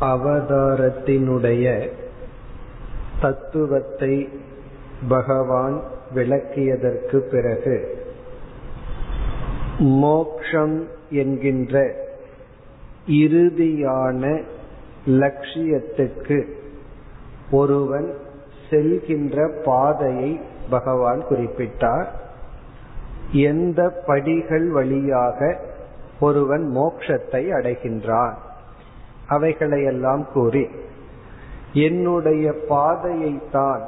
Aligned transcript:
அவதாரத்தினுடைய 0.00 1.88
தத்துவத்தை 3.20 4.28
பகவான் 5.08 5.82
விளக்கியதற்கு 6.14 7.16
பிறகு 7.16 8.06
மோக்ஷம் 9.78 10.86
என்கின்ற 11.10 11.94
இறுதியான 13.06 14.42
லட்சியத்துக்கு 15.06 16.48
ஒருவன் 17.50 18.14
செல்கின்ற 18.70 19.62
பாதையை 19.64 20.40
பகவான் 20.70 21.24
குறிப்பிட்டார். 21.30 22.06
எந்த 23.32 24.02
படிகள் 24.06 24.70
வழியாக 24.70 25.60
ஒருவன் 26.20 26.76
மோக்ஷத்தை 26.76 27.42
அடைகின்றான்? 27.52 28.34
அவைகளையெல்லாம் 29.28 30.24
கூறி 30.32 30.66
என்னுடைய 31.72 32.54
பாதையைத்தான் 32.68 33.84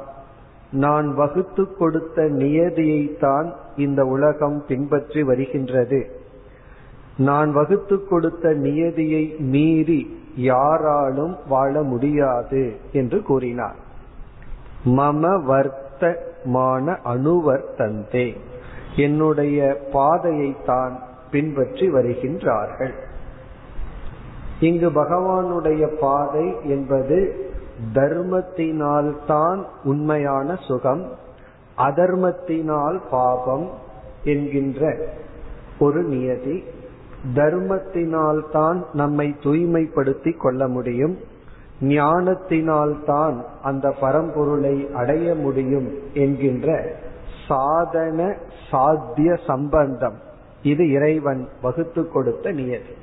நான் 0.71 1.13
வகுத்து 1.15 1.63
கொடுத்த 1.75 2.21
நியதியைத்தான் 2.21 3.47
இந்த 3.75 4.05
உலகம் 4.05 4.63
பின்பற்றி 4.67 5.23
வருகின்றது. 5.23 6.01
நான் 7.17 7.51
வகுத்து 7.51 8.07
கொடுத்த 8.07 8.53
நியதியை 8.53 9.35
மீறி 9.39 10.01
யாராலும் 10.35 11.37
வாழ 11.47 11.81
முடியாது 11.81 12.63
என்று 12.91 13.21
கூறினார். 13.21 13.75
மம 14.85 15.23
வர்த்தமான 15.49 16.95
அணுவர்த்தந்தே 17.13 18.37
என்னுடைய 18.95 19.77
பாதையைத்தான் 19.93 20.93
பின்பற்றி 21.31 21.89
வருகின்றார்கள். 21.89 22.93
இங்கு 24.61 24.89
பகவானுடைய 24.89 25.83
பாதை 25.99 26.47
என்பது 26.63 27.17
தர்மத்தினால் 27.93 29.11
தான் 29.27 29.65
உண்மையான 29.83 30.55
சுகம் 30.67 31.03
அதர்மத்தினால் 31.77 32.99
பாபம் 33.11 33.65
என்கின்ற 34.23 34.81
ஒரு 35.79 36.01
நியதி. 36.03 36.63
தர்மத்தினால் 37.35 38.41
தான் 38.51 38.85
நம்மை 38.93 39.27
தூய்மைப்படுத்திக் 39.43 40.39
கொள்ள 40.39 40.67
முடியும். 40.67 41.15
ஞானத்தினால் 41.81 42.95
தான் 43.05 43.45
அந்த 43.63 43.93
பரம்பொருளை 44.01 44.75
அடைய 44.91 45.35
முடியும் 45.35 45.89
என்கின்ற 46.13 46.69
சாதன 47.47 48.19
சாத்திய 48.71 49.39
சம்பந்தம். 49.47 50.17
இது 50.63 50.91
இறைவன் 50.91 51.47
வகுத்து 51.61 52.03
கொடுத்த 52.09 52.51
நியதி. 52.51 52.93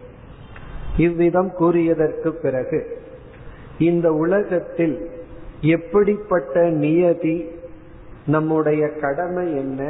இவ்விதம் 0.99 1.51
கூறியதற்கு 1.61 2.31
பிறகு 2.43 2.81
இந்த 3.79 4.07
உலகத்தில் 4.13 4.97
எப்படிப்பட்ட 5.61 6.63
நியதி 6.85 7.37
நம்முடைய 8.27 8.83
கடமை 9.01 9.45
என்ன 9.57 9.81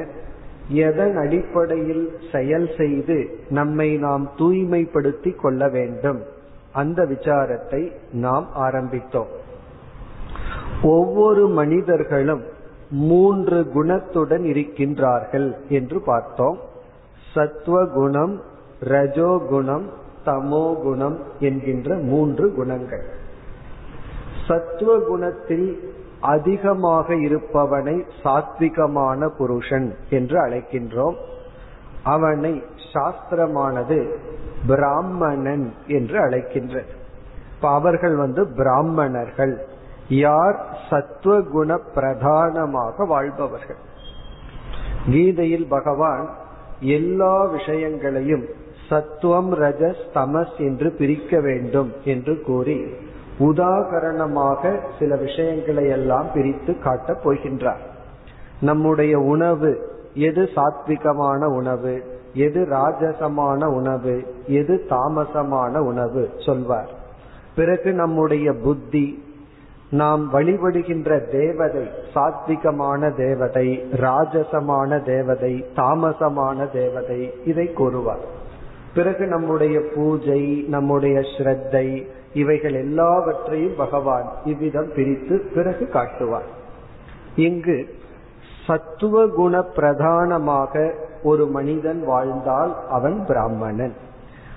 எதன் 0.68 1.14
அடிப்படையில் 1.16 2.04
செயல் 2.32 2.68
செய்து 2.76 3.18
நம்மை 3.50 3.88
நாம் 3.96 4.24
தூய்மைப்படுத்தி 4.38 5.30
கொள்ள 5.34 5.68
வேண்டும் 5.68 6.20
அந்த 6.72 7.00
விசாரத்தை 7.04 7.82
நாம் 8.12 8.46
ஆரம்பித்தோம். 8.58 9.30
ஒவ்வொரு 10.82 11.44
மனிதர்களும் 11.48 12.42
மூன்று 12.90 13.58
குணத்துடன் 13.74 14.44
இருக்கின்றார்கள் 14.52 15.48
என்று 15.68 15.98
பார்த்தோம். 16.00 16.58
சத்துவகுணம் 17.34 18.34
ரஜோகுணம் 18.84 19.86
தமோ 20.28 20.82
குணம் 20.82 21.18
என்கின்ற 21.38 21.96
மூன்று 21.96 22.54
குணங்கள். 22.54 23.04
சத்துவ 24.46 24.98
குணத்தில் 24.98 25.92
அதிகமாக 26.20 27.14
இருப்பவனை 27.14 28.02
சாத்விகமான 28.24 29.28
புருஷன் 29.28 29.94
என்று 30.10 30.46
அழைக்கின்றோம். 30.46 31.16
அவனை 32.02 32.62
சாஸ்திரமானது 32.92 34.14
பிராமணன் 34.66 35.72
என்று 35.86 36.20
அழைக்கின்றது. 36.20 36.92
இப்ப 37.56 37.70
அவர்கள் 37.70 38.14
வந்து 38.14 38.46
பிராமணர்கள். 38.46 39.66
யார்? 40.08 40.78
சத்துவ 40.90 41.40
குண 41.40 41.78
பிரதானமாக 41.94 43.04
வாழ்பவர்கள். 43.04 43.86
கீதையில் 45.10 45.68
பகவான் 45.68 46.28
எல்லா 46.80 47.44
விஷயங்களையும் 47.44 48.44
சத்துவம் 48.88 49.54
ரஜஸ் 49.54 50.02
தமஸ் 50.14 50.56
என்று 50.58 50.90
பிரிக்க 50.90 51.40
வேண்டும் 51.40 51.92
என்று 52.04 52.40
கூறி 52.40 52.84
உதாகரணமாக 53.38 54.80
சில 54.98 55.16
விஷயங்களை 55.16 55.88
எல்லாம் 55.88 56.26
பிரித்து 56.34 56.78
காட்டப் 56.78 57.28
போகின்றார். 57.28 57.82
நம்முடைய 58.60 59.18
உணவு 59.18 59.96
எது 60.14 60.48
சாத்விகமான 60.54 61.44
உணவு 61.44 62.02
எது 62.34 62.66
ராஜசமான 62.70 63.64
உணவு 63.64 64.34
எது 64.46 64.86
தாமசமான 64.88 65.78
உணவு 65.78 66.30
சொல்வார். 66.46 66.88
பிறகு 67.56 67.92
நம்முடைய 67.92 68.52
புத்தி 68.52 69.24
நாம் 69.90 70.32
வழிபடுகின்ற 70.32 71.30
தேவதை 71.30 71.88
சாத்விகமான 72.14 73.16
தேவதை 73.16 73.86
ராஜசமான 73.92 75.04
தேவதை 75.04 75.66
தாமசமான 75.76 76.72
தேவதை 76.72 77.32
இதை 77.44 77.72
கூறுவார். 77.72 78.37
பிறகு 78.94 79.26
நம்முடைய 79.26 79.82
பூஜை 79.94 80.64
நம்முடைய 80.68 81.18
ஸ்ரத்தை 81.18 82.06
இவைகள் 82.32 82.72
எல்லாவற்றையும் 82.72 83.76
பகவான் 83.76 84.28
இவ்விதம் 84.44 84.92
பிரித்து 84.94 85.50
பிறகு 85.54 85.86
காட்டுவார். 85.86 86.48
இங்கு 87.36 87.94
சத்துவ 88.66 89.26
குண 89.26 89.62
பிரதானமாக 89.62 90.94
ஒரு 91.22 91.46
மனிதன் 91.46 92.04
வாழ்ந்தால் 92.04 92.76
அவன் 92.88 93.24
பிராமணன். 93.26 93.94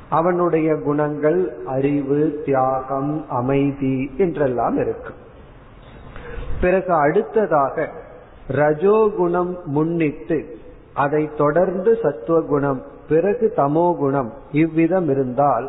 அவனுடைய 0.09 0.75
குணங்கள் 0.75 1.63
அறிவு 1.65 2.41
தியாகம் 2.45 3.25
அமைதி 3.29 4.11
என்றெல்லாம் 4.17 4.77
இருக்கும் 4.77 5.19
பிறகு 6.61 6.93
அடுத்ததாக 6.93 7.89
ரஜோகுணம் 8.51 9.63
முன்னிட்டு 9.65 10.55
அதை 10.93 11.29
தொடர்ந்து 11.37 11.97
சத்துவகுணம் 12.03 12.81
பிறகு 13.11 13.53
தமோ 13.57 13.85
குணம் 13.95 14.31
இவ்விதம் 14.51 15.09
இருந்தால் 15.09 15.67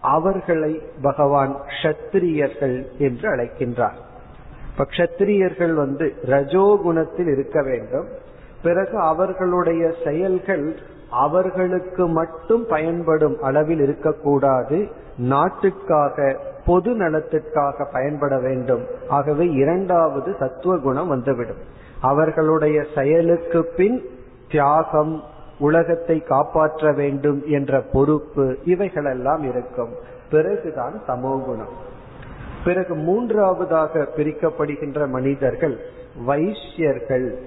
அவர்களை 0.00 0.72
பகவான் 1.02 1.52
க்ஷத்திரியர்கள் 1.68 2.76
என்று 2.98 3.26
அழைக்கின்றார். 3.30 3.98
இப்ப 4.70 4.86
க்ஷத்திரியர்கள் 4.90 5.74
வந்து 5.74 6.06
ரஜோகுணத்தில் 6.26 7.30
இருக்க 7.32 7.62
வேண்டும். 7.62 8.08
பிறகு 8.62 8.96
அவர்களுடைய 8.98 9.82
செயல்கள் 10.04 10.66
அவர்களுக்கு 11.10 12.06
மட்டும் 12.08 12.64
பயன்படும் 12.68 13.36
அளவில் 13.42 13.80
இருக்கக்கூடாது. 13.80 14.78
நாட்டுக்காக 15.16 16.36
பொது 16.64 16.90
நலத்திற்காக 16.94 17.86
பயன்பட 17.92 18.38
வேண்டும். 18.38 18.82
ஆகவே 19.08 19.46
இரண்டாவது 19.62 20.30
சத்துவ 20.38 20.76
குணம் 20.78 21.08
வந்துவிடும். 21.08 21.62
அவர்களுடைய 22.00 22.84
செயலுக்கு 22.94 23.60
பின் 23.76 23.98
தியாகம் 24.50 25.14
உலகத்தை 25.58 26.20
காப்பாற்ற 26.20 26.92
வேண்டும் 26.92 27.42
என்ற 27.46 27.82
பொறுப்பு 27.92 28.56
இவைகளெல்லாம் 28.64 29.42
இருக்கும். 29.42 29.90
பிறகுதான் 30.30 31.02
தமோகுணம் 31.06 31.92
பிறகு 32.64 32.94
மூன்றாவதாக 32.94 34.08
பிரிக்கப்படுகின்ற 34.16 35.08
மனிதர்கள் 35.08 35.78
வைஷ்யர்கள். 36.24 37.38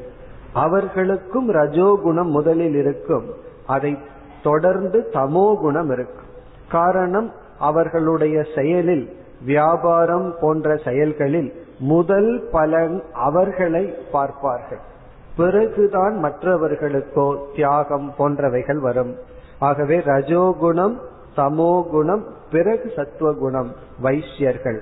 அவர்களுக்கும் 0.54 1.54
ரஜோகுணம் 1.54 2.30
முதலில் 2.30 2.76
இருக்கும். 2.76 3.26
அதை 3.68 3.98
தொடர்ந்து 4.44 5.10
தமோகுணம் 5.14 5.92
இருக்கும். 5.92 6.26
காரணம் 6.70 7.32
அவர்களுடைய 7.60 8.44
செயலில் 8.56 9.18
வியாபாரம் 9.46 10.36
போன்ற 10.42 10.76
செயல்களில் 10.76 11.66
முதல் 11.80 12.48
பலன் 12.52 13.04
அவர்களை 13.14 13.86
பார்ப்பார்கள். 14.12 14.80
பிறகுதான் 15.38 16.16
மற்றவர்களுக்கோ 16.24 17.28
தியாகம் 17.56 18.08
போன்றவைகள் 18.18 18.82
வரும். 18.88 19.14
ஆகவே 19.60 19.98
ரஜோகுணம் 19.98 20.96
சமோகுணம் 21.38 22.24
பிறகு 22.52 22.88
சத்துவகுணம் 22.96 23.72
வைஷ்யர்கள். 24.02 24.80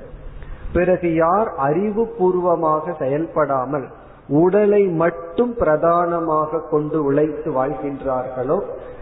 பிறகு 0.73 1.09
யார் 1.15 1.49
அறிவு 1.67 2.03
பூர்வமாக 2.17 2.95
செயல்படாமல் 2.99 3.85
உடலை 4.27 4.83
மட்டும் 4.87 5.53
பிரதானமாக 5.53 6.61
கொண்டு 6.71 7.03
உழைத்து 7.03 7.49
வாழ்கின்றார்களோ 7.51 8.57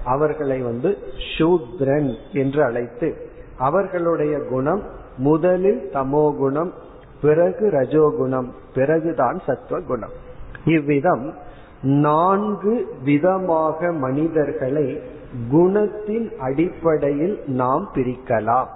அவர்களை 0.06 0.58
வந்து 0.62 0.90
சூத்ரன் 1.34 2.10
என்று 2.34 2.64
அழைத்து 2.64 3.10
அவர்களுடைய 3.58 4.36
குணம் 4.50 4.84
முதலில் 5.18 5.82
தமோகுணம் 5.94 6.72
பிறகு 7.22 7.66
ரஜோகுணம் 7.70 8.50
பிறகுதான் 8.74 9.40
சத்துவகுணம் 9.46 10.16
இவ்விதம் 10.66 11.34
நான்கு 11.82 12.88
விதமாக 13.04 13.92
மனிதர்களை 13.92 15.02
குணத்தின் 15.52 16.38
அடிப்படையில் 16.38 17.44
நாம் 17.46 17.90
பிரிக்கலாம். 17.96 18.68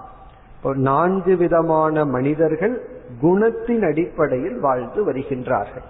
நான்கு 0.74 1.36
விதமான 1.36 2.06
மனிதர்கள் 2.06 2.90
குணத்தின் 3.22 3.88
அடிப்படையில் 3.88 4.60
வாழ்ந்து 4.60 5.12
வருகின்றார்கள். 5.12 5.86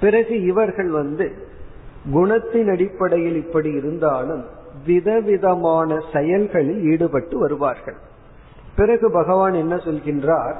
பிறகு 0.00 0.42
இவர்கள் 0.42 0.88
வந்து 0.88 1.32
குணத்தின் 2.14 2.70
அடிப்படையில் 2.70 3.36
இப்படி 3.36 3.70
இருந்தாலும் 3.70 4.44
விதவிதமான 4.86 6.00
செயல்களில் 6.12 6.82
ஈடுபட்டு 6.82 7.38
வருவார்கள். 7.38 7.96
பிறகு 8.76 9.10
பகவான் 9.10 9.54
என்ன 9.54 9.76
சொல்கின்றார்? 9.76 10.54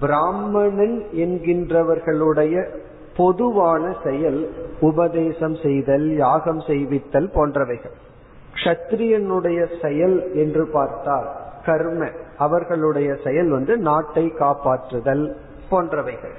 பிராமணன் 0.00 1.04
என்கின்றவர்களுடைய 1.16 2.68
பொதுவான 3.16 3.94
செயல் 4.04 4.54
உபதேசம் 4.80 5.56
செய்தல் 5.62 6.16
யாகம் 6.16 6.60
செய்வித்தல் 6.60 7.30
போன்றவைகள். 7.34 7.96
கஷத்திரியனுடைய 8.54 9.66
செயல் 9.82 10.34
என்று 10.34 10.66
பார்த்தால் 10.66 11.28
கர்ம 11.64 12.08
அவர்களுடைய 12.36 13.16
செயல் 13.24 13.48
வந்து 13.48 13.76
நாட்டை 13.76 14.32
காப்பாற்றுதல் 14.38 15.34
போன்றவைகள். 15.70 16.36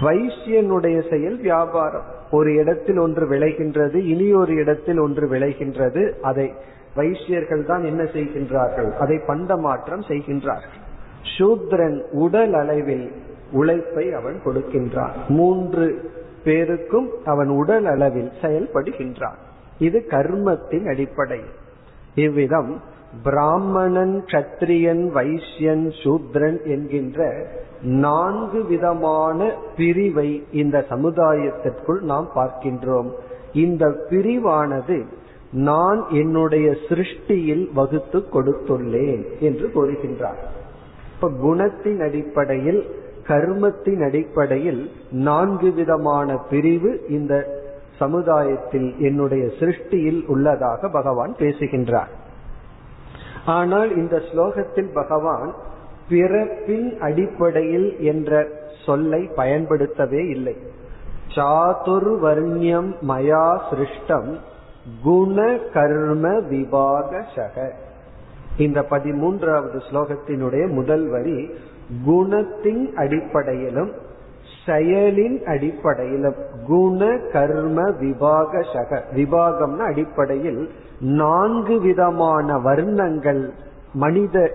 வைசியனுடைய 0.00 1.10
செயல் 1.10 1.40
வியாபாரம். 1.40 2.04
ஒரு 2.30 2.54
இடத்தில் 2.54 2.98
ஒன்று 2.98 3.28
விளைகின்றது 3.28 3.94
இனி 3.94 4.32
ஒரு 4.32 4.54
இடத்தில் 4.54 4.98
ஒன்று 4.98 5.28
விளைகின்றது. 5.28 6.10
அதை 6.20 6.54
வைசியர்கள் 6.96 7.64
தான் 7.64 7.84
என்ன 7.84 8.02
செய்கின்றார்கள்? 8.02 8.92
அதை 8.92 9.20
பண்டமாற்றம் 9.26 10.02
செய்கின்றார்கள். 10.08 10.82
சூத்ரன் 11.38 12.00
உடல் 12.10 12.54
அளவில் 12.54 13.12
உழைப்பை 13.54 14.12
அவன் 14.12 14.40
கொடுக்கின்றான். 14.44 15.14
மூன்று 15.28 15.86
பேருக்கும் 16.44 17.08
அவன் 17.24 17.48
உடல் 17.48 17.86
அளவில் 17.86 18.32
செயல்படுகின்றான். 18.42 19.38
இது 19.78 19.98
கர்மத்தின் 20.08 20.86
அடிப்படை 20.88 21.40
இவ்விதம் 22.14 22.72
பிராமணன் 23.24 24.24
கத்திரியன் 24.26 25.02
வைசியன் 25.10 25.84
சூத்ரன் 26.02 26.58
என்கின்ற 26.64 27.46
நான்கு 27.82 28.64
விதமான 28.64 29.52
பிரிவை 29.76 30.30
இந்த 30.52 30.84
சமுதாயத்திற்குள் 30.90 32.00
நாம் 32.00 32.28
பார்க்கின்றோம். 32.36 33.10
இந்த 33.54 33.84
பிரிவானது 34.10 34.98
நான் 35.52 36.00
என்னுடைய 36.10 36.76
சிருஷ்டியில் 36.88 37.64
வகுத்து 37.74 38.20
கொடுத்துள்ளேன் 38.32 39.24
என்று 39.40 39.66
கூறுகின்றார். 39.74 40.40
இப்ப 41.14 41.30
குணத்தின் 41.44 42.00
அடிப்படையில் 42.02 42.82
கர்மத்தின் 43.26 44.04
அடிப்படையில் 44.04 44.90
நான்கு 45.10 45.72
விதமான 45.72 46.36
பிரிவு 46.36 47.04
இந்த 47.08 47.62
சமுதாயத்தில் 47.98 48.94
என்னுடைய 48.98 49.44
சிருஷ்டியில் 49.60 50.26
உள்ளதாக 50.26 50.88
பகவான் 50.88 51.34
பேசுகின்றார். 51.38 52.08
ஆனால் 53.46 53.96
இந்த 53.96 54.16
ஸ்லோகத்தில் 54.16 54.92
பகவான் 54.94 55.54
பிறப்பின் 56.08 56.98
அடிப்படையில் 56.98 58.00
என்ற 58.00 58.48
சொல்லை 58.86 59.30
பயன்படுத்தவே 59.34 60.26
இல்லை. 60.26 60.56
சாதுர்வர்ணியம் 61.36 62.90
மயா 63.08 63.58
சிருஷ்டம் 63.70 64.38
குண 65.02 65.58
கர்ம 65.72 66.40
விபாக 66.40 67.24
சக. 67.36 67.72
இந்த 68.56 68.86
பதிமூன்றாவது 68.90 69.78
ஸ்லோகத்தினுடைய 69.90 70.68
முதல் 70.68 71.08
வரி 71.08 71.50
குணத்தின் 72.06 72.94
அடிப்படையிலும் 72.94 73.92
செயலின் 74.66 75.44
அடிப்படையிலும் 75.44 76.34
குண 76.66 77.18
கர்ம 77.32 77.82
விபாகசக 77.82 79.00
விபாகம்னா 79.14 79.78
அடிப்படையில் 79.78 80.70
நான்கு 81.00 81.80
விதமான 81.80 82.58
வர்ணங்கள் 82.58 83.50
மனித 83.94 84.50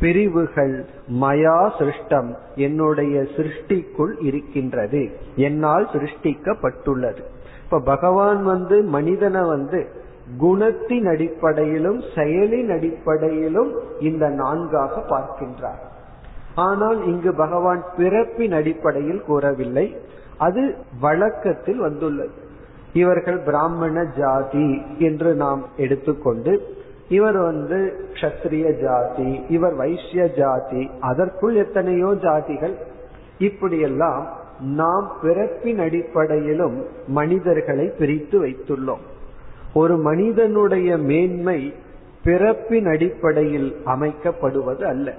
பிரிவுகள் 0.00 0.86
மயா 1.20 1.70
சிருஷ்டம் 1.78 2.34
என்னுடைய 2.54 3.20
சிருஷ்டிக்குள் 3.20 4.12
இருக்கின்றது. 4.20 5.10
என்னால் 5.36 5.88
சிருஷ்டிக்கப்பட்டுள்ளது. 5.92 7.18
இப்ப 7.64 7.80
பகவான் 7.80 8.42
வந்து 8.42 8.82
மனிதனை 8.82 9.42
வந்து 9.42 9.88
குணத்தின் 10.40 11.08
அடிப்படையிலும் 11.08 12.00
செயலின் 12.14 12.72
அடிப்படையிலும் 12.76 13.74
இந்த 14.00 14.28
நான்காக 14.28 15.00
பார்க்கின்றார். 15.00 15.88
ஆனால் 16.60 16.98
இங்கு 17.06 17.32
பகவான் 17.34 17.82
பிறப்பின் 17.96 18.52
அடிப்படையில் 18.52 19.22
கூறவில்லை. 19.26 19.86
அது 20.38 20.62
வழக்கத்தில் 21.00 21.78
வந்துள்ளது. 21.78 22.34
இவர்கள் 22.92 23.38
பிராமண 23.38 24.04
ஜாதி 24.18 24.68
என்று 24.98 25.34
நாம் 25.34 25.62
எடுத்துக்கொண்டு 25.76 26.52
இவர் 27.08 27.38
வந்து 27.38 27.78
கஷத்திரிய 28.12 28.68
ஜாதி 28.82 29.30
இவர் 29.48 29.74
வைசிய 29.74 30.26
ஜாதி 30.28 30.82
அதற்குள் 31.00 31.54
எத்தனையோ 31.54 32.06
ஜாதிகள். 32.06 32.74
இப்படியெல்லாம் 33.38 34.22
நாம் 34.60 35.06
பிறப்பின் 35.22 35.78
அடிப்படையிலும் 35.78 36.76
மனிதர்களை 37.06 37.86
பிரித்து 37.98 38.36
வைத்துள்ளோம். 38.44 39.04
ஒரு 39.74 39.96
மனிதனுடைய 39.96 40.96
மேன்மை 40.96 41.74
பிறப்பின் 42.24 42.86
அடிப்படையில் 42.86 43.70
அமைக்கப்படுவது 43.86 44.84
அல்ல. 44.84 45.14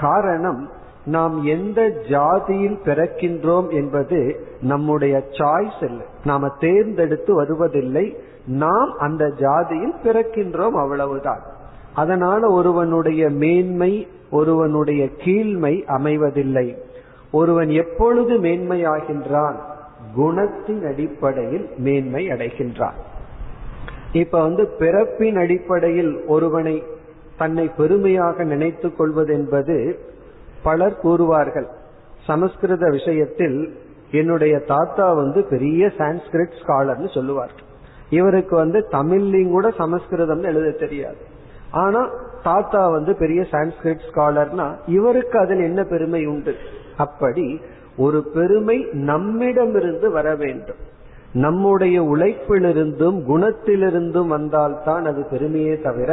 காரணம் 0.00 0.70
நாம் 1.04 1.42
எந்த 1.42 1.82
ஜாதியில் 1.82 2.78
பிறக்கின்றோம் 2.84 3.70
என்பது 3.70 4.46
நம்முடைய 4.60 5.24
சாய்ஸ் 5.30 5.84
இல்லை. 5.84 6.06
நாம 6.24 6.48
தேர்ந்தெடுத்து 6.60 7.34
வருவதில்லை. 7.34 8.16
நாம் 8.46 8.92
அந்த 8.98 9.26
ஜாதியில் 9.26 9.94
பிறக்கின்றோம் 10.04 10.70
அவ்வளவுதான். 10.70 11.40
அதனால 11.94 12.50
ஒருவனுடைய 12.50 13.28
மேன்மை 13.28 14.08
ஒருவனுடைய 14.30 15.04
கீழ்மை 15.04 15.84
அமைவதில்லை. 15.86 16.76
ஒருவன் 17.32 17.68
எப்பொழுது 17.68 18.40
மேன்மையாகின்றான்? 18.40 19.56
குணத்தின் 20.16 20.86
அடிப்படையில் 20.86 21.68
மேன்மை 21.76 22.28
அடைகின்றான். 22.28 22.94
இப்ப 24.12 24.40
வந்து 24.40 24.66
பிறப்பின் 24.66 25.36
அடிப்படையில் 25.36 26.26
ஒருவனை 26.26 26.84
தன்னை 27.40 27.66
பெருமையாக 27.76 28.44
நினைத்து 28.52 28.88
கொள்வது 28.96 29.32
என்பது 29.34 29.76
பலர் 30.62 30.96
கூறுவார்கள். 31.02 31.68
சமஸ்கிருத 32.26 32.86
விஷயத்தில் 32.90 33.58
என்னுடைய 34.10 34.54
தாத்தா 34.72 35.06
வந்து 35.12 35.40
பெரிய 35.44 35.82
சான்ஸ்கிரிட் 35.98 36.56
ஸ்காலர்னு 36.60 37.08
சொல்லுவார்கள் 37.14 37.66
இவருக்கு 38.10 38.54
வந்து 38.56 38.78
தமிழ்லையும் 38.90 39.54
கூட 39.56 39.66
சமஸ்கிருதம் 39.78 40.42
எழுத 40.42 40.70
தெரியாது. 40.78 41.20
ஆனா 41.82 42.00
தாத்தா 42.42 42.82
வந்து 42.88 43.12
பெரிய 43.14 43.40
சான்ஸ்கிரிட் 43.50 44.06
ஸ்காலர்னா 44.08 44.66
இவருக்கு 44.86 45.36
அதில் 45.38 45.62
என்ன 45.62 45.80
பெருமை 45.84 46.22
உண்டு? 46.26 46.54
அப்படி 46.96 47.46
ஒரு 47.96 48.20
பெருமை 48.34 48.78
நம்மிடமிருந்து 49.10 50.08
வர 50.10 50.28
வேண்டும். 50.42 50.80
நம்முடைய 51.32 51.96
உழைப்பிலிருந்தும் 52.02 53.18
குணத்திலிருந்தும் 53.30 54.30
வந்தால்தான் 54.36 55.04
அது 55.04 55.20
பெருமையே 55.30 55.74
தவிர 55.80 56.10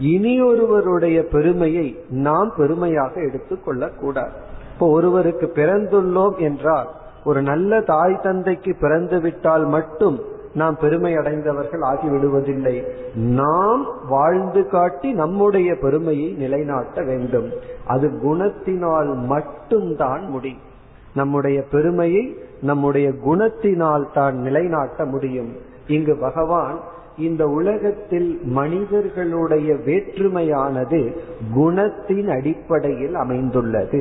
இனி 0.00 0.42
ஒருவருடைய 0.42 1.24
பெருமையை 1.24 1.98
நாம் 2.08 2.52
பெருமையாக 2.56 3.20
எடுத்துக்கொள்ள 3.20 3.88
கூடாது 3.88 4.32
இப்போ 4.72 4.90
ஒருவருக்கு 4.90 5.52
பிறந்துள்ளோம் 5.54 6.36
என்றால் 6.38 6.88
ஒரு 7.24 7.42
நல்ல 7.42 7.80
தாய் 7.80 8.20
தந்தைக்கு 8.22 8.76
பிறந்து 8.80 9.20
விட்டால் 9.20 9.64
மட்டும் 9.66 10.20
நாம் 10.54 10.76
பெருமை 10.80 11.16
அடைந்தவர்கள் 11.16 11.80
ஆகிவிடுவதில்லை. 11.80 12.84
நாம் 13.14 13.86
வாழ்ந்து 14.08 14.68
காட்டி 14.68 15.12
நம்முடைய 15.12 15.74
பெருமையை 15.80 16.32
நிலைநாட்ட 16.32 17.02
வேண்டும். 17.02 17.48
அது 17.86 18.08
குணத்தினால் 18.08 19.14
மட்டும்தான் 19.14 20.28
முடியும். 20.28 20.66
நம்முடைய 21.14 21.62
பெருமையை 21.70 22.36
நம்முடைய 22.62 23.12
குணத்தினால் 23.26 24.12
தான் 24.12 24.36
நிலைநாட்ட 24.36 25.04
முடியும். 25.04 25.56
இங்கு 25.86 26.16
பகவான் 26.16 26.80
இந்த 27.20 27.46
உலகத்தில் 27.46 28.40
மனிதர்களுடைய 28.42 29.74
வேற்றுமையானது 29.74 31.00
குணத்தின் 31.56 32.28
அடிப்படையில் 32.28 33.14
அமைந்துள்ளது. 33.14 34.00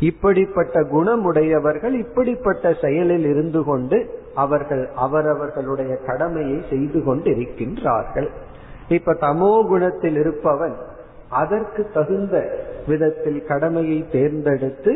இப்படிப்பட்ட 0.00 0.80
குணமுடையவர்கள் 0.80 1.94
இப்படிப்பட்ட 1.98 2.74
செயலில் 2.82 3.26
இருந்து 3.26 3.64
கொண்டு 3.64 3.98
அவர்கள் 4.34 4.88
அவரவர்களுடைய 4.94 5.96
கடமையை 6.06 6.62
செய்து 6.70 7.02
கொண்டு 7.02 7.30
இருக்கின்றார்கள் 7.30 8.28
இப்ப 8.88 9.14
தமோ 9.20 9.66
குணத்தில் 9.66 10.16
இருப்பவன் 10.16 10.76
அதற்கு 11.30 11.88
தகுந்த 11.94 12.58
விதத்தில் 12.86 13.46
கடமையை 13.46 14.04
தேர்ந்தெடுத்து 14.12 14.92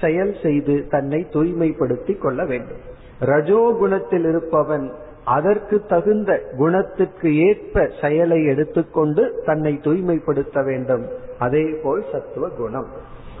செயல் 0.00 0.34
செய்து 0.42 0.86
தன்னை 0.90 1.26
தூய்மைப்படுத்திக் 1.32 2.20
கொள்ள 2.20 2.44
வேண்டும். 2.44 2.82
ரஜோகுணத்தில் 3.20 4.28
இருப்பவன் 4.28 4.92
அதற்கு 5.24 5.84
தகுந்த 5.86 6.42
குணத்துக்கு 6.58 7.46
ஏற்ப 7.46 7.90
செயலை 8.00 8.44
எடுத்துக்கொண்டு 8.44 9.42
தன்னை 9.46 9.80
தூய்மைப்படுத்த 9.82 10.62
வேண்டும். 10.62 11.06
அதே 11.38 11.64
போல் 11.82 12.04
சத்துவ 12.12 12.48
குணம். 12.48 12.86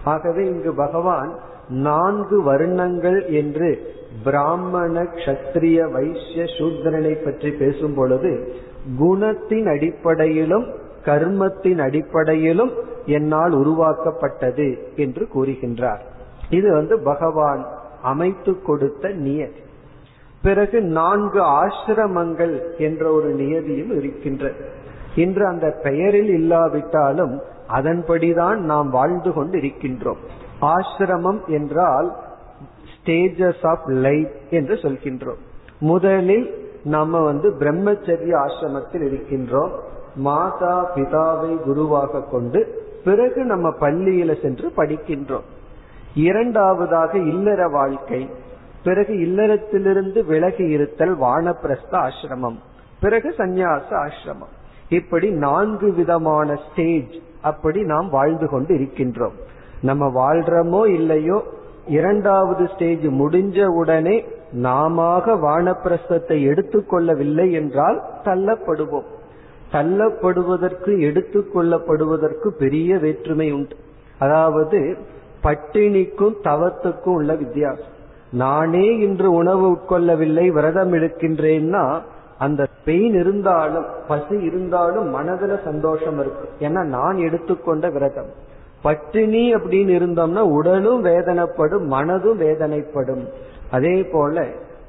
ஆகவே 0.04 0.44
இங்கு 0.44 0.74
பகவான் 0.74 1.38
நான்கு 1.68 2.42
வருணங்கள் 2.42 3.26
என்று 3.26 3.94
பிராமண 4.24 5.02
கஷத்திரிய 5.02 5.90
வைசிய 5.90 6.44
சூத்ரனை 6.44 7.24
பற்றி 7.24 7.50
பேசும் 7.50 7.94
பொழுது 7.94 8.52
குணத்தின் 9.00 9.68
அடிப்படையிலும் 9.70 10.66
கர்மத்தின் 11.04 11.78
அடிப்படையிலும் 11.78 12.70
என்னால் 13.06 13.52
உருவாக்கப்பட்டது 13.52 14.78
என்று 14.96 15.28
கூறுகின்றார். 15.34 16.00
இது 16.50 16.72
வந்து 16.72 16.98
பகவான் 16.98 17.66
அமைத்து 18.02 18.62
கொடுத்த 18.62 19.08
நியதி. 19.08 19.60
பிறகு 20.42 20.80
நான்கு 20.80 21.42
ஆசிரமங்கள் 21.42 22.60
என்ற 22.78 23.12
ஒரு 23.12 23.34
நியதியும் 23.34 23.96
இருக்கின்றது 23.96 24.64
இன்று 25.16 25.46
அந்த 25.46 25.80
பெயரில் 25.82 26.28
இல்லாவிட்டாலும் 26.28 27.40
அதன்படிதான் 27.68 28.56
நாம் 28.56 28.90
வாழ்ந்து 28.90 29.32
கொண்டு 29.32 29.58
இருக்கின்றோம் 29.58 30.16
ஆசிரமம் 30.60 31.46
என்றால் 31.46 32.16
ஸ்டேஜஸ் 32.94 33.66
ஆஃப் 33.66 33.86
லைஃப் 33.86 34.30
என்று 34.50 34.74
சொல்கின்றோம். 34.74 35.40
முதலில் 35.80 36.70
நம்ம 36.84 37.20
வந்து 37.20 37.54
பிரம்மச்சரிய 37.58 38.32
ஆசிரமத்தில் 38.36 39.04
இருக்கின்றோம். 39.10 39.70
மாதா 40.14 40.90
பிதாவை 40.94 41.56
குருவாக 41.56 42.20
கொண்டு 42.20 42.86
பிறகு 43.04 43.44
நம்ம 43.44 43.68
பள்ளியில 43.68 44.42
சென்று 44.42 44.72
படிக்கின்றோம். 44.76 45.46
இரண்டாவதாக 46.14 47.18
இல்லற 47.18 47.68
வாழ்க்கை. 47.68 48.30
பிறகு 48.84 49.14
இல்லறத்திலிருந்து 49.14 50.24
விலகி 50.24 50.64
இருத்தல் 50.68 51.20
வானப்பிரஸ்த 51.20 51.92
ஆசிரமம். 51.92 52.58
பிறகு 53.00 53.34
சந்நியாச 53.38 53.88
ஆசிரமம். 53.90 54.54
இப்படி 54.88 55.30
நான்கு 55.30 55.92
விதமான 55.92 56.58
ஸ்டேஜ் 56.70 57.14
அப்படி 57.42 57.82
நாம் 57.82 58.08
வாழ்ந்து 58.08 58.48
கொண்டு 58.48 58.74
இருக்கின்றோம். 58.74 59.36
நம்ம 59.82 60.04
வாழ்றோமோ 60.06 60.86
இல்லையோ 60.86 61.42
இரண்டாவது 61.86 62.68
ஸ்டேஜ் 62.74 63.06
முடிஞ்ச 63.06 63.64
உடனே 63.64 64.24
நாம 64.52 65.18
வானப்பிரஸ்தத்தை 65.18 66.38
எடுத்துக்கொள்ளவில்லை 66.50 67.50
என்றால் 67.50 68.02
தள்ளப்படுவோம். 68.24 69.08
தள்ளப்படுவதற்கு 69.72 70.92
எடுத்துக்கொள்ளப்படுவதற்கு 71.08 72.48
பெரிய 72.48 72.98
வேற்றுமை 72.98 73.52
உண்டு. 73.52 73.76
அதாவது 74.18 74.96
பட்டினிக்கும் 75.42 76.34
தவத்துக்கும் 76.44 77.16
உள்ள 77.20 77.34
வித்தியாசம். 77.34 77.96
நானே 78.32 78.96
இன்று 78.96 79.32
உணவு 79.32 79.70
உட்கொள்ளவில்லை 79.70 80.48
விரதம் 80.48 80.92
எடுக்கின்றேன்னா 80.92 82.00
அந்த 82.38 82.66
பெயின் 82.84 83.14
இருந்தாலும் 83.14 83.84
பசி 84.08 84.36
இருந்தாலும் 84.40 85.14
மனதுல 85.14 85.64
சந்தோஷம் 85.64 86.18
இருக்கும் 86.20 86.68
ஏன்னா 86.68 86.84
நான் 86.84 87.16
எடுத்துக்கொண்ட 87.16 87.90
விரதம். 87.90 88.28
பட்டினி 88.82 89.54
அப்படின்னு 89.54 89.92
இருந்தோம்னா 89.98 90.38
உடலும் 90.38 91.04
வேதனைப்படும் 91.04 91.86
மனதும் 91.86 92.40
வேதனைப்படும். 92.40 93.26
அதே 93.70 94.02
போல 94.02 94.46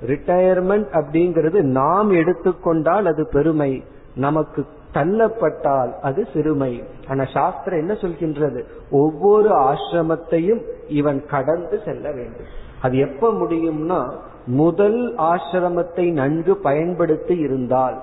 ரிட்டையர்மெண்ட் 0.07 0.87
அப்படிங்கிறது 0.91 1.61
நாம் 1.61 2.09
எடுத்துக்கொண்டால் 2.09 3.05
அது 3.05 3.29
பெருமை. 3.31 3.83
நமக்கு 4.15 4.65
தள்ளப்பட்டால் 4.93 5.93
அது 6.01 6.27
சிறுமை. 6.33 6.83
ஆனா 7.07 7.25
சாஸ்திரம் 7.33 7.79
என்ன 7.79 7.93
சொல்கின்றது? 7.93 8.63
ஒவ்வொரு 8.91 9.49
ஆசிரமத்தையும் 9.49 10.61
இவன் 10.87 11.25
கடந்து 11.25 11.79
செல்ல 11.85 12.11
வேண்டும். 12.11 12.67
அது 12.81 12.97
எப்ப 12.97 13.31
முடியும்னா 13.31 14.11
முதல் 14.45 15.15
ஆசிரமத்தை 15.17 16.11
நன்கு 16.11 16.57
பயன்படுத்தி 16.57 17.37
இருந்தால் 17.37 18.01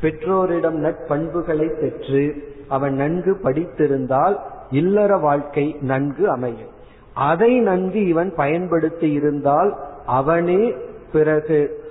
பெற்றோரிடம் 0.00 0.84
நட்பண்புகளை 0.84 1.80
பெற்று 1.80 2.52
அவன் 2.68 2.94
நன்கு 2.94 3.38
படித்திருந்தால் 3.44 4.36
இல்லற 4.70 5.16
வாழ்க்கை 5.16 5.76
நன்கு 5.80 6.30
அமையும். 6.30 6.72
அதை 7.14 7.60
நன்கு 7.60 8.08
இவன் 8.08 8.32
பயன்படுத்தி 8.36 9.12
இருந்தால் 9.12 9.78
அவனே 10.06 10.74
பிறகு 11.12 11.82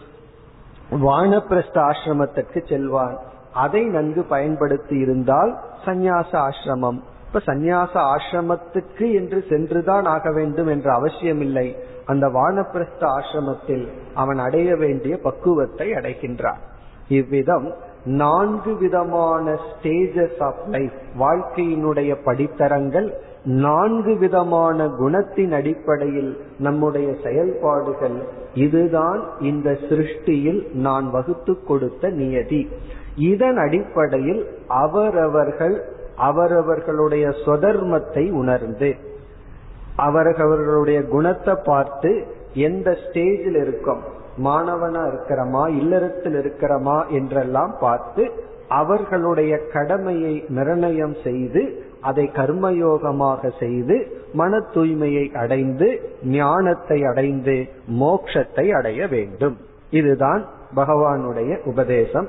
வானப்பிரஸ்த 0.92 1.78
ஆசிரமத்திற்கு 1.90 2.68
செல்வான். 2.68 3.18
அதை 3.54 3.86
நன்கு 3.86 4.24
பயன்படுத்தி 4.24 4.98
இருந்தால் 4.98 5.60
சந்நியாச 5.86 6.32
ஆசிரமம். 6.32 7.00
இப்ப 7.34 7.54
சந்நியாச 7.54 7.94
ஆசிரமத்துக்கு 7.94 9.14
என்று 9.14 9.46
சென்றுதான் 9.50 10.04
ஆக 10.04 10.32
வேண்டும் 10.32 10.68
என்ற 10.68 10.94
அவசியம் 10.94 11.40
இல்லை 11.40 11.78
அந்த 12.06 12.28
வானப்பிரஸ்த 12.28 13.02
ஆசிரமத்தில் 13.02 13.88
அவன் 14.14 14.38
அடைய 14.38 14.76
வேண்டிய 14.76 15.18
பக்குவத்தை 15.18 15.92
அடைகின்றான். 15.92 16.60
இவ்விதம் 17.08 17.74
நான்கு 18.04 18.78
விதமான 18.78 19.60
ஸ்டேஜஸ் 19.70 20.44
ஆஃப் 20.44 20.62
லைஃப் 20.68 20.92
வாழ்க்கையினுடைய 21.20 22.24
படித்தரங்கள் 22.24 23.10
நான்கு 23.44 24.18
விதமான 24.18 24.86
குணத்தின் 24.86 25.52
அடிப்படையில் 25.52 26.38
நம்முடைய 26.60 27.16
செயல்பாடுகள் 27.24 28.28
இதுதான் 28.54 29.24
இந்த 29.40 29.72
சிருஷ்டியில் 29.72 30.74
நான் 30.74 31.10
வகுத்து 31.12 31.64
கொடுத்த 31.64 32.10
நியதி. 32.10 32.70
இதன் 33.16 33.58
அடிப்படையில் 33.58 34.44
அவரவர்கள் 34.68 36.02
அவரவர்களுடைய 36.16 37.28
சொதர்மத்தை 37.28 38.32
உணர்ந்து 38.32 38.96
அவரவர்களுடைய 39.96 41.04
குணத்தை 41.04 41.56
பார்த்து 41.64 42.24
எந்த 42.54 42.98
ஸ்டேஜில் 43.04 43.58
இருக்கும்? 43.62 44.02
மாணவனா 44.38 45.02
இருக்கிறமா 45.06 45.70
இல்லறத்தில் 45.70 46.34
இருக்கிறமா 46.34 47.10
என்றெல்லாம் 47.10 47.76
பார்த்து 47.80 48.32
அவர்களுடைய 48.68 49.58
கடமையை 49.58 50.46
நிர்ணயம் 50.48 51.16
செய்து 51.24 51.86
அதை 52.02 52.32
கர்மயோகமாக 52.36 53.52
செய்து 53.60 54.22
மன 54.34 54.58
தூய்மையை 54.58 55.36
அடைந்து 55.36 56.18
ஞானத்தை 56.24 57.04
அடைந்து 57.04 57.66
மோட்சத்தை 58.00 58.76
அடைய 58.76 59.08
வேண்டும். 59.08 59.58
இதுதான் 59.90 60.46
பகவானுடைய 60.76 61.64
உபதேசம். 61.64 62.28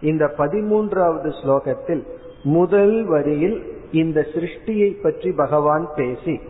இந்த 0.00 0.34
பதிமூன்றாவது 0.38 1.30
ஸ்லோகத்தில் 1.42 2.06
முதல் 2.44 3.04
வரியில் 3.04 3.72
இந்த 3.92 4.26
சிருஷ்டியை 4.34 5.02
பற்றி 5.02 5.32
பகவான் 5.32 5.88
பேசி 5.94 6.40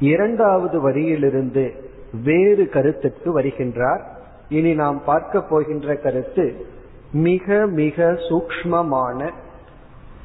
இரண்டாவது 0.00 0.90
வரியிலிருந்து 0.90 1.70
வேறு 2.24 2.68
கருத்துக்கு 2.68 3.40
வருகின்றார். 3.40 4.00
இனி 4.48 4.74
நாம் 4.74 5.04
பார்க்க 5.04 5.42
போகின்ற 5.42 5.96
கருத்து 5.96 6.66
மிக 7.12 7.66
மிக 7.66 8.12
சூக்மமான 8.28 9.30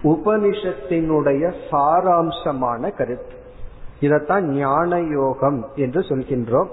உபனிஷத்தினுடைய 0.04 1.54
சாராம்சமான 1.72 2.96
கருத்து. 2.96 3.36
இதத்தான் 4.02 4.42
ஞான 4.42 5.00
யோகம் 5.00 5.66
என்று 5.76 6.02
சொல்கின்றோம். 6.02 6.68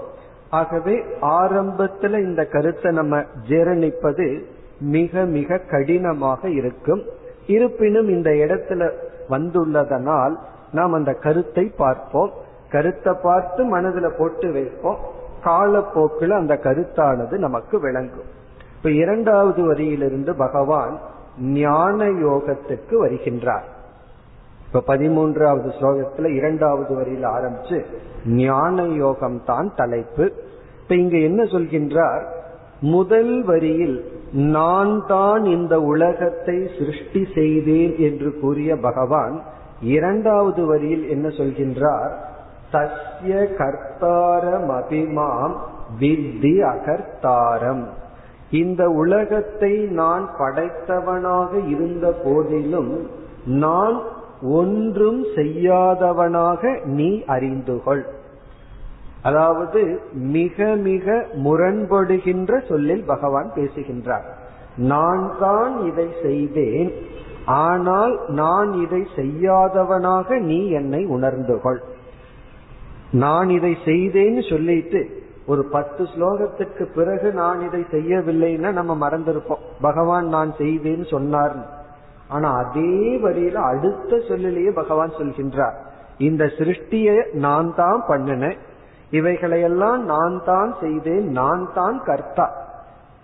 ஆகவே 0.51 1.03
ஆரம்பத்துல 1.21 2.19
இந்த 2.19 2.47
கருத்தை 2.47 2.93
நம்ம 2.93 3.23
ஜீரணிப்பது 3.49 4.43
மிக 4.81 5.25
மிக 5.25 5.59
கடினமாக 5.59 6.51
இருக்கும். 6.51 7.05
இருப்பினும் 7.47 8.09
இந்த 8.09 8.31
இடத்துல 8.31 8.91
வந்துள்ளதனால் 9.31 10.35
நாம் 10.73 10.93
அந்த 10.93 11.13
கருத்தை 11.13 11.73
பார்ப்போம். 11.77 12.31
கருத்தை 12.71 13.15
பார்த்து 13.23 13.65
மனதில் 13.65 14.15
போட்டு 14.19 14.53
வைப்போம். 14.53 14.99
காலப்போக்கில் 15.45 16.31
அந்த 16.31 16.61
கருத்தானது 16.63 17.33
நமக்கு 17.33 17.81
விளங்கும். 17.81 18.43
இப்ப 18.77 18.91
இரண்டாவது 18.91 19.75
வரியிலிருந்து 19.75 20.37
பகவான் 20.37 21.01
ஞான 21.41 22.05
யோகத்துக்கு 22.05 23.07
வருகின்றார். 23.07 23.69
இப்ப 24.67 24.97
பதிமூன்றாவது 24.97 25.71
ஸ்லோகத்துல 25.81 26.35
இரண்டாவது 26.35 26.95
வரியில் 26.95 27.25
ஆரம்பிச்சு 27.25 27.85
ஞான 28.27 28.83
யோகம் 28.83 29.45
தான் 29.45 29.75
தலைப்பு. 29.75 30.33
இப்ப 30.83 30.95
இங்க 30.95 31.17
என்ன 31.17 31.43
சொல்கின்றார்? 31.43 32.34
முதல் 32.93 33.35
வரியில் 33.45 33.97
நான் 34.33 34.95
தான் 35.07 35.45
இந்த 35.45 35.75
உலகத்தை 35.81 36.57
சிருஷ்டி 36.79 37.23
செய்தேன் 37.35 37.95
என்று 37.99 38.31
கூறிய 38.41 38.77
பகவான் 38.77 39.43
இரண்டாவது 39.81 40.63
வரியில் 40.67 41.05
என்ன 41.09 41.29
சொல்கின்றார்? 41.29 42.13
தஸ்ய 42.73 43.33
கர்த்தாரம் 43.59 44.69
அபிமாம் 44.79 45.55
வித்தி 46.01 46.55
அகர்த்தாரம். 46.73 47.85
இந்த 48.51 48.83
உலகத்தை 48.89 49.73
நான் 50.01 50.31
படைத்தவனாக 50.39 51.51
இருந்த 51.69 52.07
போதிலும் 52.25 52.93
நான் 53.45 53.97
ஒன்றும் 54.43 55.23
செய்யாதவனாக 55.35 56.81
நீ 56.85 57.11
அறிந்துகொள். 57.27 58.05
அதாவது 59.29 59.81
மிக 60.37 60.67
மிக 60.89 61.15
முரண்படுகின்ற 61.45 62.53
சொல்லில் 62.71 63.05
பகவான் 63.13 63.51
பேசுகின்றார். 63.55 64.27
நான் 64.93 65.25
தான் 65.39 65.75
இதை 65.91 66.09
செய்தேன். 66.23 66.91
ஆனால் 67.65 68.15
நான் 68.41 68.71
இதை 68.85 69.03
செய்யாதவனாக 69.17 70.39
நீ 70.51 70.61
என்னை 70.81 71.03
உணர்ந்து 71.17 71.57
கொள். 71.61 71.81
நான் 73.25 73.49
இதை 73.49 73.73
செய்தேன்னு 73.85 74.43
சொல்லிட்டு 74.53 75.01
ஒரு 75.47 75.63
பத்து 75.75 76.03
ஸ்லோகத்துக்கு 76.13 76.85
பிறகு 76.95 77.29
நான் 77.33 77.61
இதை 77.69 77.83
செய்யவில்லைன்னா 77.91 78.71
நம்ம 78.73 78.93
மறந்திருப்போம். 79.05 79.65
பகவான் 79.81 80.29
நான் 80.37 80.53
செய்தேன்னு 80.59 81.07
சொன்னார் 81.11 81.57
ஆனா 82.29 82.49
அதே 82.63 82.95
வரியில 83.25 83.59
அடுத்த 83.71 84.21
சொல்லிலேயே 84.29 84.71
பகவான் 84.81 85.19
சொல்கின்றார். 85.19 85.77
இந்த 86.29 86.45
சிருஷ்டியை 86.59 87.17
நான் 87.47 87.69
தான் 87.75 88.01
பண்ணினேன். 88.09 88.59
இவைகளையெல்லாம் 89.11 90.05
நான் 90.05 90.43
தான் 90.45 90.75
செய்தேன் 90.81 91.31
நான் 91.31 91.69
தான் 91.75 92.03
கர்த்தா. 92.05 92.51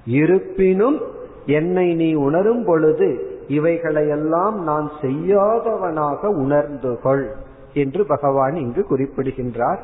இருப்பினும் 0.04 1.00
என்னை 1.46 1.94
நீ 1.94 2.14
உணரும் 2.14 2.64
பொழுது 2.64 3.38
இவைகளையெல்லாம் 3.48 4.58
நான் 4.62 4.90
செய்யாதவனாக 5.00 6.26
உணர்ந்து 6.26 6.98
கொள் 7.02 7.28
என்று 7.74 8.06
பகவான் 8.06 8.54
இங்கு 8.54 8.86
குறிப்பிடுகின்றார். 8.86 9.80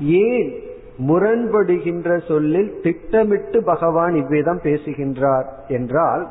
ஏன் 0.00 0.62
முரண்படுகின்ற 1.08 2.26
சொல்லில் 2.26 2.80
திட்டமிட்டு 2.80 3.62
பகவான் 3.62 4.14
இவ்விதம் 4.14 4.60
பேசுகின்றார் 4.62 5.46
என்றால் 5.68 6.26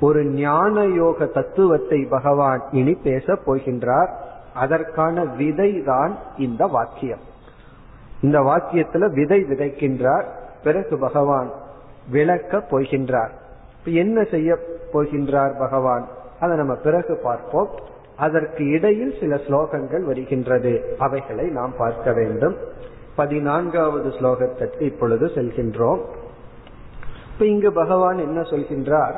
ஒரு 0.00 0.24
ஞான 0.24 0.84
யோக 0.84 1.26
தத்துவத்தை 1.26 2.04
பகவான் 2.04 2.62
இனி 2.70 2.94
பேசப் 3.02 3.40
போகின்றார். 3.46 4.08
அதற்கான 4.54 5.24
விதை 5.24 5.82
தான் 5.82 6.16
இந்த 6.38 6.66
வாக்கியம். 6.66 7.20
இந்த 8.24 8.40
வாக்கியத்துல 8.40 9.12
விதை 9.12 9.40
விதைக்கின்றார் 9.42 10.26
பிறகு 10.64 10.98
பகவான் 10.98 11.50
விளக்க 12.10 12.58
போகின்றார். 12.70 13.32
என்ன 13.84 14.22
செய்ய 14.22 14.58
போகின்றார் 14.92 15.58
பகவான்? 15.58 16.08
அதை 16.40 16.56
நம்ம 16.56 16.74
பிறகு 16.74 17.20
பார்ப்போம். 17.22 17.68
அதற்கு 18.16 18.68
இடையில் 18.68 19.14
சில 19.20 19.34
ஸ்லோகங்கள் 19.34 20.02
வருகின்றது. 20.02 20.96
அவைகளை 20.98 21.50
நாம் 21.50 21.74
பார்க்க 21.78 22.12
வேண்டும். 22.12 22.56
பதினான்காவது 23.16 24.08
ஸ்லோகத்திற்கு 24.08 24.80
இப்பொழுது 24.80 25.26
செல்கின்றோம். 25.26 26.00
இப்ப 27.32 27.46
இங்கு 27.46 27.72
பகவான் 27.72 28.18
என்ன 28.18 28.40
சொல்கின்றார்? 28.40 29.14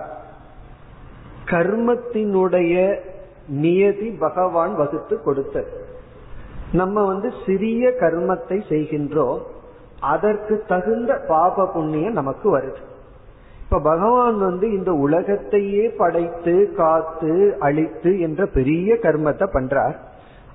கர்மத்தினுடைய 1.45 3.01
நியதி 3.49 4.11
பகவான் 4.11 4.77
வகுத்து 4.77 5.23
கொடுத்தது. 5.23 5.85
நம்ம 6.81 7.05
வந்து 7.05 7.29
சிறிய 7.45 7.91
கர்மத்தை 8.01 8.59
செய்கின்றோம் 8.73 9.41
அதற்கு 10.13 10.55
தகுந்த 10.73 11.13
பாப 11.29 11.67
புண்ணியம் 11.75 12.19
நமக்கு 12.21 12.49
வருது. 12.57 12.81
இப்ப 13.63 13.81
பகவான் 13.89 14.37
வந்து 14.39 14.67
இந்த 14.73 14.91
உலகத்தையே 15.05 15.85
படைத்து 16.01 16.55
காத்து 16.77 17.33
அழித்து 17.59 18.11
என்ற 18.27 18.41
பெரிய 18.57 18.99
கர்மத்தை 19.05 19.47
பண்றார். 19.57 19.97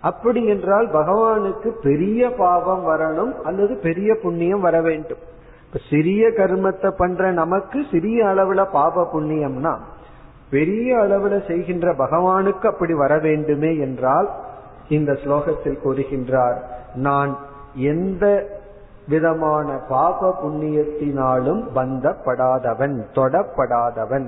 அப்படி 0.01 0.41
என்றால் 0.45 0.87
பகவானுக்கு 0.93 1.69
பெரிய 1.87 2.29
பாவம் 2.37 2.83
வரணும் 2.85 3.33
அல்லது 3.43 3.73
பெரிய 3.87 4.11
புண்ணியம் 4.23 4.63
வர 4.67 4.77
வேண்டும். 4.81 5.21
இப்ப 5.65 5.81
சிறிய 5.89 6.23
கர்மத்தை 6.37 6.89
பண்ற 6.97 7.31
நமக்கு 7.41 7.79
சிறிய 7.91 8.19
அளவுல 8.25 8.61
பாப 8.77 9.05
புண்ணியம்னா 9.13 9.73
பெரிய 10.49 10.87
அளவுல 10.97 11.35
செய்கின்ற 11.47 11.87
பகவானுக்கு 11.99 12.65
அப்படி 12.69 12.93
வர 12.93 13.13
வேண்டுமே 13.27 13.71
என்றால் 13.85 14.29
இந்த 14.91 15.12
ஸ்லோகத்தில் 15.12 15.77
கூறுகின்றார் 15.86 16.57
நான் 16.95 17.38
எந்த 17.75 18.45
விதமான 19.07 19.79
பாப 19.89 20.36
புண்ணியத்தினாலும் 20.43 21.63
பந்தப்படாதவன் 21.75 23.01
தொடப்படாதவன். 23.15 24.27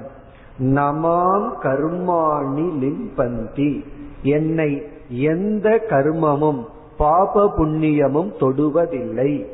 நமாம் 0.60 1.50
கர்மாணி 1.64 2.70
லிம்பந்தி. 2.82 3.86
என்னை 4.24 4.84
எந்த 5.10 5.70
கர்மமும் 5.90 6.66
பாப 6.98 7.54
புண்ணியமும் 7.58 8.32
தொடுவதில்லை. 8.40 9.46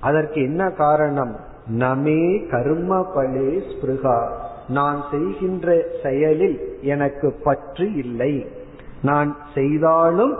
அதற்கு 0.00 0.42
என்ன 0.42 0.70
காரணம்? 0.70 1.36
நமே 1.78 2.46
கர்ம 2.50 3.04
பலே 3.14 3.62
ஸ்பிருகா. 3.68 4.28
நான் 4.68 5.04
செய்கின்ற 5.10 5.84
செயலில் 6.02 6.78
எனக்கு 6.82 7.32
பற்று 7.44 7.94
இல்லை. 7.94 8.58
நான் 9.02 9.36
செய்தாலும் 9.54 10.36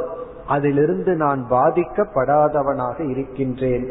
அதிலிருந்து 0.46 1.14
நான் 1.14 1.46
பாதிக்கப்படாதவனாக 1.50 3.10
இருக்கின்றேன். 3.10 3.86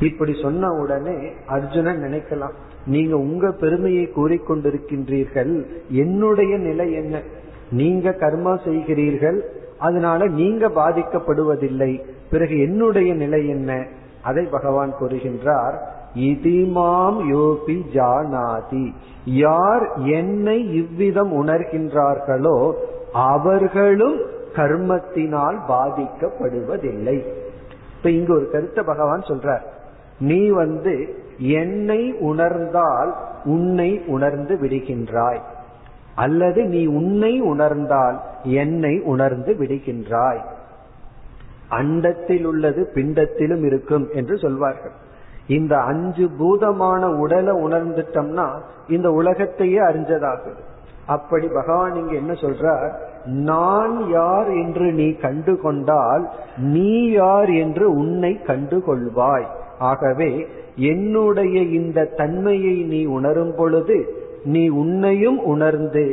இப்படி 0.00 0.34
சொன்ன 0.42 0.70
உடனே 0.70 1.30
அர்ஜுனன் 1.46 2.02
நினைக்கலாம் 2.02 2.56
நீங்க 2.86 3.16
உங்க 3.16 3.50
பெருமையை 3.50 4.12
கூறிக்கொண்டிருக்கின்றீர்கள் 4.16 5.66
என்னுடைய 5.88 6.56
நிலை 6.56 6.92
என்ன? 6.92 7.22
நீங்க 7.70 8.10
கர்மா 8.10 8.58
செய்கிறீர்கள் 8.64 9.42
அதனால 9.78 10.26
நீங்க 10.26 10.68
பாதிக்கப்படுவதில்லை. 10.68 12.00
பிறகு 12.30 12.60
என்னுடைய 12.60 13.14
நிலை 13.14 13.48
என்ன? 13.48 13.86
அதை 14.22 14.44
பகவான் 14.44 14.94
கூறுகின்றார் 15.00 15.74
இதிமாம் 16.14 17.18
யோபி 17.32 17.82
ஜானாதி. 17.92 18.92
யார் 19.24 19.92
என்னை 20.04 20.74
இவ்விதம் 20.74 21.46
உணர்கின்றார்களோ 21.46 22.72
அவர்களும் 23.12 24.20
கர்மத்தினால் 24.54 25.58
பாதிக்கப்படுவதில்லை. 25.68 27.22
இப்ப 27.96 28.10
இங்கு 28.10 28.34
ஒரு 28.34 28.50
கருத்தை 28.50 28.84
பகவான் 28.84 29.20
சொல்றார். 29.20 29.62
நீ 30.18 30.48
வந்து 30.48 31.22
என்னை 31.38 32.12
உணர்ந்தால் 32.12 33.14
உன்னை 33.44 34.02
உணர்ந்து 34.06 34.56
விடுகின்றாய். 34.56 35.40
அல்லது 36.14 36.64
நீ 36.64 36.86
உன்னை 36.86 37.40
உணர்ந்தால் 37.40 38.20
என்னை 38.42 39.00
உணர்ந்து 39.00 39.52
விடுகின்றாய். 39.52 40.44
அண்டத்தில் 41.70 42.44
உள்ளது 42.44 42.90
பிண்டத்திலும் 42.94 43.64
இருக்கும் 43.64 44.08
என்று 44.12 44.38
சொல்வார்கள். 44.38 45.08
இந்த 45.46 45.78
அஞ்சு 45.78 46.30
பூதமான 46.38 47.10
உடலை 47.10 47.54
உணர்ந்துட்டோம்னா 47.56 48.48
இந்த 48.88 49.10
உலகத்தையே 49.10 49.78
அறிஞ்சதாகுது. 49.78 50.68
அப்படி 51.10 51.46
பகவான் 51.48 51.94
இங்க 51.94 52.14
என்ன 52.14 52.32
சொல்றார்? 52.32 52.90
நான் 53.44 53.94
யார் 54.08 54.50
என்று 54.62 54.86
நீ 54.92 55.06
கண்டு 55.24 55.54
கொண்டால் 55.60 56.24
நீ 56.74 56.92
யார் 57.10 57.50
என்று 57.62 57.84
உன்னை 57.94 58.32
கண்டு 58.42 58.78
கொள்வாய் 58.86 59.46
ஆகவே 59.90 60.30
என்னுடைய 60.92 61.56
இந்த 61.78 62.08
தன்மையை 62.16 62.76
நீ 62.92 63.00
உணரும் 63.18 63.54
பொழுது 63.56 63.98
நீ 64.44 64.64
உன்னையும் 64.82 65.40
உணர்ந்து 65.44 66.04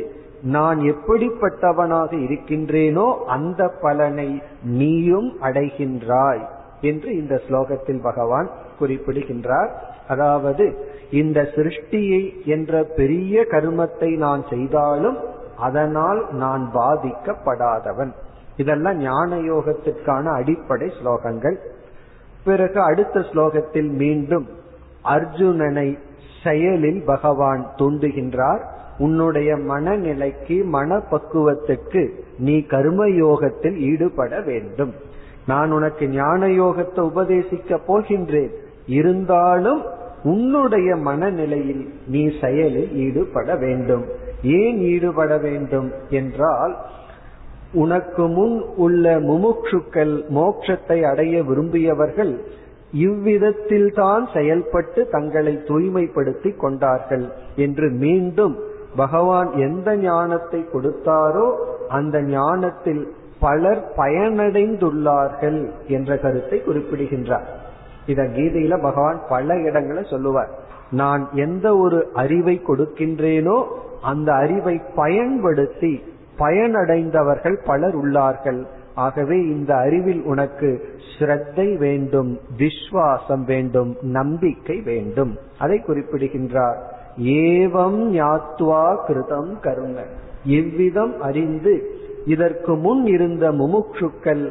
நான் 0.56 0.80
எப்படிப்பட்டவனாக 0.94 2.12
இருக்கின்றேனோ 2.26 3.08
அந்த 3.28 3.62
பலனை 3.82 4.30
நீயும் 4.78 5.30
அடைகின்றாய். 5.42 6.44
என்று 6.82 7.16
இந்த 7.18 7.42
ஸ்லோகத்தில் 7.48 8.02
பகவான் 8.02 8.50
குறிப்பிடுகின்றார். 8.80 9.84
அதாவது 10.08 10.88
இந்த 11.12 11.42
சிருஷ்டியை 11.42 12.46
என்ற 12.46 12.84
பெரிய 12.84 13.46
கருமத்தை 13.50 14.18
நான் 14.18 14.44
செய்தாலும் 14.50 15.18
அதனால் 15.58 16.28
நான் 16.32 16.70
பாதிக்கப்படாதவன். 16.74 18.12
இதெல்லாம் 18.58 18.98
ஞான 18.98 19.36
யோகத்திற்கான 19.36 20.24
அடிப்படை 20.24 20.92
ஸ்லோகங்கள். 21.04 21.56
பிறகு 22.44 22.82
அடுத்த 22.82 23.20
ஸ்லோகத்தில் 23.20 23.90
மீண்டும் 23.90 24.48
அர்ஜுனனை 25.04 25.98
செயலில் 26.44 27.04
பகவான் 27.06 27.68
தூண்டுகின்றார். 27.76 28.62
உன்னுடைய 28.98 29.56
மனநிலைக்கு 29.56 30.64
மனப்பக்குவத்துக்கு 30.74 32.10
நீ 32.38 32.62
கர்ம 32.62 33.10
யோகத்தில் 33.10 33.78
ஈடுபட 33.78 34.42
வேண்டும். 34.42 34.94
நான் 35.48 35.72
உனக்கு 35.72 36.06
ஞான 36.10 36.48
யோகத்தை 36.62 37.02
உபதேசிக்க 37.12 37.80
போகின்றேன். 37.90 38.54
இருந்தாலும் 39.00 39.82
உன்னுடைய 40.24 40.90
மனநிலையில் 41.08 41.84
நீ 42.08 42.22
செயலில் 42.42 42.94
ஈடுபட 43.06 43.56
வேண்டும். 43.56 44.06
ஏன் 44.60 44.78
ஈடுபட 44.92 45.34
வேண்டும் 45.38 45.90
என்றால் 46.10 46.74
உனக்கு 47.74 48.24
முன் 48.38 48.56
உள்ள 48.76 49.06
முமுட்சுக்கள் 49.20 50.14
மோட்சத்தை 50.30 50.98
அடைய 51.12 51.36
விரும்பியவர்கள் 51.44 52.34
இவ்விதத்தில் 53.06 53.90
தான் 53.94 54.26
செயல்பட்டு 54.34 55.02
தங்களை 55.16 55.54
தூய்மைப்படுத்தி 55.70 56.52
கொண்டார்கள் 56.56 57.26
என்று 57.66 57.88
மீண்டும் 58.04 58.56
பகவான் 58.96 59.50
எந்த 59.68 59.96
ஞானத்தை 60.04 60.62
கொடுத்தாரோ 60.74 61.48
அந்த 61.98 62.22
ஞானத்தில் 62.30 63.04
பலர் 63.40 63.82
பயனடைந்துள்ளார்கள் 63.98 65.70
என்ற 65.88 66.18
கருத்தை 66.18 66.64
குறிப்பிடுகின்றார். 66.64 67.48
இத 68.06 68.24
கீதையில 68.24 68.82
பகவான் 68.82 69.22
பல 69.30 69.56
இடங்களை 69.60 70.04
சொல்லுவார். 70.04 70.50
நான் 70.92 71.30
எந்த 71.34 71.78
ஒரு 71.78 72.10
அறிவை 72.14 72.62
கொடுக்கின்றேனோ 72.68 73.64
அந்த 74.02 74.34
அறிவை 74.34 74.82
பயன்படுத்தி 74.96 76.04
பயனடைந்தவர்கள் 76.40 77.58
பலர் 77.66 77.96
உள்ளார்கள். 77.98 78.66
ஆகவே 78.96 79.38
இந்த 79.38 79.76
அறிவில் 79.76 80.22
உனக்கு 80.24 80.70
ஸ்ரத்தை 81.10 81.78
வேண்டும் 81.78 82.40
விஸ்வாசம் 82.58 83.44
வேண்டும் 83.46 83.96
நம்பிக்கை 84.02 84.82
வேண்டும். 84.82 85.38
அதை 85.60 85.80
குறிப்பிடுகின்றார். 85.80 86.80
ஏவம் 87.18 88.00
ஞாத்வா 88.14 88.86
கிருதம் 89.08 89.60
கருண 89.60 90.04
இவ்விதம் 90.46 91.22
அறிந்து 91.22 91.97
இதற்கு 92.34 92.74
முன் 92.76 93.04
இருந்த 93.06 93.46
முமுட்சுக்கள் 93.52 94.44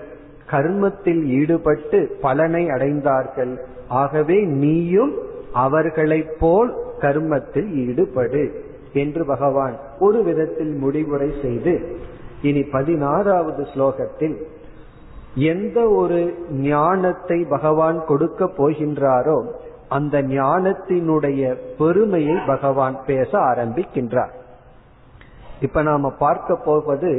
கர்மத்தில் 0.51 1.23
ஈடுபட்டு 1.39 1.99
பலனை 2.21 2.62
அடைந்தார்கள். 2.67 3.53
ஆகவே 4.01 4.39
நீயும் 4.62 5.15
அவர்களைப் 5.65 6.37
போல் 6.39 6.71
கர்மத்தில் 7.01 7.71
ஈடுபடு 7.85 8.45
என்று 8.93 9.23
பகவான் 9.25 9.75
ஒரு 9.99 10.19
விதத்தில் 10.23 10.75
முடிவுரை 10.75 11.31
செய்து 11.43 11.75
இனி 12.43 12.62
பதினாறாவது 12.77 13.62
ஸ்லோகத்தில் 13.73 14.37
எந்த 15.53 15.79
ஒரு 16.01 16.21
ஞானத்தை 16.51 17.39
பகவான் 17.49 17.99
கொடுக்க 18.05 18.45
போகின்றாரோ 18.59 19.39
அந்த 19.89 20.23
ஞானத்தினுடைய 20.35 21.43
பெருமையை 21.79 22.37
பகவான் 22.47 22.97
பேச 23.07 23.31
ஆரம்பிக்கின்றார். 23.51 24.35
இப்ப 25.61 25.83
நாம 25.83 26.11
பார்க்க 26.19 26.57
போவது 26.65 27.11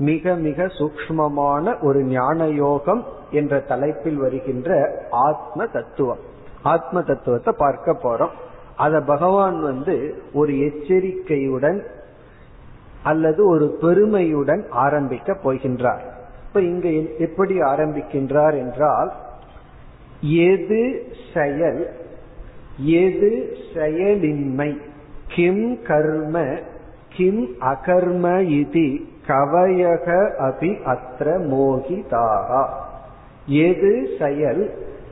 மிக 0.00 0.34
மிக 0.34 0.66
சூக்மமான 0.78 1.82
ஒரு 1.82 2.02
ஞான 2.02 2.46
யோகம் 2.46 3.02
என்ற 3.30 3.60
தலைப்பில் 3.60 4.16
வருகின்ற 4.16 4.70
ஆத்ம 5.10 5.66
தத்துவம். 5.66 6.22
ஆத்ம 6.62 7.02
தத்துவத்தை 7.02 7.54
பார்க்க 7.58 7.96
போறோம். 8.02 8.34
அத 8.76 9.00
பகவான் 9.00 9.62
வந்து 9.62 10.22
ஒரு 10.32 10.52
எச்சரிக்கையுடன் 10.60 11.80
அல்லது 13.02 13.46
ஒரு 13.46 13.76
பெருமையுடன் 13.80 14.66
ஆரம்பிக்க 14.70 15.36
போகின்றார். 15.44 16.04
இப்ப 16.46 16.60
இங்க 16.60 16.88
எப்படி 17.18 17.58
ஆரம்பிக்கின்றார் 17.58 18.56
என்றால் 18.58 19.12
எது 20.20 20.82
செயல் 21.34 21.82
எது 22.78 23.56
செயலின்மை 23.74 24.80
கிம் 25.28 25.82
கர்ம 25.82 26.44
கிம் 27.08 27.46
அகர்ம 27.60 28.26
இது 28.60 28.88
கவயக 29.30 30.06
அபி 30.48 30.70
அத்திர 30.92 31.28
மோகிதாகா. 31.52 32.62
எது 33.66 33.92
செயல் 34.18 34.62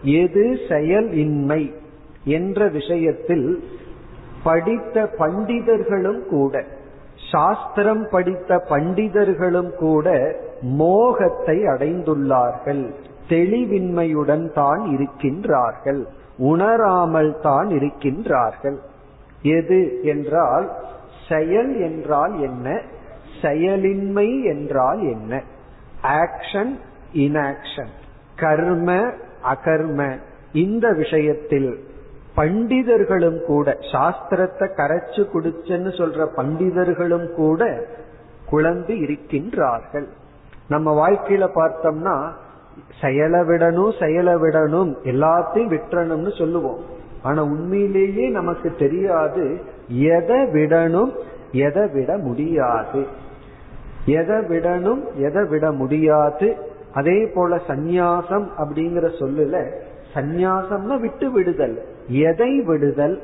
எது 0.02 0.44
செயல் 0.68 1.09
இன்மை 1.24 1.62
என்ற 2.37 2.68
விஷயத்தில் 2.68 3.48
படித்த 4.44 4.96
பண்டிதர்களும் 5.18 6.20
கூட 6.24 6.64
சாஸ்திரம் 7.31 8.04
படித்த 8.11 8.50
பண்டிதர்களும் 8.68 9.70
கூட 9.76 10.09
மோகத்தை 10.81 11.57
அடைந்துள்ளார்கள். 11.62 12.85
தெளிவின்மையுடன் 13.28 14.46
தான் 14.52 14.83
இருக்கின்றார்கள். 14.94 16.00
உணராமல் 16.50 17.33
தான் 17.40 17.68
இருக்கின்றார்கள். 17.68 18.78
எது 19.42 19.81
என்றால் 20.02 20.66
செயல் 21.28 21.72
என்றால் 21.81 22.35
என்ன? 22.40 22.66
செயலின்மை 23.42 24.44
என்றால் 24.44 25.01
என்ன? 25.01 25.42
ஆக்ஷன் 26.03 26.72
இன்ஆக்ஷன் 27.14 27.92
கர்ம 28.37 29.03
அகர்ம. 29.55 30.18
இந்த 30.53 30.92
விஷயத்தில் 30.92 31.87
பண்டிதர்களும் 32.37 33.44
கூட 33.44 33.77
சாஸ்திரத்தை 33.92 34.66
கரைச்சு 34.77 35.22
குடிச்சன்னு 35.33 35.90
சொல்ற 36.01 36.27
பண்டிதர்களும் 36.37 37.33
கூட 37.33 37.87
குழந்து 38.51 38.94
இருக்கின்றார்கள். 38.94 40.07
நம்ம 40.68 41.09
வாழ்க்கையில 41.09 41.48
பார்த்தோம்னா 41.55 42.31
செயலை 43.01 43.40
விடணும் 43.40 43.92
செயலை 44.01 44.35
விடணும் 44.35 44.90
எல்லாத்தையும் 45.05 45.72
விட்டுறணும்னு 45.74 46.38
சொல்லுவோம். 46.38 46.81
ஆனா 47.22 47.42
உண்மையிலேயே 47.42 48.29
நமக்கு 48.29 48.74
தெரியாது 48.79 49.61
எதை 49.88 50.37
விடணும் 50.37 51.12
எதை 51.53 51.88
விட 51.92 52.18
முடியாது. 52.18 53.07
எதை 54.08 54.36
விடணும் 54.50 55.02
எதை 55.26 55.42
விட 55.44 55.72
முடியாது. 55.72 56.48
அதே 56.92 57.18
போல 57.34 57.56
சந்நியாசம் 57.68 58.46
அப்படிங்கிற 58.62 59.06
சொல்லுல 59.20 59.56
சந்நியாசம்னா 60.14 60.96
விட்டு 61.00 61.26
விடுதல். 61.32 61.76
எதை 62.28 62.52
விடுதல் 62.60 63.16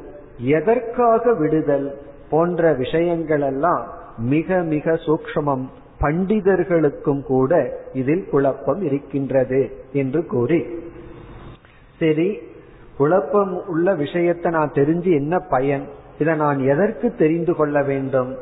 எதற்காக 0.57 1.33
விடுதல் 1.35 1.87
போன்ற 2.31 2.73
விஷயங்கள் 2.73 3.41
எல்லாம் 3.41 3.83
மிக 4.19 4.59
மிக 4.73 4.97
சூக்ஷமம். 5.07 5.65
பண்டிதர்களுக்கும் 6.01 7.23
கூட 7.23 7.53
இதில் 7.93 8.25
குழப்பம் 8.31 8.83
இருக்கின்றது 8.83 9.61
என்று 9.93 10.21
கூறி. 10.27 10.61
சரி 11.99 12.29
குழப்பம் 12.97 13.53
உள்ள 13.67 13.95
விஷயத்தை 13.95 14.49
நான் 14.53 14.75
தெரிஞ்சு 14.75 15.11
என்ன 15.21 15.35
பயன்? 15.39 15.85
இதை 16.19 16.35
நான் 16.37 16.59
எதற்கு 16.73 17.09
தெரிந்து 17.15 17.55
கொள்ள 17.55 17.83
வேண்டும்? 17.83 18.33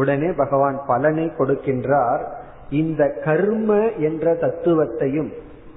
உடனே 0.00 0.28
பகவான் 0.32 0.78
பலனை 0.86 1.26
கொடுக்கின்றார். 1.38 2.22
இந்த 2.70 3.02
கர்ம 3.24 3.70
என்ற 3.98 4.32
தத்துவத்தையும் 4.40 5.30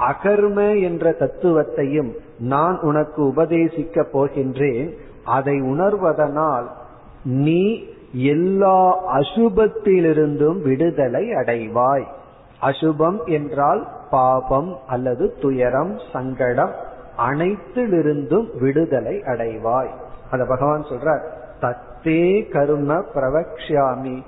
அகர்ம 0.09 0.59
என்ற 0.81 1.11
தத்துவத்தையும் 1.19 2.11
நான் 2.39 2.77
உனக்கு 2.79 3.19
உபதேசிக்க 3.23 4.05
போகின்றேன். 4.13 4.89
அதை 5.25 5.55
உணர்வதனால் 5.61 6.67
நீ 7.41 7.63
எல்லா 8.13 8.79
அசுபத்திலிருந்தும் 9.17 10.59
விடுதலை 10.61 11.23
அடைவாய். 11.33 12.07
அசுபம் 12.61 13.19
என்றால் 13.27 13.81
பாபம் 14.09 14.71
அல்லது 14.87 15.25
துயரம் 15.41 15.93
சங்கடம் 16.13 16.73
அனைத்திலிருந்தும் 17.29 18.49
விடுதலை 18.59 19.15
அடைவாய். 19.25 19.91
அத 20.31 20.41
பகவான் 20.45 20.85
சொல்றார் 20.89 21.23
தே 22.03 22.49
கருண 22.49 23.03
பிரவக்ஷாமி 23.15 24.21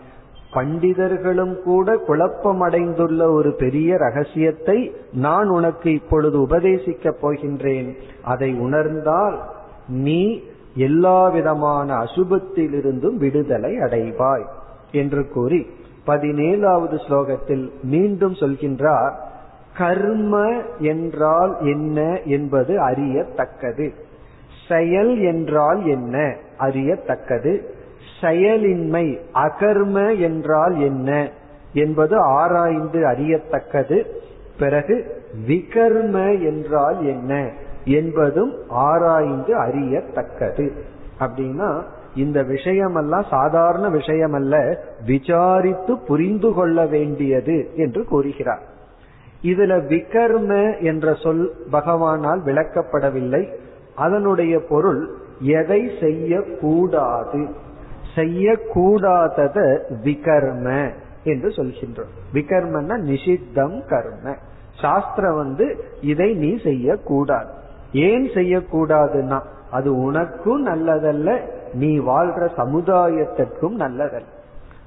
பண்டிதர்களும் 0.54 1.62
கூட 1.62 1.96
குழப்பமடைந்துள்ள 2.08 3.32
ஒரு 3.32 3.54
பெரிய 3.54 3.98
ரகசியத்தை 3.98 4.96
நான் 5.14 5.48
உனக்கு 5.48 5.94
இப்பொழுது 5.94 6.48
உபதேசிக்கப் 6.48 7.22
போகின்றேன். 7.22 7.98
அதை 8.24 8.60
உணர்ந்தால் 8.60 9.42
நீ 9.88 10.42
எல்லா 10.76 11.30
விதமான 11.30 11.98
அசுபத்திலிருந்தும் 11.98 13.16
விடுதலை 13.16 13.80
அடைவாய் 13.80 14.46
என்று 14.92 15.30
கூறி 15.30 15.66
பதினேழாவது 16.08 16.98
ஸ்லோகத்தில் 17.10 17.72
மீண்டும் 17.84 18.34
சொல்கின்றார் 18.34 19.14
கர்ம 19.78 20.62
என்றால் 20.80 21.58
என்ன 21.62 22.20
என்பது 22.26 22.82
அறியத்தக்கது. 22.82 23.94
செயல் 24.68 25.20
என்றால் 25.20 25.86
என்ன? 25.86 26.36
அறியத்தக்கது. 26.60 27.62
செயலின்மை 28.22 29.20
அகர்ம 29.34 30.20
என்றால் 30.20 30.80
என்ன 30.80 31.30
என்பது 31.74 32.18
ஆராய்ந்து 32.18 33.08
அறியத்தக்கது. 33.08 34.06
பிறகு 34.60 35.24
விகர்ம 35.48 36.44
என்றால் 36.44 37.06
என்ன 37.06 37.50
என்பதும் 37.86 38.54
ஆராய்ந்து 38.68 39.56
அறியத்தக்கது. 39.58 40.72
அப்படின்னா 41.20 41.82
இந்த 42.16 42.44
விஷயமெல்லாம் 42.44 43.30
சாதாரண 43.30 43.90
விஷயம் 43.90 44.34
அல்ல 44.34 44.84
விசாரித்து 45.06 45.98
புரிந்து 45.98 46.54
கொள்ள 46.54 46.86
வேண்டியது 46.86 47.70
என்று 47.76 48.06
கூறுகிறார். 48.06 48.62
இதுல 49.42 49.82
விகர்ம 49.86 50.82
என்ற 50.82 51.14
சொல் 51.14 51.54
பகவானால் 51.72 52.40
விளக்கப்படவில்லை. 52.46 53.54
அதனுடைய 53.96 54.60
பொருள் 54.70 55.16
எதை 55.40 55.92
செய்யக்கூடாது? 56.02 57.48
செய்யக்கூடாதத 58.16 59.80
விகர்ம 60.04 60.94
என்று 61.24 61.50
சொல்கின்றோம். 61.50 62.14
விகர்மன்னா 62.34 62.98
நிஷித்தம் 62.98 63.88
கர்ம. 63.88 64.36
சாஸ்திரம் 64.82 65.36
வந்து 65.36 65.84
இதை 66.02 66.34
நீ 66.34 66.62
செய்யக்கூடாது. 66.64 67.48
ஏன் 67.94 68.30
செய்யக்கூடாதுன்னா 68.30 69.42
அது 69.72 69.98
உனக்கும் 69.98 70.68
நல்லதல்ல 70.68 71.40
நீ 71.74 72.00
வாழ்ற 72.00 72.50
சமுதாயத்திற்கும் 72.58 73.80
நல்லதல்ல. 73.80 74.34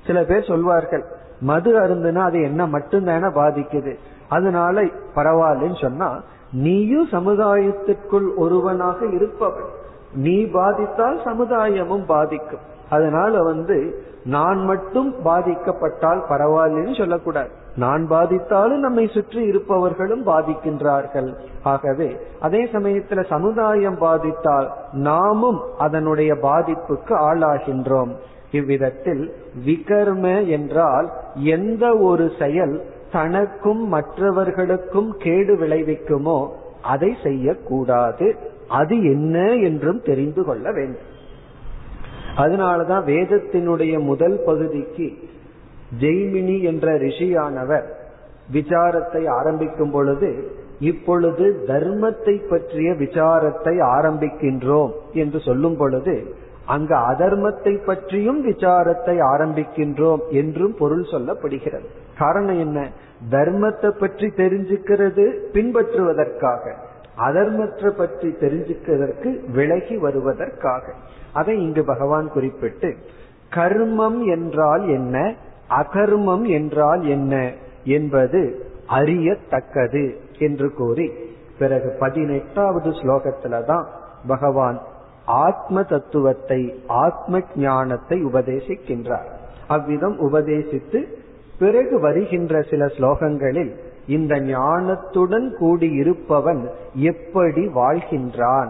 சில 0.07 0.25
பேர் 0.25 0.45
சொல்வார்கள் 0.45 1.05
மது 1.41 1.79
அருந்துனா 1.79 2.19
அது 2.19 2.43
என்ன 2.43 2.67
மட்டும்தானே 2.67 3.31
பாதிக்குது. 3.31 3.95
அதனால 4.29 4.83
பரவாயில்லன்னு 5.15 5.81
சொன்னா 5.81 6.23
நீயும் 6.53 7.09
சமுதாயத்திற்குள் 7.13 8.35
ஒருவனாக 8.37 9.07
இருப்பவன். 9.07 9.77
நீ 10.13 10.45
பாதித்தால் 10.45 11.19
சமுதாயமும் 11.25 12.05
பாதிக்கும். 12.07 12.67
அதனால 12.91 13.43
வந்து 13.43 14.07
நான் 14.25 14.65
மட்டும் 14.65 15.15
பாதிக்கப்பட்டால் 15.25 16.23
பரவாயில்லன்னு 16.29 16.99
சொல்லக்கூடாது. 16.99 17.49
நான் 17.77 18.09
பாதித்தாலும் 18.09 18.79
நம்மை 18.79 19.07
சுற்றி 19.07 19.43
இருப்பவர்களும் 19.43 20.27
பாதிக்கின்றார்கள். 20.27 21.35
ஆகவே 21.63 22.21
அதே 22.41 22.65
சமயத்துல 22.65 23.27
சமுதாயம் 23.29 23.99
பாதித்தால் 23.99 24.69
நாமும் 24.93 25.61
அதனுடைய 25.79 26.35
பாதிப்புக்கு 26.35 27.15
ஆளாகின்றோம். 27.31 28.13
இவ்விதத்தில் 28.51 29.35
விகர்ம 29.67 30.47
என்றால் 30.47 31.09
எந்த 31.35 31.97
ஒரு 31.97 32.31
செயல் 32.39 32.85
தனக்கும் 33.13 33.89
மற்றவர்களுக்கும் 33.89 35.17
கேடு 35.19 35.55
விளைவிக்குமோ 35.55 36.49
அதை 36.83 37.17
செய்யக்கூடாது. 37.23 38.37
அது 38.69 39.03
என்ன 39.03 39.55
என்றும் 39.55 40.03
தெரிந்து 40.03 40.45
கொள்ள 40.45 40.73
வேண்டும். 40.73 41.17
அதனாலதான் 42.37 43.05
வேதத்தினுடைய 43.05 44.01
முதல் 44.01 44.43
பகுதிக்கு 44.47 45.13
ஜெய்மினி 46.01 46.63
என்ற 46.63 46.99
ரிஷியானவர் 46.99 47.87
விசாரத்தை 48.53 49.29
ஆரம்பிக்கும் 49.29 49.91
பொழுது 49.91 50.57
இப்பொழுது 50.79 51.65
தர்மத்தை 51.67 52.49
பற்றிய 52.49 52.93
விசாரத்தை 52.93 53.81
ஆரம்பிக்கின்றோம் 53.81 54.91
என்று 55.13 55.41
சொல்லும் 55.41 55.77
பொழுது 55.77 56.37
அங்கு 56.67 56.95
அதர்மத்தை 56.95 57.85
பற்றியும் 57.85 58.47
விசாரத்தை 58.47 59.21
ஆரம்பிக்கின்றோம் 59.23 60.21
என்றும் 60.31 60.75
பொருள் 60.79 61.05
சொல்லப்படுகிறது. 61.13 61.87
காரணம் 62.19 62.59
என்ன? 62.59 62.89
தர்மத்தை 63.31 63.91
பற்றி 63.91 64.27
தெரிஞ்சுக்கிறது 64.27 65.25
பின்பற்றுவதற்காக. 65.53 66.75
அதர்மத்தை 67.19 67.91
பற்றி 67.91 68.29
தெரிஞ்சுக்கிறதற்கு 68.41 69.51
விலகி 69.51 69.97
வருவதற்காக. 69.97 70.85
அதை 71.33 71.63
இங்கு 71.63 71.85
பகவான் 71.85 72.29
குறிப்பிட்டு 72.29 72.97
கர்மம் 73.55 74.25
என்றால் 74.25 74.89
என்ன? 74.89 75.35
அகர்மம் 75.71 76.47
என்றால் 76.49 77.03
என்ன? 77.09 77.53
என்பது 77.85 78.67
அறியத்தக்கது 78.87 80.17
என்று 80.39 80.75
கூறி 80.75 81.13
பிறகு 81.59 81.97
பதினெட்டாவது 81.99 82.91
ஸ்லோகத்துல 82.91 83.65
தான் 83.65 83.87
பகவான் 84.27 84.79
ஆத்ம 85.25 85.83
தத்துவத்தை 85.83 86.61
ஆத்ம 86.87 87.41
ஞானத்தை 87.57 88.25
உபதேசிக்கின்றார். 88.25 89.29
அவ்விதம் 89.69 90.17
உபதேசித்து 90.21 91.01
பிறகு 91.59 92.01
வருகின்ற 92.01 92.63
சில 92.63 92.87
ஸ்லோகங்களில் 92.87 93.73
இந்த 94.09 94.41
ஞானத்துடன் 94.41 95.55
கூடி 95.55 95.91
இருப்பவன் 95.91 96.71
எப்படி 96.95 97.67
வாழ்கின்றான்? 97.67 98.69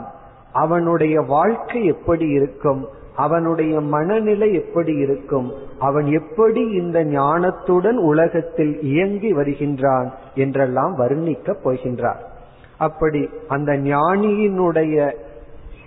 அவனுடைய 0.52 1.20
வாழ்க்கை 1.20 1.84
எப்படி 1.84 2.28
இருக்கும்? 2.28 2.88
அவனுடைய 3.16 3.80
மனநிலை 3.80 4.54
எப்படி 4.54 4.94
இருக்கும்? 4.94 5.52
அவன் 5.78 6.06
எப்படி 6.06 6.60
இந்த 6.60 7.04
ஞானத்துடன் 7.04 7.96
உலகத்தில் 7.96 8.82
இயங்கி 8.82 9.32
வருகின்றான் 9.32 10.10
என்றெல்லாம் 10.34 10.98
வர்ணிக்கப் 10.98 11.60
போகின்றார். 11.64 12.20
அப்படி 12.78 13.28
அந்த 13.48 13.72
ஞானியினுடைய 13.72 15.14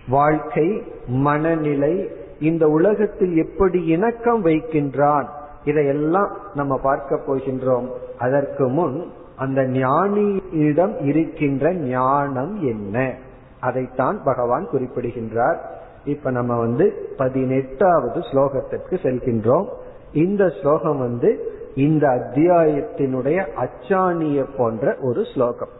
வாழ்க்கை 0.09 0.83
மனநிலை 1.07 2.09
இந்த 2.39 2.67
உலகத்தில் 2.67 3.37
எப்படி 3.37 3.85
இணக்கம் 3.85 4.45
வைக்கின்றான்? 4.45 5.27
இதையெல்லாம் 5.63 6.37
நம்ம 6.53 6.77
பார்க்க 6.77 7.19
போகின்றோம். 7.27 7.87
அதற்கு 8.19 8.67
முன் 8.67 9.11
அந்த 9.41 9.62
ஞானியிடம் 9.62 10.95
இருக்கின்ற 11.04 11.73
ஞானம் 11.73 12.54
என்ன? 12.62 13.15
அதைத்தான் 13.60 14.21
பகவான் 14.23 14.67
குறிப்பிடுகின்றார். 14.71 15.60
இப்ப 16.06 16.32
நம்ம 16.32 16.58
வந்து 16.60 16.86
பதினெட்டாவது 17.17 18.19
ஸ்லோகத்திற்கு 18.19 18.95
செல்கின்றோம். 19.04 19.67
இந்த 20.13 20.49
ஸ்லோகம் 20.62 20.97
வந்து 20.97 21.30
இந்த 21.75 22.08
அத்தியாயத்தினுடைய 22.08 23.39
அச்சாணிய 23.63 24.45
போன்ற 24.58 24.95
ஒரு 25.01 25.23
ஸ்லோகம். 25.34 25.73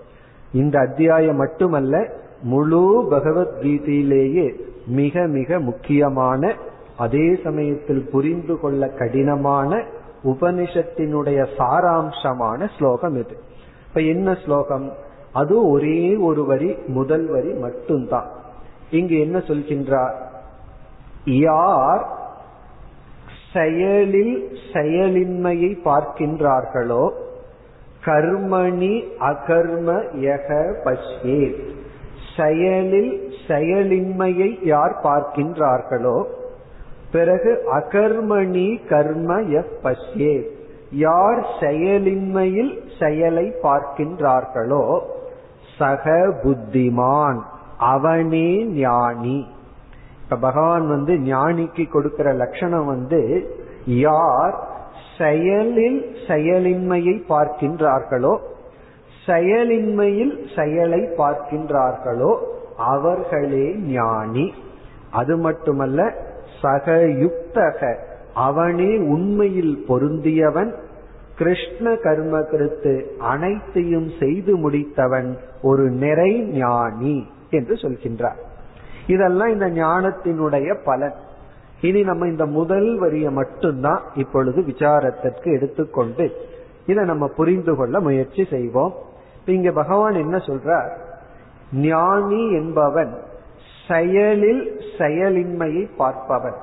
இந்த 0.54 0.80
அத்தியாயம் 0.80 1.36
மட்டுமல்ல 1.36 1.95
முழு 2.43 2.84
பகவத்கீதையிலேயே 3.10 4.47
மிக 4.88 5.26
மிக 5.28 5.60
முக்கியமான 5.60 6.56
அதே 6.97 7.39
சமயத்தில் 7.43 8.10
புரிந்து 8.12 8.60
கொள்ள 8.60 8.88
கடினமான 8.88 9.84
உபனிஷத்தினுடைய 10.24 11.39
சாராம்சமான 11.58 12.69
ஸ்லோகம் 12.78 13.15
இது. 13.15 13.36
இப்ப 13.91 14.01
என்ன 14.01 14.38
ஸ்லோகம்? 14.45 14.93
அது 15.34 15.69
ஒரே 15.69 16.15
ஒரு 16.15 16.45
வரி 16.45 16.75
முதல் 16.88 17.27
வரி 17.27 17.51
மட்டும்தான். 17.54 18.30
இங்கு 18.91 19.19
என்ன 19.19 19.38
சொல்கின்றார்? 19.38 20.13
யார் 21.25 22.08
செயலில் 23.54 24.58
செயலின்மையை 24.73 25.77
பார்க்கின்றார்களோ 25.86 27.12
கர்மணி 28.06 29.04
அகர்ம 29.19 30.04
யக 30.21 30.73
பஷ்யே. 30.86 31.54
செயலில் 32.38 33.34
செயலின்மையை 33.47 34.65
யார் 34.65 34.99
பார்க்கின்றார்களோ 35.04 36.25
பிறகு 37.12 37.63
அகர்மணி 37.75 38.88
கர்ம 38.88 39.39
எஃப் 39.39 39.77
பஷ்யே. 39.84 40.45
யார் 40.91 41.45
செயலின்மையில் 41.60 42.84
செயலை 42.99 43.54
பார்க்கின்றார்களோ 43.63 45.01
சக 45.77 46.34
புத்திமான் 46.43 47.39
அவனே 47.77 48.65
ஞானி. 48.65 49.47
இப்ப 50.23 50.36
பகவான் 50.36 50.88
வந்து 50.88 51.13
ஞானிக்கு 51.17 51.89
கொடுக்கிற 51.89 52.34
லட்சணம் 52.34 52.86
வந்து 52.86 53.51
யார் 53.86 54.56
செயலில் 55.17 56.15
செயலின்மையை 56.27 57.23
பார்க்கின்றார்களோ 57.30 58.38
செயலின்மையில் 59.27 60.56
செயலை 60.56 61.01
பார்க்கின்றார்களோ 61.17 62.38
அவர்களே 62.77 63.75
ஞானி. 63.75 64.54
அது 65.12 65.38
மட்டுமல்ல 65.38 66.13
சகயுக்தக 66.62 68.10
அவனே 68.34 68.98
உண்மையில் 68.98 69.84
பொருந்தியவன் 69.88 70.74
கிருஷ்ண 71.38 71.96
கர்ம 71.96 72.41
கருத்து 72.41 73.15
அனைத்தையும் 73.20 74.10
செய்து 74.20 74.70
முடித்தவன் 74.70 75.38
ஒரு 75.62 75.89
நிறை 75.89 76.41
ஞானி 76.41 77.28
என்று 77.50 77.74
சொல்கின்றார். 77.74 78.36
இதெல்லாம் 79.08 79.52
இந்த 79.52 79.70
ஞானத்தினுடைய 79.70 80.78
பலன். 80.84 81.13
இனி 81.82 82.02
நம்ம 82.02 82.28
இந்த 82.28 82.46
முதல் 82.46 83.00
வரியை 83.00 83.32
மட்டும்தான் 83.32 84.02
இப்பொழுது 84.15 84.62
விசாரத்திற்கு 84.62 85.44
எடுத்துக்கொண்டு 85.44 86.32
இதை 86.86 87.06
நம்ம 87.06 87.28
புரிந்து 87.28 87.76
கொள்ள 87.76 88.00
முயற்சி 88.00 88.48
செய்வோம். 88.50 88.94
இங்க 89.46 89.72
பகவான் 89.72 90.13
என்ன 90.13 90.38
சொல்றார்? 90.38 90.98
ஞானி 91.74 92.52
என்பவன் 92.52 93.17
செயலில் 93.88 94.82
செயலின்மையை 94.98 95.89
பார்ப்பவன். 95.98 96.58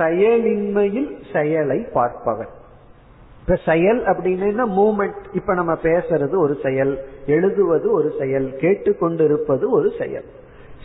செயலின்மையில் 0.00 1.10
செயலை 1.32 1.78
பார்ப்பவன் 1.94 2.52
இப்ப 3.40 3.58
செயல் 3.64 4.00
அப்படின்னா 4.04 4.64
மூமெண்ட் 4.78 5.22
இப்ப 5.32 5.54
நம்ம 5.54 5.72
பேசுறது 5.72 6.36
ஒரு 6.36 6.56
செயல் 6.62 6.92
எழுதுவது 7.26 7.92
ஒரு 7.92 8.12
செயல் 8.18 8.46
கேட்டுக்கொண்டிருப்பது 8.60 9.68
ஒரு 9.70 9.92
செயல். 9.98 10.24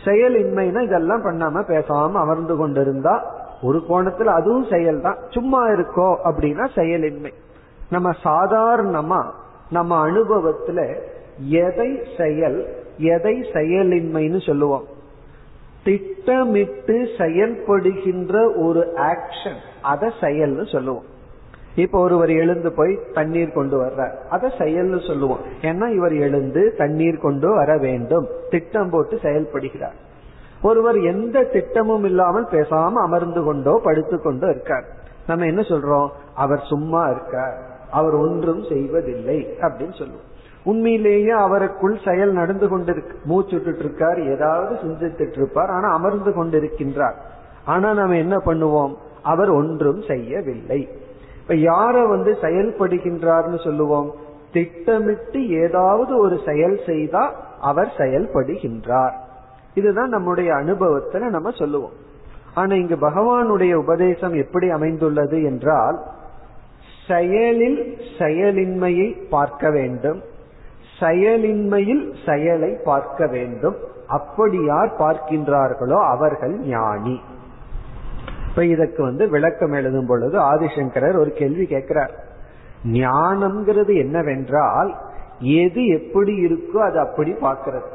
செயலின்மைனா 0.04 0.80
இதெல்லாம் 0.80 1.24
பண்ணாம 1.24 1.62
பேசாம 1.68 2.12
அமர்ந்து 2.12 2.56
கொண்டிருந்தா 2.56 3.14
ஒரு 3.62 3.78
கோணத்துல 3.88 4.24
அதுவும் 4.24 4.66
செயல் 4.70 5.00
தான் 5.00 5.18
சும்மா 5.28 5.68
இருக்கோ 5.68 6.08
அப்படின்னா 6.24 6.68
செயலின்மை. 6.74 7.32
நம்ம 7.90 8.10
சாதாரணமா 8.24 9.20
நம்ம 9.70 10.08
அனுபவத்துல 10.08 10.80
எதை 11.38 11.90
செயல் 12.18 12.58
எதை 12.98 13.40
செயலின்மைன்னு 13.52 14.46
சொல்லுவோம். 14.46 14.86
திட்டமிட்டு 15.86 17.08
செயல்படுகின்ற 17.18 18.64
ஒரு 18.66 18.92
ஆக்ஷன் 18.96 19.58
அத 19.82 20.12
செயல்னு 20.20 20.72
சொல்லுவோம். 20.72 21.04
இப்ப 21.76 21.98
ஒருவர் 21.98 22.30
எழுந்து 22.30 22.72
போய் 22.72 22.98
தண்ணீர் 23.14 23.52
கொண்டு 23.52 23.82
வர்றார். 23.82 24.14
அத 24.30 24.46
செயல்னு 24.58 25.06
சொல்லுவோம். 25.06 25.38
ஏன்னா 25.60 25.94
இவர் 25.94 26.14
எழுந்து 26.14 26.74
தண்ணீர் 26.78 27.18
கொண்டு 27.18 27.54
வர 27.54 27.78
வேண்டும். 27.78 28.28
திட்டம் 28.50 28.90
போட்டு 28.90 29.16
செயல்படுகிறார். 29.16 29.96
ஒருவர் 30.62 30.98
எந்த 31.00 31.42
திட்டமும் 31.42 32.04
இல்லாமல் 32.04 32.46
பேசாம 32.46 32.92
அமர்ந்து 32.92 33.44
கொண்டோ 33.44 33.80
படுத்து 33.84 34.22
கொண்டோ 34.22 34.46
இருக்கார். 34.46 34.84
நம்ம 35.26 35.46
என்ன 35.46 35.60
சொல்றோம்? 35.60 36.08
அவர் 36.34 36.62
சும்மா 36.62 37.06
இருக்கார். 37.06 37.58
அவர் 37.90 38.14
ஒன்றும் 38.14 38.64
செய்வதில்லை 38.64 39.48
அப்படின்னு 39.60 39.98
சொல்லுவோம். 39.98 40.34
உண்மையிலேயே 40.66 41.30
அவருக்குள் 41.30 41.98
செயல் 42.04 42.32
நடந்து 42.32 42.66
கொண்டிருக்கு. 42.66 43.14
மூச்சுட்டு 43.28 43.78
இருக்கார் 43.78 44.22
ஏதாவது 44.22 44.74
சிந்தித்துட்டு 44.74 45.36
இருப்பார் 45.36 45.70
ஆனா 45.70 45.92
அமர்ந்து 45.92 46.30
கொண்டிருக்கின்றார். 46.30 47.14
ஆனா 47.64 47.92
நம்ம 47.92 48.16
என்ன 48.16 48.36
பண்ணுவோம்? 48.36 48.94
அவர் 49.22 49.50
ஒன்றும் 49.50 50.02
செய்யவில்லை. 50.02 50.88
இப்ப 51.40 51.54
யார 51.54 52.08
வந்து 52.08 52.36
செயல்படுகின்றார்னு 52.42 53.64
சொல்லுவோம்? 53.64 54.14
திட்டமிட்டு 54.52 55.48
ஏதாவது 55.48 56.18
ஒரு 56.18 56.40
செயல் 56.46 56.80
செய்தா 56.86 57.34
அவர் 57.60 57.92
செயல்படுகின்றார். 57.96 59.12
இதுதான் 59.74 60.08
நம்முடைய 60.08 60.52
அனுபவத்துல 60.52 61.18
நம்ம 61.18 61.50
சொல்லுவோம். 61.50 62.04
ஆனா 62.54 62.74
இங்கு 62.74 62.96
பகவானுடைய 62.96 63.74
உபதேசம் 63.74 64.32
எப்படி 64.32 64.70
அமைந்துள்ளது 64.70 65.42
என்றால் 65.42 66.02
செயலில் 67.08 67.98
செயலின்மையை 68.18 69.28
பார்க்க 69.30 69.70
வேண்டும். 69.70 70.22
செயலின்மையில் 71.00 72.04
செயலை 72.26 72.76
பார்க்க 72.84 73.26
வேண்டும். 73.26 73.76
அப்படி 74.06 74.64
யார் 74.64 74.92
பார்க்கின்றார்களோ 74.98 75.98
அவர்கள் 76.04 76.54
ஞானி. 76.58 77.20
இப்ப 78.48 78.64
இதற்கு 78.64 79.02
வந்து 79.02 79.28
விளக்கம் 79.28 79.72
எழுதும் 79.72 80.06
பொழுது 80.06 80.36
ஆதிசங்கரர் 80.40 81.18
ஒரு 81.18 81.32
கேள்வி 81.32 81.66
கேட்கிறார். 81.66 82.14
ஞானம்ங்கிறது 82.84 83.94
என்னவென்றால் 83.96 84.90
எது 85.40 85.86
எப்படி 85.86 86.34
இருக்கோ 86.46 86.78
அது 86.88 86.98
அப்படி 87.00 87.32
பார்க்கிறது. 87.32 87.88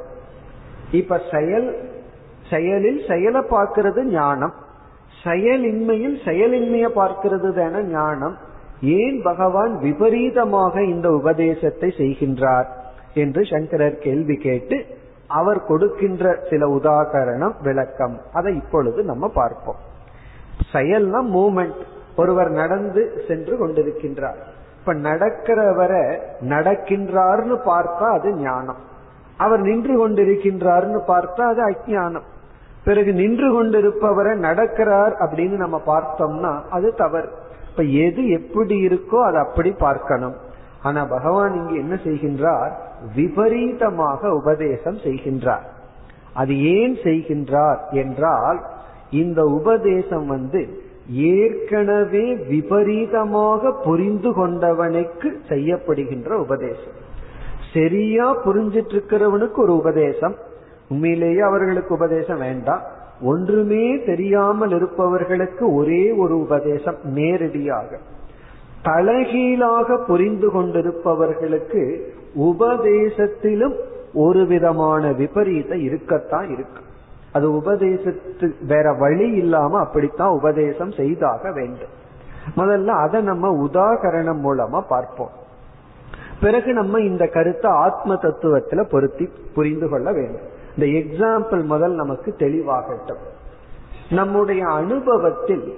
இப்ப 0.91 1.21
செயல் 1.31 1.69
செயலில் 2.49 3.01
செயலை 3.07 3.41
பார்க்கிறது 3.49 4.03
ஞானம். 4.03 4.53
செயலின்மையில் 5.23 6.17
செயலின்மையை 6.25 6.89
பார்க்கிறது 6.95 7.49
தான 7.53 7.81
ஞானம். 7.81 8.37
ஏன் 8.81 9.21
பகவான் 9.21 9.73
விபரீதமாக 9.77 10.83
இந்த 10.83 11.07
உபதேசத்தை 11.11 11.89
செய்கின்றார்? 11.97 12.69
என்று 13.13 13.45
சங்கரர் 13.45 13.97
கேள்வி 13.97 14.35
கேட்டு 14.35 14.85
அவர் 15.27 15.65
கொடுக்கின்ற 15.65 16.39
சில 16.49 16.67
உதாகரணம் 16.67 17.53
விளக்கம். 17.61 18.17
அதை 18.33 18.55
இப்பொழுது 18.55 19.03
நம்ம 19.03 19.27
பார்ப்போம். 19.27 19.75
செயல்னா 20.73 21.21
மூமெண்ட். 21.33 21.81
ஒருவர் 22.15 22.49
நடந்து 22.49 23.23
சென்று 23.27 23.67
கொண்டிருக்கின்றார். 23.67 24.35
இப்ப 24.79 24.93
நடக்கிறவரை 24.93 26.19
நடக்கின்றார்னு 26.41 27.57
பார்த்தா 27.65 28.11
அது 28.11 28.33
ஞானம். 28.33 28.75
அவர் 29.37 29.59
நின்று 29.59 30.09
கொண்டிருக்கின்றார்னு 30.09 30.99
பார்த்தா 31.07 31.41
அது 31.41 31.69
அஜானம் 31.69 32.23
பிறகு 32.83 33.13
நின்று 33.13 33.47
கொண்டிருப்பவரை 33.53 34.37
நடக்கிறார் 34.37 35.13
அப்படின்னு 35.19 35.55
நம்ம 35.55 35.81
பார்த்தோம்னா 35.87 36.61
அது 36.69 36.93
தவறு. 36.93 37.29
இப்ப 37.71 37.83
எது 37.83 38.29
எப்படி 38.29 38.87
இருக்கோ 38.87 39.23
அதை 39.23 39.41
அப்படி 39.41 39.71
பார்க்கணும். 39.71 40.35
ஆனா 40.83 41.05
பகவான் 41.05 41.53
இங்கு 41.53 41.75
என்ன 41.75 41.95
செய்கின்றார்? 41.95 42.71
விபரீதமாக 43.15 44.33
உபதேசம் 44.33 44.95
செய்கின்றார். 44.95 45.65
அது 46.33 46.61
ஏன் 46.61 46.95
செய்கின்றார் 47.03 47.91
என்றால் 47.91 48.59
இந்த 49.09 49.43
உபதேசம் 49.43 50.27
வந்து 50.27 50.89
ஏற்கனவே 51.09 52.35
விபரீதமாக 52.35 53.71
புரிந்து 53.83 54.29
கொண்டவனுக்கு 54.29 55.29
செய்யப்படுகின்ற 55.49 56.31
உபதேசம். 56.31 56.97
சரியா 57.73 58.37
புரிஞ்சிட்டு 58.45 58.93
இருக்கிறவனுக்கு 58.95 59.55
ஒரு 59.55 59.75
உபதேசம் 59.75 60.35
உண்மையிலேயே 60.89 61.39
அவர்களுக்கு 61.39 61.93
உபதேசம் 61.93 62.37
வேண்டாம். 62.37 62.81
ஒன்றுமே 63.21 64.03
தெரியாமல் 64.05 64.69
இருப்பவர்களுக்கு 64.69 65.73
ஒரே 65.73 66.11
ஒரு 66.11 66.39
உபதேசம் 66.39 66.95
நேரடியாக. 67.03 67.97
தலைகீழாக 68.81 69.97
புரிந்து 69.97 70.51
கொண்டிருப்பவர்களுக்கு 70.51 72.11
உபதேசத்திலும் 72.35 73.75
ஒரு 74.13 74.45
விதமான 74.45 75.11
விபரீத 75.11 75.77
இருக்கத்தான் 75.77 76.49
இருக்கு. 76.51 76.81
அது 77.33 77.51
உபதேசத்து 77.51 78.51
வேற 78.67 78.93
வழி 78.93 79.31
இல்லாம 79.31 79.79
அப்படித்தான் 79.79 80.29
உபதேசம் 80.29 80.91
செய்தாக 80.91 81.51
வேண்டும். 81.51 81.99
முதல்ல 82.55 82.87
அதை 82.87 83.21
நம்ம 83.21 83.65
உதாகரணம் 83.65 84.41
மூலமா 84.43 84.81
பார்ப்போம். 84.87 85.29
பிறகு 86.41 86.73
நம்ம 86.73 86.99
இந்த 86.99 87.27
கருத்தை 87.27 87.71
ஆத்ம 87.71 88.13
தத்துவத்துல 88.13 88.89
பொருத்தி 88.89 89.29
புரிந்து 89.53 89.89
கொள்ள 89.89 90.11
வேண்டும். 90.11 90.59
இந்த 90.77 90.99
எக்ஸாம்பிள் 90.99 91.63
முதல் 91.63 91.93
நமக்கு 91.93 92.35
தெளிவாகட்டும். 92.37 93.23
நம்முடைய 94.09 94.65
அனுபவத்தில் 94.65 95.77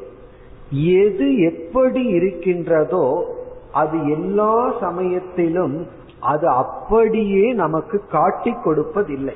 எது 0.71 1.37
எப்படி 1.37 2.03
இருக்கின்றதோ 2.03 3.35
அது 3.73 4.09
எல்லா 4.09 4.73
சமயத்திலும் 4.79 5.87
அது 6.23 6.47
அப்படியே 6.47 7.53
நமக்கு 7.53 8.01
காட்டி 8.11 8.51
கொடுப்பதில்லை. 8.51 9.35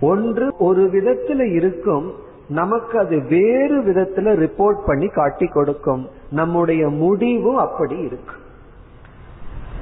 ஒன்று 0.00 0.54
ஒரு 0.58 0.82
விதத்துல 0.82 1.52
இருக்கும் 1.54 2.12
நமக்கு 2.48 2.98
அது 2.98 3.22
வேறு 3.28 3.82
விதத்துல 3.82 4.28
ரிப்போர்ட் 4.44 4.86
பண்ணி 4.86 5.08
காட்டி 5.08 5.46
கொடுக்கும். 5.46 6.08
நம்முடைய 6.30 6.88
முடிவும் 6.88 7.56
அப்படி 7.56 7.96
இருக்கு. 7.98 8.34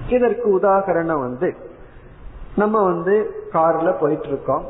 இதற்கு 0.08 0.58
உதாகரணம் 0.58 1.20
வந்து 1.20 1.54
நம்ம 2.56 2.84
வந்து 2.84 3.30
கார்ல 3.52 3.94
போயிட்டு 4.00 4.28
இருக்கோம் 4.28 4.64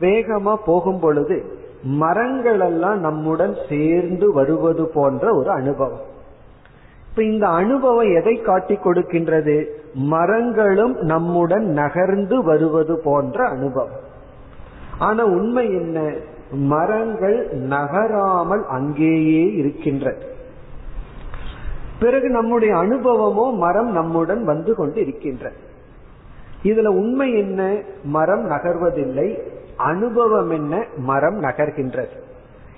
வேகமா 0.00 0.54
போகும் 0.66 1.00
பொழுது 1.00 1.58
மரங்கள் 1.82 2.60
எல்லாம் 2.60 3.00
நம்முடன் 3.00 3.56
சேர்ந்து 3.68 4.32
வருவது 4.32 4.86
போன்ற 4.94 5.34
ஒரு 5.34 5.50
அனுபவம். 5.50 6.08
இப்ப 7.10 7.22
இந்த 7.22 7.48
அனுபவம் 7.48 8.14
எதை 8.14 8.40
காட்டி 8.40 8.74
கொடுக்கின்றது? 8.74 9.64
மரங்களும் 9.94 10.96
நம்முடன் 10.96 11.66
நகர்ந்து 11.66 12.44
வருவது 12.44 13.00
போன்ற 13.04 13.44
அனுபவம். 13.44 14.08
ஆனா 14.98 15.24
உண்மை 15.24 15.66
என்ன? 15.66 16.14
மரங்கள் 16.50 17.48
நகராமல் 17.52 18.66
அங்கேயே 18.66 19.52
இருக்கின்றது. 19.52 20.26
பிறகு 22.00 22.28
நம்முடைய 22.28 22.74
அனுபவமோ 22.74 23.56
மரம் 23.56 23.90
நம்முடன் 23.92 24.44
வந்து 24.44 24.74
கொண்டு 24.74 25.00
இருக்கின்றது 25.00 25.56
இதுல 26.62 26.86
உண்மை 26.86 27.38
என்ன? 27.38 27.82
மரம் 28.04 28.50
நகர்வதில்லை. 28.50 29.40
அனுபவம் 29.76 30.50
என்ன? 30.50 30.84
மரம் 30.96 31.42
நகர்கின்றது. 31.42 32.16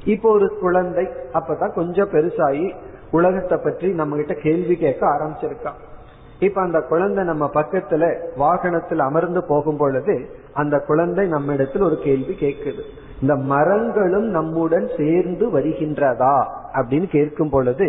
இப்போ 0.05 0.31
ஒரு 0.31 0.59
குழந்தை 0.61 1.09
அப்பதான் 1.33 1.75
கொஞ்சம் 1.75 2.09
பெருசாகி 2.09 2.75
உலகத்தை 3.13 3.57
பற்றி 3.65 3.89
நம்ம 4.01 4.17
கிட்ட 4.17 4.35
கேள்வி 4.43 4.77
கேட்க 4.77 5.03
ஆரம்பிச்சிருக்கான் 5.07 5.81
இப்ப 6.39 6.61
அந்த 6.61 6.79
குழந்தை 6.81 7.25
நம்ம 7.25 7.45
பக்கத்துல 7.55 8.05
வாகனத்தில் 8.37 8.99
அமர்ந்து 8.99 9.41
போகும் 9.49 9.77
பொழுது 9.77 10.15
அந்த 10.53 10.77
குழந்தை 10.79 11.25
நம்ம 11.27 11.55
இடத்துல 11.55 11.83
ஒரு 11.83 11.99
கேள்வி 12.05 12.35
கேட்குது. 12.41 12.83
இந்த 13.21 13.35
மரங்களும் 13.53 14.29
நம்முடன் 14.29 14.89
சேர்ந்து 14.97 15.45
வருகின்றதா 15.59 16.37
அப்படின்னு 16.73 17.09
கேட்கும் 17.09 17.51
பொழுது 17.51 17.89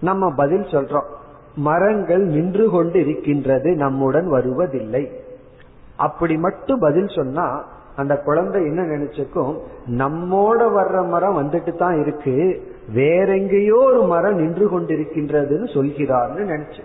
நம்ம 0.00 0.30
பதில் 0.34 0.66
சொல்றோம். 0.74 1.10
மரங்கள் 1.54 2.24
நின்று 2.26 2.70
கொண்டு 2.70 2.98
இருக்கின்றது 3.00 3.70
நம்முடன் 3.74 4.28
வருவதில்லை. 4.28 5.04
அப்படி 5.96 6.36
மட்டும் 6.36 6.78
பதில் 6.78 7.08
சொன்னா 7.08 7.46
அந்த 7.96 8.14
குழந்தை 8.18 8.60
என்ன 8.62 8.82
நினைச்சுக்கும் 8.82 9.52
நம்மோட 10.00 10.60
வர்ற 10.78 10.96
மரம் 11.08 11.38
வந்துட்டு 11.42 11.72
தான் 11.76 12.00
இருக்கு. 12.00 12.36
வேறெங்கேயோ 12.94 13.78
ஒரு 13.84 14.02
மரம் 14.02 14.34
நின்று 14.34 14.80
கொண்டிருக்கின்றதுன்னு 14.80 15.68
சொல்கிறார்னு 15.74 16.42
நினைச்சு. 16.52 16.80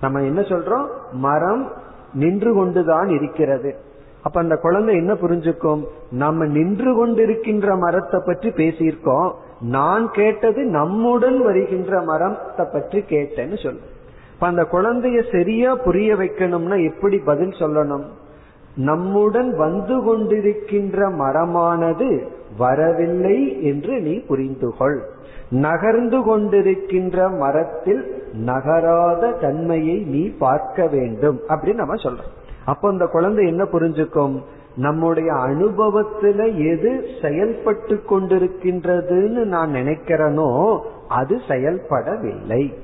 நம்ம 0.00 0.22
என்ன 0.22 0.40
சொல்றோம்? 0.40 0.86
மரம் 1.12 1.72
நின்று 2.12 2.54
கொண்டுதான் 2.54 3.08
இருக்கிறது. 3.08 3.74
அப்ப 4.22 4.40
அந்த 4.40 4.56
குழந்தை 4.56 4.96
என்ன 4.96 5.14
புரிஞ்சுக்கும்? 5.14 5.84
நம்ம 6.10 6.44
நின்று 6.44 6.94
கொண்டிருக்கின்ற 6.94 7.78
மரத்தை 7.78 8.20
பற்றி 8.24 8.48
பேசியிருக்கோம். 8.48 9.32
நான் 9.60 10.10
கேட்டது 10.10 10.64
நம்முடன் 10.64 11.42
வருகின்ற 11.42 12.02
மரத்தை 12.02 12.66
பற்றி 12.72 13.00
கேட்டேன்னு 13.00 13.62
சொல்லு. 13.62 13.80
இப்ப 14.34 14.46
அந்த 14.46 14.66
குழந்தைய 14.72 15.30
சரியா 15.30 15.74
புரிய 15.74 16.14
வைக்கணும்னா 16.14 16.92
எப்படி 16.92 17.18
பதில் 17.18 17.48
சொல்லணும்? 17.48 18.04
நம்முடன் 18.76 19.56
வந்து 19.56 19.96
கொண்டிருக்கின்ற 19.96 21.10
மரமானது 21.10 22.22
வரவில்லை 22.58 23.62
என்று 23.62 24.00
நீ 24.00 24.18
புரிந்து 24.18 24.74
கொள் 24.78 25.16
நகர்ந்து 25.50 26.18
கொண்டிருக்கின்ற 26.18 27.38
மரத்தில் 27.38 28.22
நகராத 28.32 29.30
தன்மையை 29.30 29.96
நீ 29.96 30.28
பார்க்க 30.28 30.86
வேண்டும் 30.86 31.40
அப்படின்னு 31.48 31.74
நம்ம 31.74 31.94
சொல்றோம். 31.94 32.36
அப்ப 32.64 32.88
அந்த 32.88 33.06
குழந்தை 33.06 33.46
என்ன 33.46 33.64
புரிஞ்சுக்கும்? 33.64 34.42
நம்முடைய 34.76 35.32
அனுபவத்துல 35.32 36.68
எது 36.72 37.04
செயல்பட்டு 37.22 38.00
கொண்டிருக்கின்றதுன்னு 38.10 39.44
நான் 39.44 39.72
நினைக்கிறேனோ 39.72 40.80
அது 41.08 41.40
செயல்படவில்லை. 41.48 42.74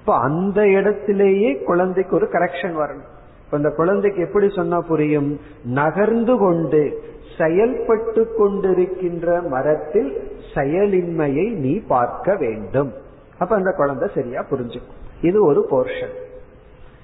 இப்ப 0.00 0.16
அந்த 0.16 0.68
இடத்திலேயே 0.68 1.62
குழந்தைக்கு 1.62 2.16
ஒரு 2.16 2.28
கரெக்ஷன் 2.32 2.74
வரணும். 2.76 3.14
இப்ப 3.44 3.56
இந்த 3.56 3.70
குழந்தைக்கு 3.76 4.22
எப்படி 4.22 4.48
சொன்னா 4.48 4.80
புரியும்? 4.80 5.40
நகர்ந்து 5.64 6.38
கொண்டு 6.38 7.02
செயல்பட்டு 7.38 8.28
கொண்டிருக்கின்ற 8.38 9.48
மரத்தில் 9.48 10.30
செயலின்மையை 10.56 11.46
நீ 11.64 11.74
பார்க்க 11.94 12.36
வேண்டும். 12.36 12.92
அப்ப 13.38 13.54
அந்த 13.56 13.72
குழந்தை 13.72 14.08
சரியா 14.14 14.44
புரிஞ்சுக்கும். 14.50 14.96
இது 15.22 15.38
ஒரு 15.44 15.60
போர்ஷன் 15.70 16.14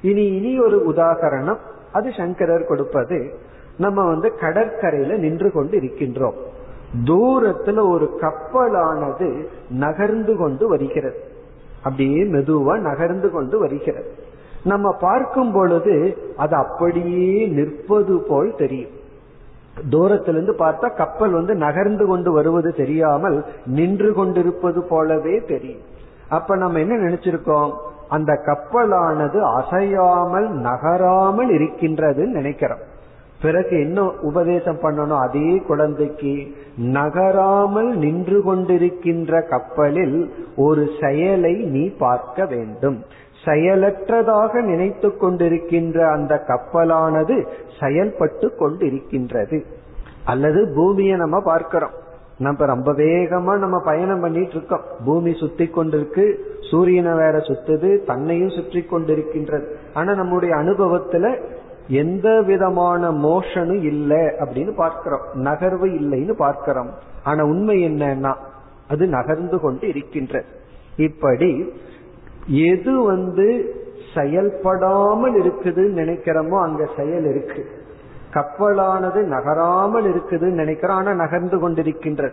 இனி 0.02 0.24
இனி 0.36 0.52
ஒரு 0.60 0.78
உதாகரணம். 0.88 1.60
அது 1.92 2.12
சங்கரர் 2.16 2.66
கொடுப்பது 2.66 3.18
நம்ம 3.78 4.04
வந்து 4.06 4.28
கடற்கரையில 4.40 5.16
நின்று 5.16 5.48
கொண்டு 5.52 5.80
இருக்கின்றோம் 5.80 6.38
தூரத்துல 7.04 7.78
ஒரு 7.90 8.06
கப்பலானது 8.20 9.28
நகர்ந்து 9.70 10.36
கொண்டு 10.36 10.68
வருகிறது. 10.68 11.20
அப்படியே 11.82 12.22
மெதுவா 12.24 12.74
நகர்ந்து 12.78 13.30
கொண்டு 13.30 13.58
வருகிறது. 13.58 14.10
நம்ம 14.64 14.96
பார்க்கும் 15.00 15.52
பொழுது 15.52 15.94
அது 16.36 16.54
அப்படியே 16.54 17.46
நிற்பது 17.46 18.16
போல் 18.28 18.54
தெரியும். 18.56 19.00
தூரத்திலிருந்து 19.90 20.54
பார்த்தா 20.58 20.96
கப்பல் 20.96 21.30
வந்து 21.30 21.54
நகர்ந்து 21.54 22.06
கொண்டு 22.06 22.32
வருவது 22.32 22.74
தெரியாமல் 22.74 23.44
நின்று 23.66 24.12
கொண்டிருப்பது 24.12 24.82
போலவே 24.82 25.44
தெரியும். 25.44 25.80
அப்ப 26.28 26.56
நம்ம 26.56 26.78
என்ன 26.78 26.96
நினைச்சிருக்கோம்? 26.96 27.70
அந்த 28.08 28.40
கப்பலானது 28.46 29.38
அசையாமல் 29.40 30.48
நகராமல் 30.48 31.48
இருக்கின்றதுன்னு 31.48 32.26
நினைக்கிறோம். 32.26 32.90
பிறகு 33.42 33.80
என்ன 33.80 34.10
உபதேசம் 34.10 34.78
பண்ணணும்? 34.82 35.20
அதே 35.20 35.56
குழந்தைக்கு 35.56 36.54
நகராமல் 36.76 37.88
நின்று 37.96 38.42
கொண்டிருக்கின்ற 38.42 39.48
கப்பலில் 39.48 40.34
ஒரு 40.56 40.88
செயலை 41.00 41.54
நீ 41.54 41.88
பார்க்க 41.88 42.46
வேண்டும். 42.46 43.04
செயலற்றதாக 43.44 44.52
நினைத்து 44.52 45.08
கொண்டிருக்கின்ற 45.08 46.12
அந்த 46.12 46.44
கப்பலானது 46.48 47.46
செயல்பட்டு 47.80 48.52
கொண்டிருக்கின்றது. 48.58 49.64
அல்லது 50.24 50.72
பூமியை 50.74 51.16
நம்ம 51.16 51.40
பார்க்கிறோம். 51.40 52.00
நம்ம 52.38 52.66
ரொம்ப 52.66 52.92
வேகமா 52.92 53.58
நம்ம 53.58 53.80
பயணம் 53.80 54.20
பண்ணிட்டு 54.20 54.54
இருக்கோம். 54.54 54.80
பூமி 55.04 55.34
சுத்தி 55.34 55.70
கொண்டிருக்கு 55.76 56.34
சூரியனை 56.70 57.12
வேற 57.12 57.38
சுத்துது 57.38 58.04
தன்னையும் 58.04 58.48
சுற்றி 58.48 58.86
கொண்டிருக்கின்றது. 58.90 59.66
ஆனா 59.94 60.14
நம்முடைய 60.14 60.54
அனுபவத்துல 60.54 61.42
எந்த 61.88 62.42
விதமான 62.42 63.10
மோஷனும் 63.10 63.82
இல்லை 63.82 64.18
அப்படின்னு 64.18 64.74
பார்க்கிறோம். 64.74 65.20
நகர்வு 65.34 65.86
இல்லைன்னு 65.86 66.32
பார்க்கிறோம். 66.32 66.90
ஆனா 67.24 67.44
உண்மை 67.44 67.84
என்னன்னா 67.84 68.34
அது 68.88 69.06
நகர்ந்து 69.06 69.60
கொண்டு 69.60 69.88
இருக்கின்றது. 69.88 70.46
இப்படி 70.96 71.72
எது 72.46 73.02
வந்து 73.02 73.74
செயல்படாமல் 74.14 75.42
இருக்குதுன்னு 75.42 75.98
நினைக்கிறோமோ 75.98 76.62
அங்க 76.62 76.88
செயல் 76.96 77.24
இருக்கு. 77.24 77.66
கப்பலானது 78.34 79.22
நகராமல் 79.22 80.14
இருக்குதுன்னு 80.14 80.50
நினைக்கிறோம். 80.50 80.96
ஆனா 80.96 81.12
நகர்ந்து 81.12 81.68
கொண்டிருக்கின்றது. 81.68 82.32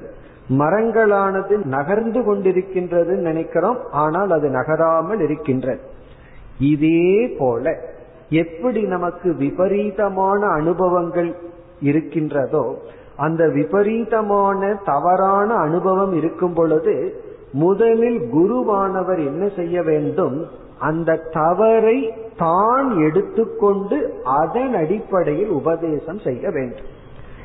மரங்களானது 0.50 1.66
நகர்ந்து 1.66 2.22
கொண்டிருக்கின்றது 2.22 3.16
நினைக்கிறோம். 3.16 3.78
ஆனால் 3.92 4.32
அது 4.32 4.50
நகராமல் 4.50 5.20
இருக்கின்றது. 5.20 5.80
இதே 6.60 7.36
போல 7.40 7.80
எப்படி 8.30 8.82
நமக்கு 8.82 9.36
விபரீதமான 9.36 10.48
அனுபவங்கள் 10.48 11.36
இருக்கின்றதோ 11.80 12.78
அந்த 13.16 13.48
விபரீதமான 13.48 14.80
தவறான 14.86 15.54
அனுபவம் 15.54 16.14
இருக்கும் 16.14 16.54
பொழுது 16.54 17.24
முதலில் 17.52 18.20
குருவானவர் 18.34 19.26
என்ன 19.26 19.50
செய்ய 19.56 19.82
வேண்டும்? 19.82 20.48
அந்த 20.78 21.16
தவறை 21.16 22.14
தான் 22.38 22.98
எடுத்துக்கொண்டு 22.98 24.14
அதன் 24.24 24.74
அடிப்படையில் 24.74 25.50
உபதேசம் 25.50 26.20
செய்ய 26.20 26.50
வேண்டும். 26.50 26.86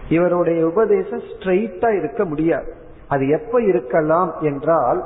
இவருடைய 0.09 0.67
உபதேசம் 0.67 1.21
ஸ்ட்ரெயிட்டா 1.21 1.97
இருக்க 1.97 2.25
முடியாது. 2.25 2.73
அது 3.09 3.29
எப்ப 3.29 3.61
இருக்கலாம் 3.61 4.33
என்றால் 4.41 5.05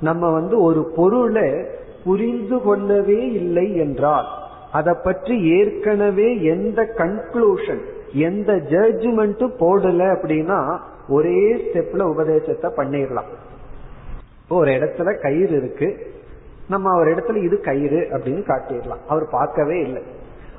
நம்ம 0.00 0.30
வந்து 0.30 0.62
ஒரு 0.62 0.92
பொருளை 0.96 1.66
புரிந்து 2.04 2.60
கொள்ளவே 2.60 3.32
இல்லை 3.32 3.76
என்றால் 3.76 4.28
அதை 4.72 4.94
பற்றி 5.02 5.58
ஏற்கனவே 5.58 6.42
எந்த 6.42 6.82
கன்க்ளூஷன் 6.96 7.80
எந்த 8.12 8.52
ஜட்ஜ்மெண்ட்டும் 8.54 9.54
போடல 9.58 10.16
அப்படின்னா 10.16 10.80
ஒரே 11.08 11.54
ஸ்டெப்ல 11.54 12.02
உபதேசத்தை 12.02 12.70
பண்ணிடலாம். 12.76 13.30
ஒரு 14.50 14.70
இடத்துல 14.70 15.22
கயிறு 15.22 15.56
இருக்கு. 15.56 16.06
நம்ம 16.68 16.98
ஒரு 16.98 17.14
இடத்துல 17.14 17.44
இது 17.44 17.60
கயிறு 17.60 18.08
அப்படின்னு 18.10 18.42
காட்டிடலாம். 18.46 19.06
அவர் 19.08 19.28
பார்க்கவே 19.30 19.80
இல்லை. 19.80 20.02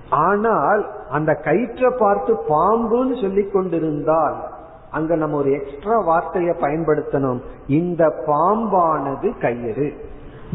ஆனால் 0.10 0.90
அந்த 1.10 1.34
கயிற்றை 1.34 1.92
பார்த்து 1.98 2.36
பாம்புன்னு 2.50 3.22
சொல்லி 3.22 3.44
கொண்டிருந்தால் 3.44 4.36
அங்க 4.92 5.16
நம்ம 5.16 5.38
ஒரு 5.38 5.52
எக்ஸ்ட்ரா 5.52 6.00
வார்த்தையை 6.00 6.56
பயன்படுத்தணும். 6.62 7.42
இந்த 7.68 8.24
பாம்பானது 8.28 9.40
கயிறு. 9.42 9.94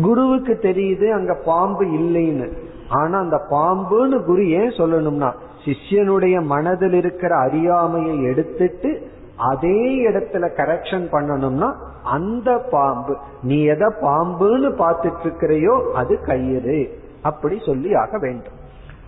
குருவுக்கு 0.03 0.59
தெரியுது 0.63 1.11
அங்க 1.11 1.35
பாம்பு 1.35 1.85
இல்லைன்னு. 1.85 2.53
ஆனா 2.89 3.19
அந்த 3.19 3.41
பாம்புன்னு 3.51 4.25
குரு 4.25 4.51
ஏன் 4.51 4.71
சொல்லணும்னா 4.71 5.33
சிஷ்யனுடைய 5.65 6.43
மனதில் 6.43 6.93
இருக்கிற 6.93 7.37
அறியாமையை 7.37 8.23
எடுத்துட்டு 8.23 9.11
அதே 9.37 10.09
இடத்துல 10.09 10.49
கரெக்ஷன் 10.57 11.07
பண்ணணும்னா 11.13 11.75
அந்த 12.03 12.59
பாம்பு 12.59 13.17
நீ 13.43 13.63
எதை 13.63 13.87
பாம்புன்னு 14.01 14.71
பார்த்துட்டு 14.79 15.25
இருக்கிறையோ 15.25 15.91
அது 15.91 16.21
கயிறு. 16.21 16.99
அப்படி 17.23 17.59
சொல்லி 17.67 17.95
ஆக 17.95 18.19
வேண்டும். 18.19 18.53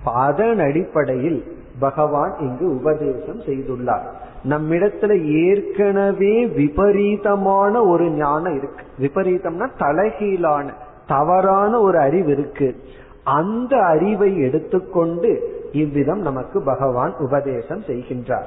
அதன் 0.04 0.58
அடிப்படையில் 0.58 1.56
பகவான் 1.78 2.34
இங்கு 2.38 2.76
உபதேசம் 2.76 3.40
செய்துள்ளார். 3.40 4.02
நம்மிடத்துல 4.48 5.24
ஏற்கனவே 5.24 6.46
விபரீதமான 6.46 7.84
ஒரு 7.84 8.10
ஞானம் 8.10 8.56
இருக்கு. 8.56 8.84
விபரீதம்னா 8.98 9.68
தலைகீழான 9.78 10.68
தவறான 11.06 11.80
ஒரு 11.80 11.98
அறிவு 11.98 12.30
இருக்கு. 12.30 12.76
அந்த 13.24 13.76
அறிவை 13.76 14.40
எடுத்துக்கொண்டு 14.40 15.60
இவ்விதம் 15.72 16.20
நமக்கு 16.20 16.62
பகவான் 16.62 17.14
உபதேசம் 17.18 17.80
செய்கின்றார். 17.80 18.46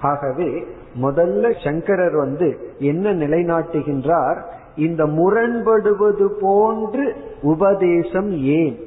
ஆகவே 0.00 0.64
முதல்ல 1.00 1.64
சங்கரர் 1.64 2.16
வந்து 2.16 2.74
என்ன 2.78 3.12
நிலைநாட்டுகின்றார்? 3.12 4.42
இந்த 4.76 5.06
முரண்படுவது 5.06 6.26
போன்று 6.40 7.14
உபதேசம் 7.42 8.30
ஏன்? 8.30 8.78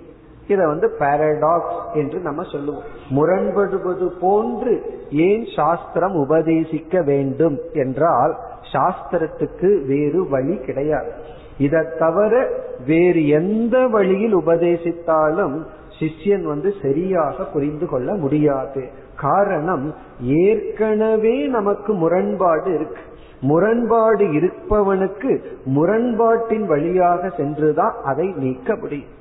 இத 0.48 0.68
வந்து 0.68 0.96
பாரடாக்ஸ் 1.00 1.94
என்று 1.94 2.20
நம்ம 2.20 2.44
சொல்லுவோம். 2.44 2.84
முரண்படுவது 3.10 4.12
போன்று 4.20 5.00
ஏன் 5.10 5.46
சாஸ்திரம் 5.56 6.14
உபதேசிக்க 6.14 7.04
வேண்டும் 7.04 7.60
என்றால் 7.74 8.38
சாஸ்திரத்துக்கு 8.74 9.86
வேறு 9.86 10.30
வழி 10.30 10.58
கிடையாது. 10.58 11.12
இதை 11.58 11.86
தவிர 12.00 12.50
வேறு 12.86 13.28
எந்த 13.28 13.88
வழியில் 13.88 14.38
உபதேசித்தாலும் 14.38 15.62
சிஷ்யன் 16.00 16.42
வந்து 16.42 16.74
சரியாக 16.82 17.44
புரிந்து 17.44 17.86
கொள்ள 17.86 18.14
முடியாது. 18.14 19.04
காரணம் 19.16 19.96
ஏற்கனவே 20.22 21.48
நமக்கு 21.48 21.94
முரண்பாடு 21.94 22.74
இருக்கு. 22.74 23.02
முரண்பாடு 23.42 24.26
இருப்பவனுக்கு 24.26 25.32
முரண்பாட்டின் 25.66 26.66
வழியாக 26.68 27.30
சென்றுதான் 27.38 27.96
அதை 28.04 28.34
நீக்க 28.38 28.76
முடியும். 28.76 29.14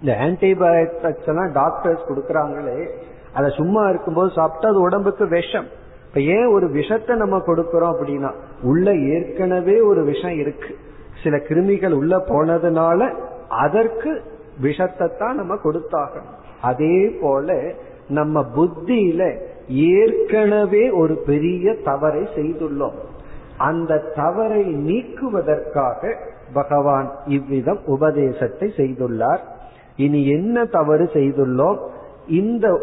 இந்த 0.00 0.16
ஆன்டிபயோட்டிக்ஸ் 0.20 1.28
எல்லாம் 1.28 1.52
டாக்டர்ஸ் 1.52 2.08
கொடுக்கறாங்களே 2.08 2.88
அதை 3.34 3.50
சும்மா 3.56 3.88
இருக்கும்போது 3.88 4.30
சாப்பிட்டா 4.34 4.68
அது 4.68 4.80
உடம்புக்கு 4.80 5.28
விஷம். 5.28 5.68
இப்ப 6.08 6.20
ஏன் 6.20 6.46
ஒரு 6.46 6.70
விஷத்தை 6.70 7.16
நம்ம 7.16 7.36
கொடுக்கறோம் 7.36 7.92
அப்படின்னா 7.94 8.30
உள்ள 8.62 8.94
ஏற்கனவே 8.94 9.80
ஒரு 9.80 10.04
விஷம் 10.04 10.38
இருக்கு. 10.38 10.76
சில 11.22 11.36
கிருமிகள் 11.36 11.92
உள்ள 11.92 12.16
போனதுனால 12.16 13.14
அதற்கு 13.48 14.22
விஷத்தை 14.60 15.08
தான் 15.18 15.36
நம்ம 15.36 15.54
கொடுத்தாகணும். 15.54 16.36
அதே 16.62 17.18
போல 17.20 17.74
நம்ம 18.08 18.44
புத்தியில 18.56 19.36
ஏற்கனவே 19.68 20.90
ஒரு 20.90 21.14
பெரிய 21.26 21.76
தவறை 21.84 22.22
செய்துள்ளோம். 22.34 22.98
அந்த 23.58 24.12
தவறை 24.14 24.62
நீக்குவதற்காக 24.62 26.14
பகவான் 26.52 27.10
இவ்விதம் 27.26 27.78
உபதேசத்தை 27.86 28.72
செய்துள்ளார். 28.76 29.38
இனி 29.96 30.26
என்ன 30.26 30.64
தவறு 30.64 31.04
செய்துள்ளோம்? 31.04 31.78
இந்த 32.28 32.80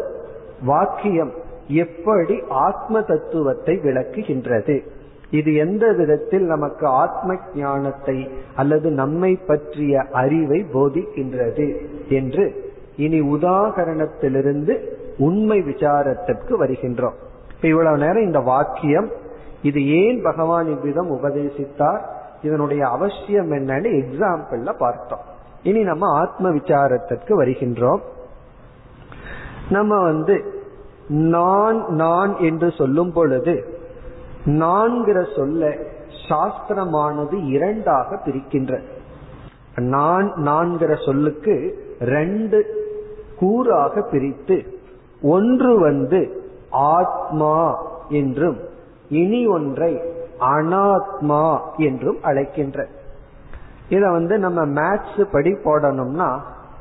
வாக்கியம் 0.64 1.32
எப்படி 1.68 2.40
ஆத்ம 2.48 3.00
தத்துவத்தை 3.00 3.74
விளக்குகின்றது? 3.74 4.80
இது 5.30 5.54
எந்த 5.54 5.92
விதத்தில் 5.92 6.44
நமக்கு 6.44 6.86
ஆத்ம 6.86 7.36
ஞானத்தை 7.54 8.28
அல்லது 8.56 8.90
நம்மை 8.90 9.38
பற்றிய 9.46 10.04
அறிவை 10.12 10.64
போதிக்கின்றது? 10.72 11.76
என்று 12.08 12.74
இனி 12.96 13.20
உதாகரணத்திலிருந்து 13.20 14.74
உண்மை 15.18 15.58
விசாரத்திற்கு 15.58 16.58
வருகின்றோம். 16.60 17.14
இப்ப 17.54 17.68
இவ்வளவு 17.68 17.96
நேரம் 17.96 18.22
இந்த 18.22 18.40
வாக்கியம் 18.40 19.10
இது 19.62 19.86
ஏன் 19.86 20.22
பகவான் 20.22 20.66
இவ்விதம் 20.66 21.12
உபதேசித்தார் 21.12 22.00
இதனுடைய 22.42 22.88
அவசியம் 22.88 23.50
என்னன்னு 23.50 24.04
எக்ஸாம்பிள்ல 24.04 24.72
பார்த்தோம். 24.78 25.20
இனி 25.62 25.82
நம்ம 25.82 26.18
ஆத்ம 26.18 26.50
விசாரத்திற்கு 26.50 27.44
வருகின்றோம். 27.44 28.00
நம்ம 29.70 30.02
வந்து 30.02 30.64
நான் 31.08 31.84
நான் 31.88 32.36
என்று 32.38 32.70
சொல்லும் 32.70 33.12
பொழுது 33.12 33.78
நான்கிற 34.44 35.36
சொல்ல 35.36 35.74
சாஸ்திரமானது 36.28 37.46
இரண்டாக 37.46 38.20
பிரிக்கின்ற. 38.26 38.80
நான் 39.76 40.32
நான்கிற 40.36 41.04
சொல்லுக்கு 41.04 41.84
ரெண்டு 42.00 42.66
கூறாக 43.40 44.10
பிரித்து 44.10 44.75
ஒன்று 45.22 45.80
வந்து 45.80 46.46
ஆத்மா 46.70 47.76
என்றும் 48.08 48.56
இனி 49.08 49.46
ஒன்றை 49.46 50.00
அனாத்மா 50.40 51.58
என்றும் 51.76 52.18
அழைக்கின்ற. 52.22 52.86
இத 53.88 54.10
வந்து 54.10 54.38
நம்ம 54.38 54.66
மேத்ஸ் 54.66 55.24
படி 55.32 55.50
போடணும்னா 55.50 56.38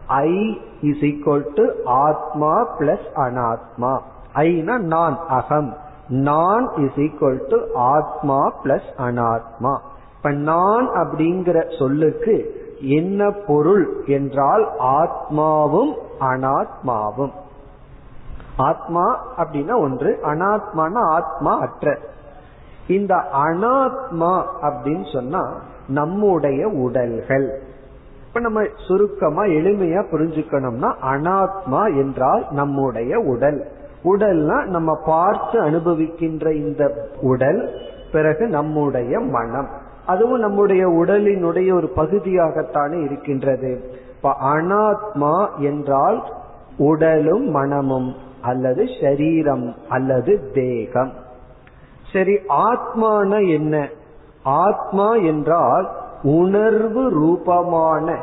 ஐ 0.08 0.62
இஸ் 0.82 1.02
ஈக்வல் 1.02 1.54
டு 1.54 1.72
ஆத்மா 1.86 2.68
பிளஸ் 2.80 3.08
அனாத்மா. 3.16 4.00
ஐனா 4.34 4.78
நான் 4.78 5.20
அகம். 5.28 5.78
நான் 6.08 6.72
இஸ் 6.76 6.96
ஈக்வல் 6.96 7.48
டு 7.48 7.76
ஆத்மா 7.76 8.54
பிளஸ் 8.64 8.92
அனாத்மா. 8.98 9.80
இப்ப 10.18 10.32
நான் 10.32 10.90
அப்படிங்கிற 10.90 11.78
சொல்லுக்கு 11.78 12.64
என்ன 12.80 13.32
பொருள் 13.32 14.04
என்றால் 14.06 14.68
ஆத்மாவும் 14.80 15.94
அனாத்மாவும். 16.20 17.32
ஆத்மா 18.58 19.26
அப்படின்னா 19.38 19.80
ஒன்று 19.80 20.20
அனாத்மானா 20.24 21.00
ஆத்மா 21.00 21.60
அற்ற. 21.60 21.98
இந்த 22.88 23.16
அனாத்மா 23.34 24.44
அப்படின்னு 24.62 25.14
சொன்னா 25.14 25.54
நம்முடைய 25.88 26.68
உடல்கள். 26.68 27.62
இப்ப 28.28 28.40
நம்ம 28.40 28.64
சுருக்கமா 28.88 29.44
எளிமையா 29.44 30.04
புரிஞ்சுக்கணும்னா 30.12 30.94
அனாத்மா 31.12 31.98
என்றால் 31.98 32.46
நம்முடைய 32.52 33.20
உடல். 33.20 33.68
உடல்னா 34.04 34.66
நம்ம 34.66 35.00
பார்த்து 35.06 35.62
அனுபவிக்கின்ற 35.62 36.54
இந்த 36.54 37.10
உடல் 37.22 37.70
பிறகு 38.12 38.48
நம்முடைய 38.48 39.20
மனம். 39.20 39.68
அதுவும் 40.06 40.40
நம்முடைய 40.40 40.88
உடலினுடைய 40.88 41.74
ஒரு 41.74 41.92
பகுதியாகத்தானே 41.96 43.04
இருக்கின்றது. 43.04 44.00
இப்ப 44.16 44.36
அனாத்மா 44.44 45.48
என்றால் 45.58 46.24
உடலும் 46.78 47.50
மனமும். 47.50 48.16
அல்லது 48.46 48.86
சரீரம் 49.02 49.68
அல்லது 49.90 50.34
தேகம். 50.54 51.14
சரி 52.14 52.36
ஆத்மான 52.68 53.32
என்ன? 53.50 53.76
ஆத்மா 54.44 55.10
என்றால் 55.14 55.88
உணர்வு 56.24 57.10
ரூபமான 57.10 58.18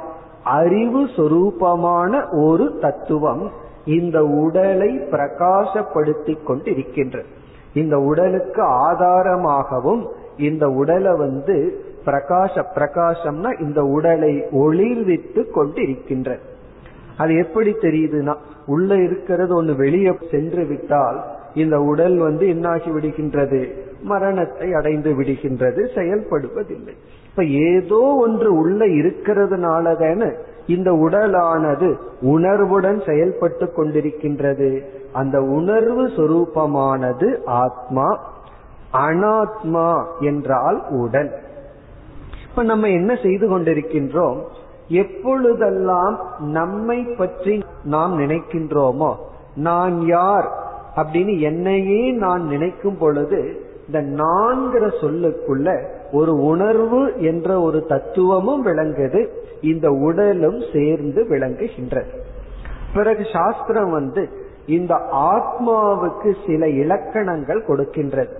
அறிவு 0.44 1.02
சொரூபமான 1.16 2.12
ஒரு 2.44 2.78
தத்துவம் 2.80 3.50
இந்த 3.84 4.18
உடலை 4.24 4.90
பிரகாசப்படுத்தி 5.10 6.34
கொண்டு 6.42 6.70
இருக்கின்றது 6.70 7.26
இந்த 7.74 7.98
உடலுக்கு 7.98 8.62
ஆதாரமாகவும் 8.90 10.02
இந்த 10.36 10.68
உடலை 10.70 11.16
வந்து 11.16 11.56
பிரகாச 12.04 12.64
பிரகாசம்னா 12.74 13.50
இந்த 13.60 13.80
உடலை 13.82 14.32
ஒளிர்வித்து 14.52 15.42
கொண்டு 15.50 15.80
அது 17.22 17.32
எப்படி 17.36 17.70
தெரியுதுன்னா 17.80 18.34
உள்ள 18.66 18.90
இருக்கிறது 19.02 19.52
ஒன்று 19.54 19.74
வெளியே 19.76 20.12
சென்று 20.30 20.64
விட்டால் 20.66 21.18
இந்த 21.54 21.76
உடல் 21.82 22.16
வந்து 22.18 22.44
என்னாகி 22.46 22.90
விடுகின்றது? 22.96 23.60
மரணத்தை 24.02 24.68
அடைந்து 24.72 25.10
விடுகின்றது 25.20 25.80
செயல்படுவதில்லை. 25.96 26.94
இப்ப 27.30 27.44
ஏதோ 27.68 28.00
ஒன்று 28.20 28.48
உள்ள 28.56 28.80
இருக்கிறதுனால 29.00 29.84
தானே 30.02 30.30
இந்த 30.66 30.90
உடலானது 31.04 31.88
உணர்வுடன் 32.20 33.00
செயல்பட்டு 33.06 33.66
கொண்டிருக்கின்றது. 33.76 34.70
அந்த 35.12 35.36
உணர்வு 35.58 36.04
சொரூபமானது 36.16 37.28
ஆத்மா 37.44 38.08
அனாத்மா 39.06 39.88
என்றால் 40.20 40.80
உடல். 40.88 41.32
இப்ப 42.50 42.62
நம்ம 42.62 42.88
என்ன 42.88 43.12
செய்து 43.22 43.46
கொண்டிருக்கின்றோம்? 43.48 44.40
எப்பொழுதெல்லாம் 44.92 46.16
நம்மை 46.38 46.98
பற்றி 47.02 47.54
நாம் 47.84 48.18
நினைக்கின்றோமோ 48.18 49.10
நான் 49.54 49.96
யார் 50.06 50.48
அப்படின்னு 50.96 51.40
என்னையே 51.40 52.10
நான் 52.10 52.44
நினைக்கும் 52.46 52.98
பொழுது 52.98 53.40
இந்த 53.86 54.00
நான்கிற 54.22 54.84
சொல்லுக்குள்ள 55.00 55.68
ஒரு 56.12 56.32
உணர்வு 56.44 57.00
என்ற 57.20 57.60
ஒரு 57.60 57.78
தத்துவமும் 57.86 58.66
விளங்குது 58.66 59.20
இந்த 59.60 59.90
உடலும் 59.90 60.60
சேர்ந்து 60.72 61.20
விளங்குகின்றது. 61.28 62.10
பிறகு 62.94 63.24
சாஸ்திரம் 63.32 63.90
வந்து 63.90 64.22
இந்த 64.66 64.94
ஆத்மாவுக்கு 65.32 66.30
சில 66.46 66.68
இலக்கணங்கள் 66.68 67.62
கொடுக்கின்றது. 67.66 68.32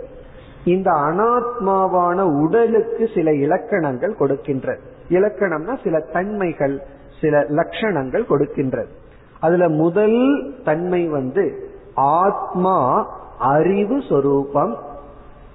இந்த 0.65 0.91
அனாத்மாவான 0.91 2.19
உடலுக்கு 2.43 3.09
சில 3.15 3.35
இலக்கணங்கள் 3.35 4.19
கொடுக்கின்றது. 4.19 4.83
இலக்கணம்னா 5.09 5.83
சில 5.83 6.01
தன்மைகள் 6.01 6.83
சில 7.21 7.41
லட்சணங்கள் 7.41 8.25
கொடுக்கின்றது. 8.29 8.87
அதுல 9.41 9.69
முதல் 9.69 10.55
தன்மை 10.65 11.09
வந்து 11.09 11.71
ஆத்மா 11.95 13.11
அறிவு 13.39 14.03
சொரூபம் 14.09 14.79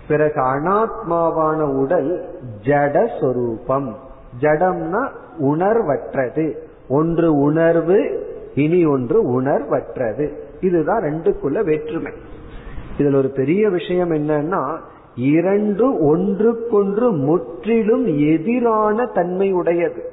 பிறகு 0.07 0.41
அனாத்மாவான 0.41 1.61
உடல் 1.61 2.29
ஜட 2.61 3.19
சொரூபம். 3.19 3.95
ஜடம்னா 4.41 5.09
உணர்வற்றது. 5.39 6.53
ஒன்று 6.89 7.33
உணர்வு 7.33 8.25
இனி 8.55 8.85
ஒன்று 8.85 9.41
உணர்வற்றது. 9.41 10.31
இதுதான் 10.61 11.03
ரெண்டுக்குள்ள 11.03 11.63
வேற்றுமை. 11.63 12.11
இதுல 12.97 13.15
ஒரு 13.15 13.29
பெரிய 13.29 13.69
விஷயம் 13.69 14.11
என்னன்னா 14.11 14.79
இரண்டு 15.18 16.05
ஒன்றுக்கொன்று 16.05 17.11
முற்றிலும் 17.11 18.05
எதிரான 18.05 19.05
தன்மை 19.05 19.51
உடையது 19.51 20.11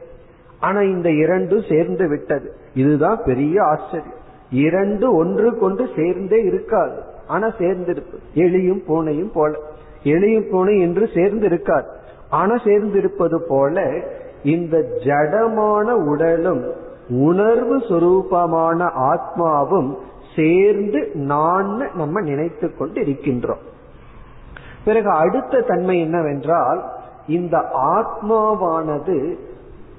ஆனா 0.61 0.81
இந்த 0.83 1.11
இரண்டும் 1.11 1.63
சேர்ந்து 1.69 2.09
விட்டது. 2.09 2.53
இதுதான் 2.75 3.21
பெரிய 3.25 3.65
ஆச்சரியம். 3.65 4.23
இரண்டு 4.51 5.15
ஒன்று 5.15 5.59
கொண்டு 5.59 5.89
சேர்ந்தே 5.97 6.43
இருக்காது. 6.43 7.03
ஆனா 7.27 7.47
சேர்ந்திருப்பு 7.59 8.19
எளியும் 8.35 8.83
பூனையும் 8.89 9.33
போல. 9.35 9.59
எளியும் 10.03 10.49
பூனை 10.51 10.81
என்று 10.81 11.09
சேர்ந்து 11.15 11.47
இருக்காது 11.47 11.87
ஆனா 12.31 12.55
சேர்ந்திருப்பது 12.55 13.37
போல 13.49 14.03
இந்த 14.45 14.99
ஜடமான 15.05 15.91
உடலும் 15.91 16.73
உணர்வு 17.09 17.79
சுரூபமான 17.79 18.91
ஆத்மாவும் 18.99 19.95
சேர்ந்து 20.37 21.11
நான் 21.15 21.91
நம்ம 21.95 22.21
நினைத்து 22.21 22.77
கொண்டு 22.77 23.01
இருக்கின்றோம் 23.01 23.73
பிறகு 24.85 25.11
அடுத்த 25.11 25.61
தன்மை 25.61 26.01
என்னவென்றால் 26.01 26.85
இந்த 27.27 27.65
ஆத்மாவானது 27.95 29.39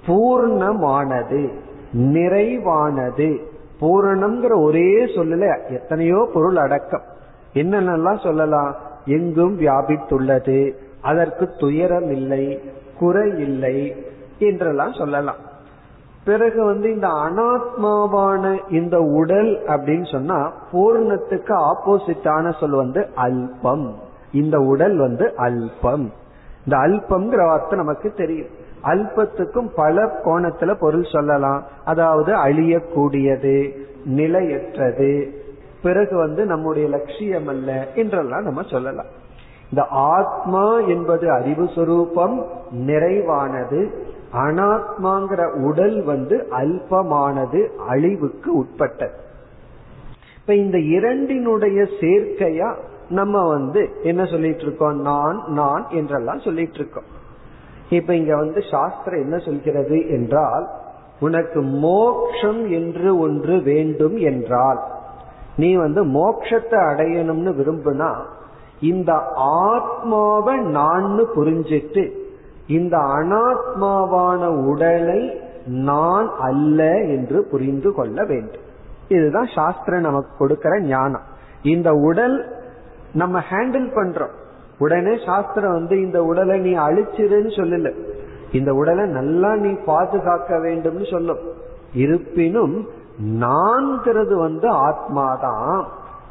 பூர்ணமானது 0.07 1.49
நிறைவானது. 1.93 3.39
பூரணம்ங்கிற 3.81 4.63
ஒரே 4.63 5.05
சொல்லல 5.05 5.69
எத்தனையோ 5.69 6.29
பொருள் 6.33 6.55
அடக்கம். 6.55 7.01
என்னென்னலாம் 7.53 8.23
சொல்லலாம்? 8.23 8.75
எங்கும் 9.05 9.59
வியாபித்துள்ளது 9.59 10.71
அதற்கு 11.01 11.49
துயரம் 11.59 12.11
இல்லை 12.11 12.59
குறை 12.99 13.29
இல்லை 13.39 14.05
என்றெல்லாம் 14.39 14.93
சொல்லலாம். 14.93 15.35
பிறகு 16.25 16.63
வந்து 16.63 16.93
இந்த 16.93 17.07
அனாத்மாவான 17.07 18.59
இந்த 18.69 18.99
உடல் 18.99 19.63
அப்படின்னு 19.67 20.11
சொன்னா 20.11 20.51
பூர்ணத்துக்கு 20.73 21.53
ஆப்போசிட்டான 21.59 22.59
சொல் 22.59 22.69
வந்து 22.69 23.09
அல்பம். 23.15 23.95
இந்த 24.35 24.59
உடல் 24.59 24.97
வந்து 24.97 25.25
அல்பம். 25.37 26.07
இந்த 26.65 26.75
அல்பம்ங்கிற 26.77 27.41
வார்த்தை 27.45 27.79
நமக்கு 27.79 28.09
தெரியும். 28.11 28.53
அல்பத்துக்கும் 28.83 29.69
பல 29.75 30.05
கோணத்துல 30.25 30.75
பொருள் 30.79 31.11
சொல்லலாம். 31.11 31.61
அதாவது 31.85 32.31
அழியக்கூடியது 32.35 33.55
நிலையற்றது 34.05 35.11
பிறகு 35.83 36.15
வந்து 36.17 36.45
நம்முடைய 36.45 36.85
லட்சியம் 36.87 37.47
அல்ல 37.47 37.87
என்றெல்லாம் 37.95 38.43
நம்ம 38.43 38.61
சொல்லலாம். 38.61 39.11
இந்த 39.69 39.83
ஆத்மா 40.13 40.65
என்பது 40.79 41.31
அறிவு 41.31 41.65
சுரூபம் 41.75 42.35
நிறைவானது. 42.87 43.81
அனாத்மாங்கிற 44.33 45.41
உடல் 45.63 46.03
வந்து 46.03 46.47
அல்பமானது 46.51 47.61
அழிவுக்கு 47.87 48.49
உட்பட்டது. 48.53 49.17
இப்ப 50.39 50.55
இந்த 50.55 50.77
இரண்டினுடைய 50.95 51.79
சேர்க்கையா 51.99 52.69
நம்ம 53.09 53.47
வந்து 53.47 53.89
என்ன 54.03 54.25
சொல்லிட்டு 54.25 54.61
இருக்கோம்? 54.61 55.01
நான் 55.01 55.43
நான் 55.47 55.85
என்றெல்லாம் 55.89 56.39
சொல்லிட்டு 56.39 56.73
இருக்கோம். 56.73 57.03
இப்ப 57.89 58.15
இங்க 58.15 58.35
வந்து 58.35 58.61
சாஸ்திரம் 58.71 59.21
என்ன 59.21 59.37
சொல்கிறது 59.37 60.09
என்றால் 60.09 60.69
உனக்கு 61.19 61.61
மோக்ஷம் 61.61 62.69
என்று 62.69 63.17
ஒன்று 63.17 63.61
வேண்டும் 63.61 64.17
என்றால் 64.17 64.83
நீ 65.57 65.75
வந்து 65.75 66.05
மோக்ஷத்தை 66.05 66.79
அடையணும்னு 66.79 67.51
விரும்புனா 67.55 68.15
இந்த 68.79 69.13
ஆத்மாவை 69.35 70.57
நான் 70.57 71.19
புரிஞ்சிட்டு 71.35 72.11
இந்த 72.67 72.97
அனாத்மாவான 72.97 74.65
உடலை 74.65 75.39
நான் 75.65 76.31
அல்ல 76.39 76.93
என்று 76.93 77.43
புரிந்து 77.43 77.93
கொள்ள 77.93 78.25
வேண்டும். 78.25 78.61
இதுதான் 79.07 79.47
சாஸ்திரம் 79.55 80.01
நமக்கு 80.01 80.29
கொடுக்கிற 80.37 80.79
ஞானம். 80.79 81.21
இந்த 81.63 81.91
உடல் 81.91 82.63
நம்ம 83.15 83.39
ஹேண்டில் 83.39 83.89
பண்றோம். 83.95 84.33
உடனே 84.77 85.17
சாஸ்திரம் 85.25 85.73
வந்து 85.73 86.01
இந்த 86.01 86.23
உடலை 86.23 86.59
நீ 86.59 86.75
அழிச்சிருன்னு 86.75 87.51
சொல்லல. 87.57 87.93
இந்த 88.51 88.73
உடலை 88.73 89.09
நல்லா 89.09 89.55
நீ 89.55 89.71
பாதுகாக்க 89.85 90.57
வேண்டும்னு 90.57 91.11
சொல்லும். 91.11 91.39
இருப்பினும் 91.93 92.87
நான்கிறது 93.39 94.33
வந்து 94.33 94.69
ஆத்மாதான். 94.69 95.83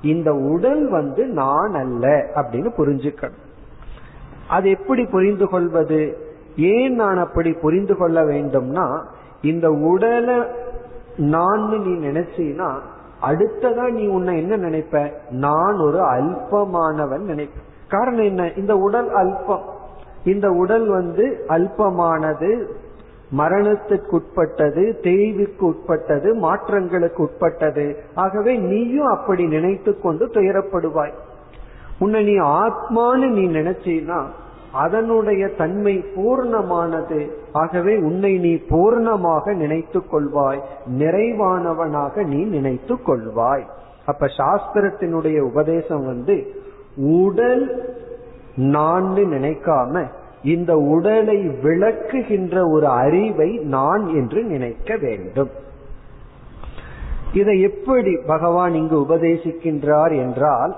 இந்த 0.03 0.35
உடல் 0.35 0.91
வந்து 0.91 1.26
நான் 1.26 1.74
அல்ல 1.74 2.26
அப்படின்னு 2.35 2.70
புரிஞ்சுக்கணும். 2.76 3.43
அது 4.49 4.70
எப்படி 4.70 5.05
புரிந்து 5.05 5.49
கொள்வது? 5.49 6.16
ஏன் 6.57 6.95
நான் 6.95 7.16
அப்படி 7.16 7.53
புரிந்து 7.53 7.97
கொள்ள 7.97 8.22
வேண்டும்னா 8.22 9.01
இந்த 9.43 9.70
உடலை 9.70 10.43
நான் 11.16 11.68
நீ 11.68 12.09
நினைச்சீனா 12.09 12.72
அடுத்ததா 13.27 13.91
நீ 13.91 14.07
உன்னை 14.07 14.37
என்ன 14.37 14.57
நினைப்ப? 14.57 15.12
நான் 15.31 15.79
ஒரு 15.79 15.99
அல்பமானவன் 15.99 17.25
நினைப்ப. 17.25 17.59
காரணம் 17.89 18.25
என்ன? 18.25 18.53
இந்த 18.53 18.77
உடல் 18.77 19.14
அல்பம். 19.14 19.62
இந்த 20.25 20.51
உடல் 20.51 20.87
வந்து 20.87 21.45
அல்பமானது 21.49 22.66
மரணத்துக்குட்பட்டது 23.39 25.01
தேய்வுக்கு 25.01 25.66
உட்பட்டது 25.66 26.37
மாற்றங்களுக்கு 26.37 27.16
உட்பட்டது 27.16 27.97
ஆகவே 28.14 28.57
நீயும் 28.57 29.07
அப்படி 29.07 29.47
நினைத்து 29.47 30.01
கொண்டு 30.01 30.27
துயரப்படுவாய். 30.27 31.12
உன்னை 31.99 32.25
நீ 32.25 32.39
ஆத்மான்னு 32.39 33.29
நீ 33.29 33.47
நினைச்சீனா 33.47 34.22
அதனுடைய 34.75 35.49
தன்மை 35.49 36.05
பூர்ணமானது. 36.16 37.31
ஆகவே 37.53 37.97
உன்னை 37.97 38.39
நீ 38.39 38.55
பூர்ணமாக 38.55 39.55
நினைத்து 39.55 40.03
கொள்வாய். 40.12 40.61
நிறைவானவனாக 40.99 42.25
நீ 42.25 42.43
நினைத்து 42.43 42.95
கொள்வாய். 42.95 43.64
அப்ப 44.07 44.27
சாஸ்திரத்தினுடைய 44.27 45.41
உபதேசம் 45.41 46.05
வந்து 46.07 46.62
உடல் 46.97 47.95
நான் 48.57 49.14
நினைக்காம 49.16 50.05
இந்த 50.43 50.77
உடலை 50.77 51.49
விளக்குகின்ற 51.49 52.70
ஒரு 52.70 52.87
அறிவை 52.87 53.57
நான் 53.57 54.07
என்று 54.07 54.43
நினைக்க 54.43 54.97
வேண்டும். 54.97 55.51
இதை 57.33 57.61
எப்படி 57.61 58.18
பகவான் 58.27 58.75
இங்கு 58.75 58.99
உபதேசிக்கின்றார் 59.01 60.16
என்றால் 60.16 60.77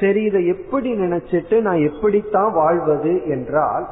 சரி 0.00 0.22
இதை 0.22 0.46
எப்படி 0.46 0.92
நினைச்சிட்டு 0.92 1.60
நான் 1.60 1.78
எப்படித்தான் 1.78 2.52
வாழ்வது 2.52 3.26
என்றால் 3.26 3.86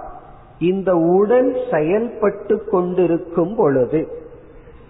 இந்த 0.58 0.96
உடல் 0.96 1.56
செயல்பட்டு 1.70 2.64
கொண்டிருக்கும் 2.64 3.54
பொழுது 3.54 4.08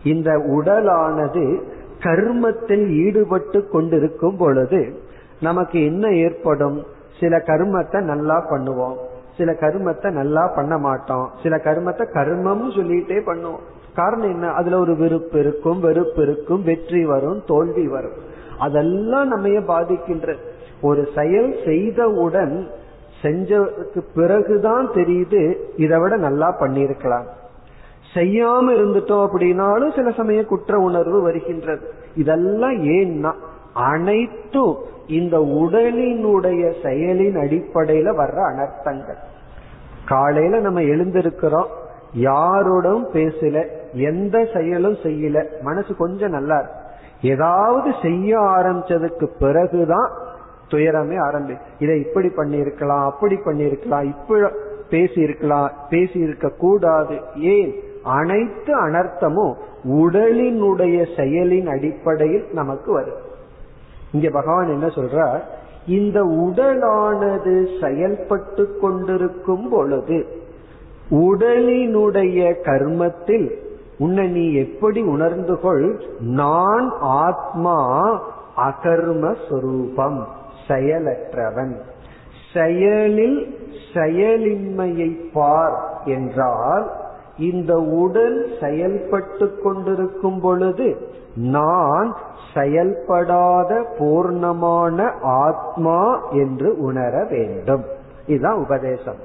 இந்த 0.05 0.31
உடலானது 0.37 1.63
கர்மத்தில் 1.99 2.89
ஈடுபட்டு 3.05 3.69
கொண்டிருக்கும் 3.69 4.37
பொழுது 4.37 5.01
நமக்கு 5.41 5.85
என்ன 5.85 6.09
ஏற்படும்? 6.09 6.85
சில 7.21 7.37
கர்மத்தை 7.37 8.01
நல்லா 8.01 8.51
பண்ணுவோம். 8.51 8.97
சில 9.37 9.53
கர்மத்தை 9.53 10.11
நல்லா 10.11 10.47
பண்ண 10.47 10.79
மாட்டோம். 10.79 11.31
சில 11.43 11.57
கர்மத்தை 11.57 12.05
கர்மம்னு 12.15 12.71
சொல்லிட்டே 12.77 13.19
பண்ணுவோம். 13.27 13.63
காரணம் 13.95 14.31
என்ன? 14.31 14.49
அதுல 14.49 14.79
ஒரு 14.79 14.97
விருப்பு 14.97 15.39
இருக்கும் 15.39 15.81
வெறுப்பு 15.81 16.23
இருக்கும் 16.23 16.63
வெற்றி 16.63 17.05
வரும் 17.05 17.43
தோல்வி 17.47 17.89
வரும். 17.89 18.19
அதெல்லாம் 18.59 19.29
நம்ம 19.29 19.49
பாதிக்கின்ற 19.49 20.37
ஒரு 20.83 21.09
செயல் 21.17 21.51
செய்தவுடன் 21.67 22.55
செஞ்சதுக்கு 23.23 24.01
பிறகுதான் 24.15 24.89
தெரியுது 24.91 25.43
இதை 25.77 25.99
விட 25.99 26.17
நல்லா 26.17 26.49
பண்ணிருக்கலாம் 26.61 27.29
செய்யாம 28.15 28.73
இருந்துட்டோம் 28.77 29.27
அப்படின்னாலும் 29.27 29.95
சில 29.97 30.11
சமயம் 30.11 30.47
குற்ற 30.47 30.79
உணர்வு 30.79 31.23
வருகின்றது. 31.23 31.85
இதெல்லாம் 32.17 32.79
ஏன்னா 32.97 33.33
அனைத்தும் 33.75 34.75
இந்த 35.07 35.39
உடலினுடைய 35.39 36.63
செயலின் 36.83 37.39
அடிப்படையில 37.45 38.09
வர்ற 38.21 38.39
அனர்த்தங்கள். 38.51 39.21
காலையில 40.09 40.61
நம்ம 40.61 40.81
எழுந்திருக்கிறோம் 40.81 41.71
யாரோடும் 42.17 43.05
பேசல 43.13 43.67
எந்த 43.93 44.45
செயலும் 44.55 44.99
செய்யல 45.03 45.45
மனசு 45.63 45.97
கொஞ்சம் 45.97 46.31
நல்லா 46.31 46.57
இருக்கு. 46.57 46.81
ஏதாவது 47.23 47.91
செய்ய 48.03 48.39
ஆரம்பிச்சதுக்கு 48.39 49.27
பிறகுதான் 49.39 50.11
துயரமே 50.73 51.17
ஆரம்பி. 51.19 51.57
இதை 51.79 51.99
இப்படி 51.99 52.29
பண்ணிருக்கலாம் 52.29 53.05
அப்படி 53.05 53.35
பண்ணிருக்கலாம் 53.35 54.05
இப்ப 54.05 54.53
பேசியிருக்கலாம் 54.91 55.69
பேசி 55.91 56.19
இருக்க 56.19 56.49
கூடாது 56.49 57.21
ஏன்? 57.37 57.75
அனைத்து 58.03 58.87
அனர்த்தமும் 58.87 59.55
உடலினுடைய 59.85 61.07
செயலின் 61.17 61.67
அடிப்படையில் 61.67 62.47
நமக்கு 62.53 62.93
வரும். 62.93 63.31
இங்க 64.13 64.31
பகவான் 64.31 64.69
என்ன 64.69 64.87
சொல்றார்? 64.87 65.41
இந்த 65.87 66.23
உடலானது 66.23 67.81
செயல்பட்டு 67.81 68.79
கொண்டிருக்கும் 68.81 69.69
பொழுது 69.69 70.27
உடலினுடைய 71.11 72.55
கர்மத்தில் 72.61 73.51
உன்னை 73.99 74.29
நீ 74.29 74.55
எப்படி 74.55 75.03
உணர்ந்து 75.03 75.61
கொள்? 75.61 76.01
நான் 76.21 76.93
ஆத்மா 77.01 77.79
அகர்ம 78.57 79.37
சொரூபம். 79.49 80.29
செயலற்றவன். 80.69 81.73
செயலில் 82.55 83.59
செயலின்மையை 83.95 85.31
பார் 85.33 86.03
என்றால் 86.05 86.91
இந்த 87.39 87.75
உடல் 87.75 88.47
செயல்பட்டு 88.61 89.59
கொண்டிருக்கும் 89.63 90.41
பொழுது 90.41 90.97
நான் 91.35 92.17
செயல்படாத 92.55 93.87
பூர்ணமான 93.99 95.13
ஆத்மா 95.23 96.29
என்று 96.31 96.79
உணர 96.79 97.27
வேண்டும். 97.31 97.85
இதுதான் 98.27 98.59
உபதேசம். 98.59 99.17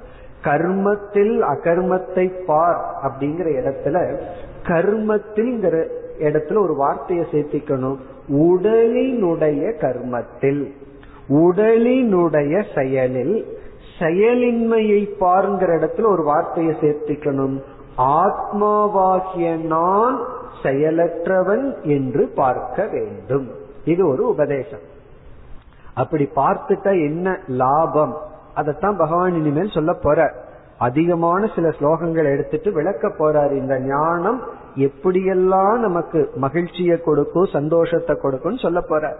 கர்மத்தில் 0.44 1.42
அகர்மத்தை 1.42 2.46
பார் 2.46 2.80
அப்படிங்கிற 3.04 3.48
இடத்துல 3.48 4.20
கர்மத்தில் 4.64 5.84
இடத்துல 6.20 6.58
ஒரு 6.58 6.76
வார்த்தையை 6.76 7.26
சேர்த்திக்கணும். 7.32 7.98
உடலினுடைய 8.28 9.80
கர்மத்தில். 9.80 10.74
உடலினுடைய 11.30 12.64
செயலில் 12.76 13.56
செயலின்மையை 14.00 15.10
பாருங்கிற 15.20 15.70
இடத்துல 15.78 16.08
ஒரு 16.08 16.24
வார்த்தையை 16.24 16.76
சேர்த்திக்கணும். 16.82 17.62
ஆத்மாவாகிய 17.98 19.62
நான் 19.62 20.20
செயலற்றவன் 20.64 21.82
என்று 21.82 22.28
பார்க்க 22.36 22.88
வேண்டும். 22.88 23.52
இது 23.86 24.08
ஒரு 24.08 24.28
உபதேசம். 24.28 24.80
அப்படி 25.94 26.30
பார்த்துட்டா 26.36 26.92
என்ன 26.92 27.40
லாபம்? 27.48 28.18
அதைத்தான் 28.54 28.98
பகவான் 28.98 29.34
இனிமேல் 29.34 29.72
சொல்ல 29.74 29.94
போற. 29.94 30.34
அதிகமான 30.78 31.52
சில 31.56 31.70
ஸ்லோகங்கள் 31.70 32.32
எடுத்துட்டு 32.32 32.72
விளக்க 32.72 33.08
போறார். 33.08 33.52
இந்த 33.52 33.80
ஞானம் 33.80 34.42
எப்படியெல்லாம் 34.76 35.78
நமக்கு 35.78 36.32
மகிழ்ச்சியை 36.36 36.98
கொடுக்கும் 36.98 37.50
சந்தோஷத்தை 37.54 38.16
கொடுக்கும் 38.16 38.58
சொல்ல 38.58 38.82
போற. 38.82 39.16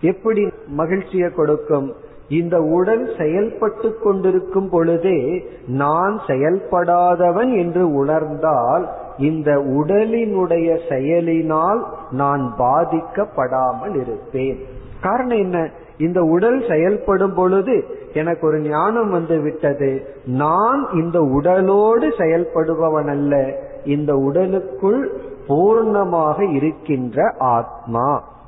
எப்படி 0.00 0.48
மகிழ்ச்சியை 0.66 1.30
கொடுக்கும்? 1.30 1.94
இந்த 2.28 2.62
உடல் 2.62 3.10
செயல்பட்டு 3.18 3.98
கொண்டிருக்கும் 3.98 4.68
பொழுதே 4.68 5.48
நான் 5.66 6.20
செயல்படாதவன் 6.26 7.58
என்று 7.58 7.92
உணர்ந்தால் 7.94 8.88
இந்த 9.18 9.56
உடலினுடைய 9.56 10.78
செயலினால் 10.88 11.86
நான் 12.10 12.54
பாதிக்கப்படாமல் 12.58 14.00
இருப்பேன். 14.00 14.58
காரணம் 15.02 15.38
என்ன? 15.38 15.70
இந்த 15.98 16.22
உடல் 16.22 16.64
செயல்படும் 16.68 17.34
பொழுது 17.34 17.84
எனக்கு 18.14 18.46
ஒரு 18.46 18.60
ஞானம் 18.60 19.10
வந்து 19.10 19.40
விட்டது. 19.40 20.14
நான் 20.24 20.88
இந்த 20.92 21.20
உடலோடு 21.20 22.08
செயல்படுபவன் 22.08 23.08
அல்ல. 23.08 23.62
இந்த 23.84 24.14
உடலுக்குள் 24.16 25.20
பூர்ணமாக 25.48 26.54
இருக்கின்ற 26.54 27.34
ஆத்மா. 27.38 28.38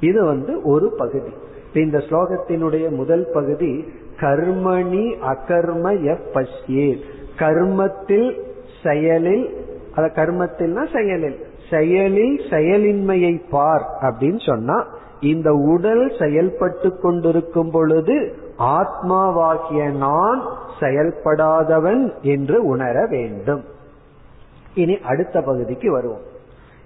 இது 0.00 0.24
வந்து 0.24 0.62
ஒரு 0.62 0.94
பகுதி. 0.98 1.30
இந்த 1.74 1.98
ஸ்லோகத்தினுடைய 1.98 2.90
முதல் 2.90 3.30
பகுதி 3.32 3.84
கர்மணி 4.20 5.14
அகர்ம 5.26 6.16
பஷ்யே. 6.32 6.96
கர்மத்தில் 7.36 8.42
செயலில் 8.82 9.66
அத 9.94 10.06
கர்மத்தில்னா 10.14 10.96
செயலில். 10.96 11.46
செயலில் 11.70 12.40
செயலின்மையை 12.50 13.42
பார் 13.50 13.88
அப்படின்னு 14.00 14.46
சொன்னா 14.46 14.86
இந்த 15.20 15.52
உடல் 15.52 16.12
செயல்பட்டு 16.18 16.98
கொண்டிருக்கும் 16.98 17.70
பொழுது 17.70 18.34
ஆத்மாவாகிய 18.58 19.96
நான் 19.96 20.42
செயல்படாதவன் 20.80 22.12
என்று 22.22 22.64
உணர 22.64 23.06
வேண்டும். 23.06 23.64
இனி 24.74 24.98
அடுத்த 24.98 25.40
பகுதிக்கு 25.40 25.92
வருவோம். 25.92 26.20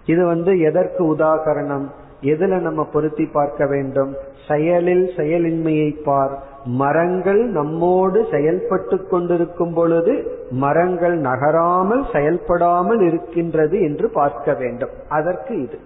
இது 0.06 0.26
வந்து 0.26 0.60
எதற்கு 0.60 1.16
உதாகரணம்? 1.16 1.86
எதுல 2.22 2.60
நம்ம 2.60 2.84
பொருத்தி 2.84 3.24
பார்க்க 3.24 3.66
வேண்டும்? 3.66 4.14
செயலில் 4.48 5.10
செயலின்மையை 5.16 6.02
பார். 6.04 6.42
மரங்கள் 6.64 7.46
நம்மோடு 7.46 8.26
செயல்பட்டு 8.30 9.06
கொண்டிருக்கும் 9.06 9.74
பொழுது 9.74 10.38
மரங்கள் 10.50 11.18
நகராமல் 11.18 12.04
செயல்படாமல் 12.12 13.00
இருக்கின்றது 13.00 13.82
என்று 13.82 14.10
பார்க்க 14.10 14.54
வேண்டும். 14.54 14.90
அதற்கு 15.08 15.62
இது. 15.62 15.78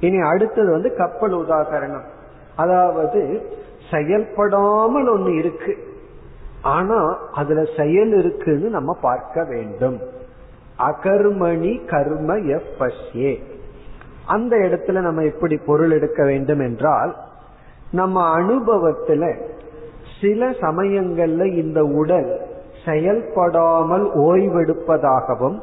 இனி 0.00 0.20
அடுத்தது 0.20 0.70
வந்து 0.70 0.96
கப்பல் 0.96 1.32
உதாகரணம். 1.32 2.06
அதாவது 2.56 3.42
செயல்படாமல் 3.90 5.18
ஒண்ணு 5.18 5.38
இருக்கு. 5.38 5.76
ஆனா 6.62 7.18
அதுல 7.32 7.64
செயல் 7.76 8.12
இருக்குன்னு 8.12 8.68
நம்ம 8.68 8.96
பார்க்க 9.00 9.44
வேண்டும். 9.44 10.00
அகர்மணி 10.78 11.84
கர்ம 11.84 12.36
எஃப் 12.36 12.74
பஷ்யே 12.78 13.42
அந்த 14.26 14.56
இடத்துல 14.56 15.00
நம்ம 15.00 15.22
எப்படி 15.22 15.56
பொருள் 15.56 15.90
எடுக்க 15.90 16.24
வேண்டும் 16.24 16.60
என்றால் 16.60 17.16
நம்ம 17.90 18.38
அனுபவத்துல 18.38 19.36
சில 20.20 20.50
சமயங்கள்ல 20.50 21.56
இந்த 21.56 21.84
உடல் 21.84 22.40
செயல்படாமல் 22.86 24.04
ஓய்வெடுப்பதாகவும் 24.14 25.60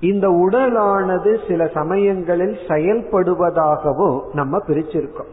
இந்த 0.00 0.28
உடலானது 0.28 1.48
சில 1.48 1.66
சமயங்களில் 1.66 2.56
செயல்படுவதாகவும் 2.68 4.20
நம்ம 4.32 4.58
பிரிச்சிருக்கோம். 4.58 5.32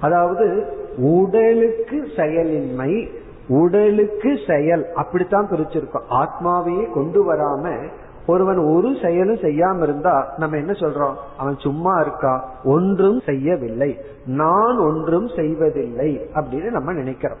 அதாவது 0.00 0.72
உடலுக்கு 0.96 2.08
செயலின்மை 2.16 3.08
உடலுக்கு 3.48 4.38
செயல் 4.46 4.92
அப்படித்தான் 4.94 5.48
பிரிச்சிருக்கோம். 5.50 6.06
ஆத்மாவையே 6.10 6.92
கொண்டு 6.92 7.34
வராம 7.34 7.88
ஒருவன் 8.26 8.56
ஒரு 8.56 8.96
செயலும் 9.02 9.34
செய்யாம 9.34 9.82
இருந்தா 9.82 10.34
நம்ம 10.36 10.56
என்ன 10.56 10.72
சொல்றோம்? 10.72 11.14
அவன் 11.38 11.56
சும்மா 11.56 12.00
இருக்கா? 12.00 12.50
ஒன்றும் 12.64 13.20
செய்யவில்லை. 13.26 13.98
நான் 14.26 14.78
ஒன்றும் 14.78 15.28
செய்வதில்லை 15.36 16.20
அப்படின்னு 16.34 16.70
நம்ம 16.70 16.92
நினைக்கிறோம். 16.92 17.38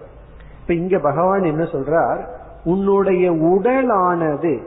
இப்ப 0.60 0.74
இங்க 0.74 0.98
பகவான் 0.98 1.42
என்ன 1.42 1.62
சொல்றார்? 1.62 2.24
உன்னுடைய 2.64 3.32
உடலானது 3.32 4.58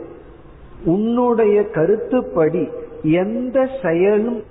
உன்னுடைய 0.86 1.70
கருத்துப்படி 1.70 2.70
எந்த 3.02 3.68
செயலும் 3.84 4.42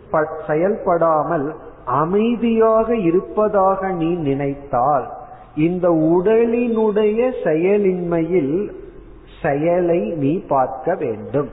செயல்படாமல் 0.47 1.55
அமைதியாக 1.85 2.97
இருப்பதாக 2.97 3.91
நீ 3.91 4.15
நினைத்தால் 4.15 5.11
இந்த 5.57 5.91
உடலினுடைய 5.91 7.33
செயலின்மையில் 7.45 8.71
செயலை 9.45 10.01
நீ 10.01 10.45
பார்க்க 10.49 10.95
வேண்டும். 10.95 11.49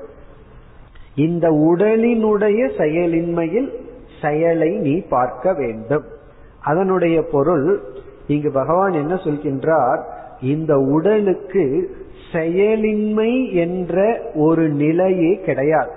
இந்த 1.16 1.50
உடலினுடைய 1.50 2.72
செயலின்மையில் 2.78 3.70
செயலை 4.22 4.70
நீ 4.70 5.02
பார்க்க 5.02 5.54
வேண்டும். 5.54 6.04
அதனுடைய 6.64 7.22
பொருள் 7.32 7.82
இங்கு 8.28 8.52
பகவான் 8.52 8.92
என்ன 8.92 9.14
சொல்கின்றார்? 9.14 10.02
இந்த 10.42 10.78
உடலுக்கு 10.78 11.96
செயலின்மை 12.34 13.54
என்ற 13.54 14.22
ஒரு 14.34 14.70
நிலையே 14.70 15.40
கிடையாது. 15.46 15.92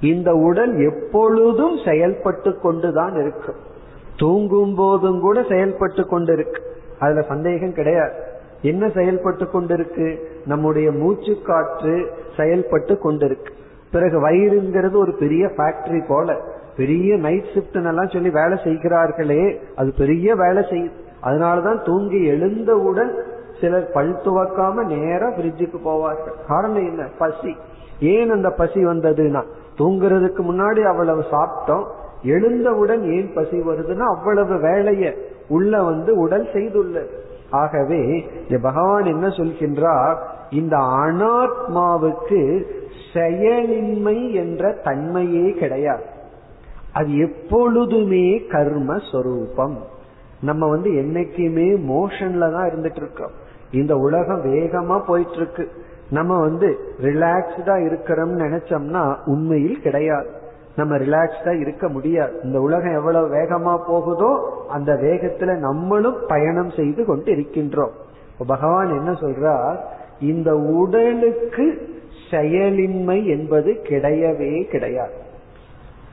இந்த 0.00 0.34
உடல் 0.34 0.72
எப்பொழுதும் 0.78 1.78
செயல்பட்டு 1.84 2.58
கொண்டுதான் 2.58 3.14
இருக்கும் 3.20 3.70
தூங்கும் 4.16 4.74
போதும் 4.74 5.20
கூட 5.20 5.44
செயல்பட்டு 5.48 6.02
கொண்டிருக்கு. 6.02 6.60
அதுல 6.98 7.22
சந்தேகம் 7.22 7.72
கிடையாது. 7.72 8.31
என்ன 8.62 8.88
செயல்பட்டு 8.88 9.44
கொண்டிருக்கு? 9.44 10.16
நம்முடைய 10.46 10.92
மூச்சு 10.92 11.36
காற்று 11.46 12.10
செயல்பட்டு 12.36 12.98
கொண்டிருக்கு. 13.04 13.50
பிறகு 13.92 14.28
வயிறுங்கிறது 14.28 14.96
ஒரு 14.96 15.14
பெரிய 15.18 15.46
ஃபேக்டரி 15.46 16.04
போல. 16.08 16.40
பெரிய 16.76 17.16
நைட் 17.16 17.44
ஷிப்ட் 17.54 17.86
எல்லாம் 17.86 18.08
சொல்லி 18.08 18.30
வேலை 18.30 18.58
செய்கிறார்களே 18.64 19.60
அது 19.76 19.92
பெரிய 19.98 20.34
வேலை 20.34 20.62
செய்யுது 20.62 20.90
அதனாலதான் 21.22 21.84
தூங்கி 21.84 22.24
எழுந்தவுடன் 22.24 23.16
சிலர் 23.60 23.90
பல் 23.90 24.14
துவக்காம 24.14 24.84
நேரா 24.84 25.28
பிரிட்ஜுக்கு 25.28 25.76
போவார்கள். 25.84 26.46
காரணம் 26.48 26.88
என்ன? 26.88 27.08
பசி. 27.18 27.56
ஏன் 28.00 28.30
அந்த 28.30 28.50
பசி 28.50 28.86
வந்ததுன்னா 28.86 29.44
தூங்குறதுக்கு 29.78 30.38
முன்னாடி 30.38 30.82
அவ்வளவு 30.82 31.24
சாப்பிட்டோம் 31.30 31.84
எழுந்தவுடன் 32.22 33.12
ஏன் 33.12 33.32
பசி 33.34 33.60
வருதுன்னா 33.60 34.16
அவ்வளவு 34.16 34.60
வேலைய 34.60 35.14
உள்ள 35.48 35.82
வந்து 35.82 36.16
உடல் 36.16 36.48
செய்துள்ளது. 36.52 37.06
ஆகவே 37.52 38.30
பகவான் 38.62 39.04
என்ன 39.04 39.26
சொல்கின்றார்? 39.26 40.16
இந்த 40.50 40.76
அனாத்மாவுக்கு 40.76 42.64
செயலின்மை 43.14 44.32
என்ற 44.32 44.80
தன்மையே 44.84 45.52
கிடையாது. 45.52 46.04
அது 46.92 47.18
எப்பொழுதுமே 47.18 48.46
கர்ம 48.46 48.98
சொரூபம் 49.12 49.76
நம்ம 50.40 50.68
வந்து 50.68 50.90
என்னைக்குமே 50.90 51.68
மோஷன்ல 51.88 52.52
தான் 52.52 52.68
இருந்துட்டு 52.68 52.96
இருக்கோம் 52.96 53.34
இந்த 53.70 53.96
உலகம் 53.96 54.44
வேகமா 54.44 55.06
போயிட்டு 55.06 55.32
இருக்கு 55.32 55.68
நம்ம 56.10 56.40
வந்து 56.40 56.94
ரிலாக்ஸ்டா 57.00 57.76
இருக்கிறோம்னு 57.88 58.42
நினைச்சோம்னா 58.44 59.16
உண்மையில் 59.24 59.80
கிடையாது. 59.80 60.30
நம்ம 60.76 60.96
ரிலாக்ஸ்டா 60.96 61.60
இருக்க 61.60 61.88
முடியாது. 61.88 62.40
இந்த 62.42 62.60
உலகம் 62.60 62.94
எவ்வளவு 62.94 63.34
வேகமா 63.34 63.78
போகுதோ 63.86 64.64
அந்த 64.68 64.92
வேகத்துல 64.92 65.56
நம்மளும் 65.56 66.16
பயணம் 66.26 66.70
செய்து 66.70 67.04
கொண்டு 67.04 67.32
இருக்கின்றோம். 67.32 67.90
பகவான் 68.46 68.88
என்ன 68.88 69.10
சொல்றார்? 69.10 69.76
இந்த 70.20 70.56
உடலுக்கு 70.56 71.88
செயலின்மை 72.30 73.26
என்பது 73.26 73.72
கிடையவே 73.82 74.64
கிடையாது. 74.64 75.12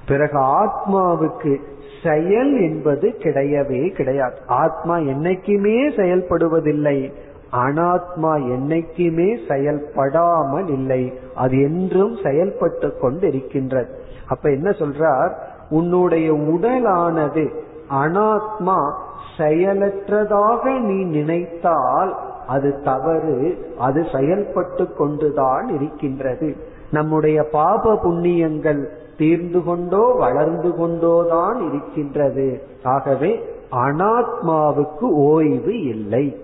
பிறகு 0.08 0.40
ஆத்மாவுக்கு 0.40 1.58
செயல் 2.04 2.62
என்பது 2.62 3.16
கிடையவே 3.18 3.90
கிடையாது. 3.90 4.38
ஆத்மா 4.48 4.98
என்னைக்குமே 4.98 5.90
செயல்படுவதில்லை. 5.96 7.14
அனாத்மா 7.52 8.34
என்னைக்குமே 8.56 9.38
செயல்படாமல் 9.48 10.68
இல்லை. 10.68 11.14
அது 11.36 11.62
என்றும் 11.62 12.16
செயல்பட்டு 12.24 12.98
கொண்டு 12.98 13.28
இருக்கின்றது 13.28 14.08
அப்ப 14.30 14.50
என்ன 14.50 14.70
சொல்றார்? 14.70 15.34
உன்னுடைய 15.70 16.34
உடலானது 16.34 17.50
அனாத்மா 17.90 18.92
செயலற்றதாக 19.38 20.80
நீ 20.80 21.04
நினைத்தால் 21.04 22.18
அது 22.48 22.82
தவறு 22.84 23.58
அது 23.80 24.08
செயல்பட்டு 24.16 24.94
கொண்டுதான் 24.94 25.68
இருக்கின்றது. 25.68 26.56
நம்முடைய 26.92 27.44
பாப 27.52 27.94
புண்ணியங்கள் 27.94 28.86
தீர்ந்து 29.18 29.64
கொண்டோ 29.64 30.16
வளர்ந்து 30.18 30.70
கொண்டோதான் 30.70 31.68
இருக்கின்றது. 31.68 32.64
ஆகவே 32.84 33.44
அனாத்மாவுக்கு 33.72 35.10
ஓய்வு 35.12 35.84
இல்லை. 35.84 36.44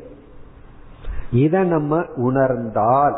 இதை 1.32 1.64
நம்ம 1.64 2.02
உணர்ந்தால் 2.16 3.16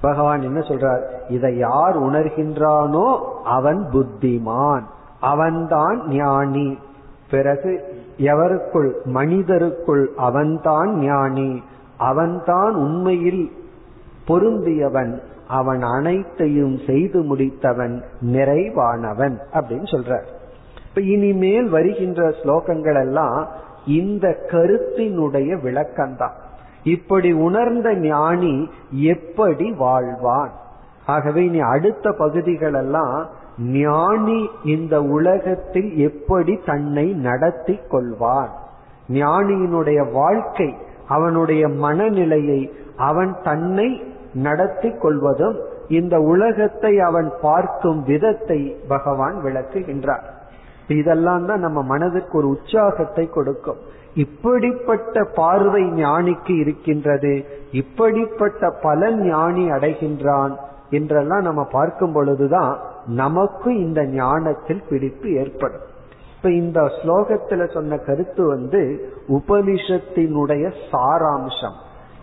பகவான் 0.00 0.40
என்ன 0.40 0.58
சொல்றார்? 0.58 1.02
இதை 1.28 1.56
யார் 1.56 2.02
உணர்கின்றானோ 2.02 3.18
அவன் 3.44 3.88
புத்திமான். 3.92 4.82
அவன்தான் 5.20 6.08
ஞானி. 6.08 6.78
பிறகு 7.30 7.94
எவருக்குள்? 8.16 8.92
மனிதருக்குள் 9.04 10.06
அவன்தான் 10.16 10.94
ஞானி. 10.94 11.62
அவன்தான் 11.96 12.74
உண்மையில் 12.74 13.52
பொருந்தியவன். 14.28 15.18
அவன் 15.48 15.80
அனைத்தையும் 15.80 16.78
செய்து 16.86 17.36
முடித்தவன் 17.36 18.02
நிறைவானவன் 18.26 19.38
அப்படின்னு 19.52 19.96
சொல்ற 19.96 20.22
இப்ப 20.88 21.00
இனிமேல் 21.00 21.68
வருகின்ற 21.68 22.28
ஸ்லோகங்கள் 22.28 23.00
எல்லாம் 23.00 23.46
இந்த 23.86 24.36
கருத்தினுடைய 24.50 25.60
விளக்கம்தான். 25.60 26.32
இப்படி 26.84 27.32
உணர்ந்த 27.32 27.94
ஞானி 27.94 28.70
எப்படி 28.90 29.72
வாழ்வான்? 29.72 30.50
ஆகவே 31.06 31.44
இனி 31.44 31.60
அடுத்த 31.60 32.12
பகுதிகள் 32.12 32.74
எல்லாம் 32.74 33.28
ஞானி 33.58 34.50
இந்த 34.64 35.02
உலகத்தில் 35.02 35.96
எப்படி 35.96 36.60
தன்னை 36.64 37.12
நடத்தி 37.12 37.78
கொள்வான்? 37.90 38.48
ஞானியினுடைய 39.08 40.12
வாழ்க்கை 40.12 40.74
அவனுடைய 41.08 41.68
மனநிலையை 41.68 42.72
அவன் 42.96 43.36
தன்னை 43.42 44.02
நடத்தி 44.34 44.90
கொள்வதும் 44.90 45.56
இந்த 45.88 46.20
உலகத்தை 46.20 46.98
அவன் 46.98 47.32
பார்க்கும் 47.42 48.02
விதத்தை 48.02 48.76
பகவான் 48.88 49.42
விளக்குகின்றார். 49.44 50.38
இதெல்லாம் 50.94 51.46
தான் 51.46 51.58
நம்ம 51.58 51.82
மனதுக்கு 51.82 52.38
ஒரு 52.38 52.48
உற்சாகத்தை 52.48 53.28
கொடுக்கும். 53.28 53.80
இப்படிப்பட்ட 54.14 55.24
பார்வை 55.24 55.82
ஞானிக்கு 55.82 56.54
இருக்கின்றது 56.58 57.44
இப்படிப்பட்ட 57.70 58.70
பலன் 58.70 59.20
ஞானி 59.22 59.70
அடைகின்றான் 59.70 60.54
என்றெல்லாம் 60.90 61.42
நம்ம 61.42 61.64
பார்க்கும் 61.64 62.12
பொழுதுதான் 62.12 62.78
நமக்கு 63.06 63.78
இந்த 63.78 64.04
ஞானத்தில் 64.04 64.82
பிடிப்பு 64.88 65.32
ஏற்படும். 65.32 65.86
இப்ப 66.36 66.50
இந்த 66.50 66.80
ஸ்லோகத்துல 66.80 67.72
சொன்ன 67.72 67.96
கருத்து 67.96 68.46
வந்து 68.46 68.80
உபனிஷத்தினுடைய 69.28 70.72
சாராம்சம். 70.92 71.76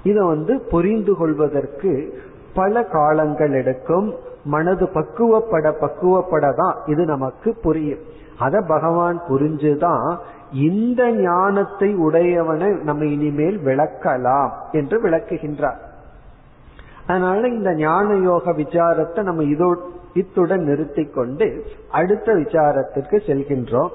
இதை 0.04 0.24
வந்து 0.26 0.60
புரிந்து 0.70 1.16
கொள்வதற்கு 1.16 1.92
பல 2.54 2.84
காலங்கள் 2.84 3.52
எடுக்கும் 3.52 4.14
மனது 4.44 4.86
பக்குவப்பட 4.94 5.68
பக்குவப்பட 5.82 6.56
தான் 6.56 6.76
இது 6.86 7.06
நமக்கு 7.06 7.56
புரியும். 7.62 8.04
அத 8.40 8.62
பகவான் 8.62 9.22
புரிஞ்சுதான் 9.30 10.18
இந்த 10.52 11.12
ஞானத்தை 11.12 11.96
உடையவனை 11.96 12.84
நம்ம 12.84 13.06
இனிமேல் 13.06 13.60
விளக்கலாம் 13.66 14.52
என்று 14.72 15.10
விளக்குகின்றார். 15.10 15.80
அதனால 17.08 17.48
இந்த 17.48 17.74
ஞான 17.76 18.16
யோக 18.16 18.52
விசாரத்தை 18.52 19.22
நம்ம 19.24 19.44
இதோ 19.44 19.78
இத்துடன் 20.14 20.64
நிறுத்தி 20.64 21.06
கொண்டு 21.06 21.66
அடுத்த 21.92 22.34
விசாரத்திற்கு 22.34 23.18
செல்கின்றோம். 23.28 23.90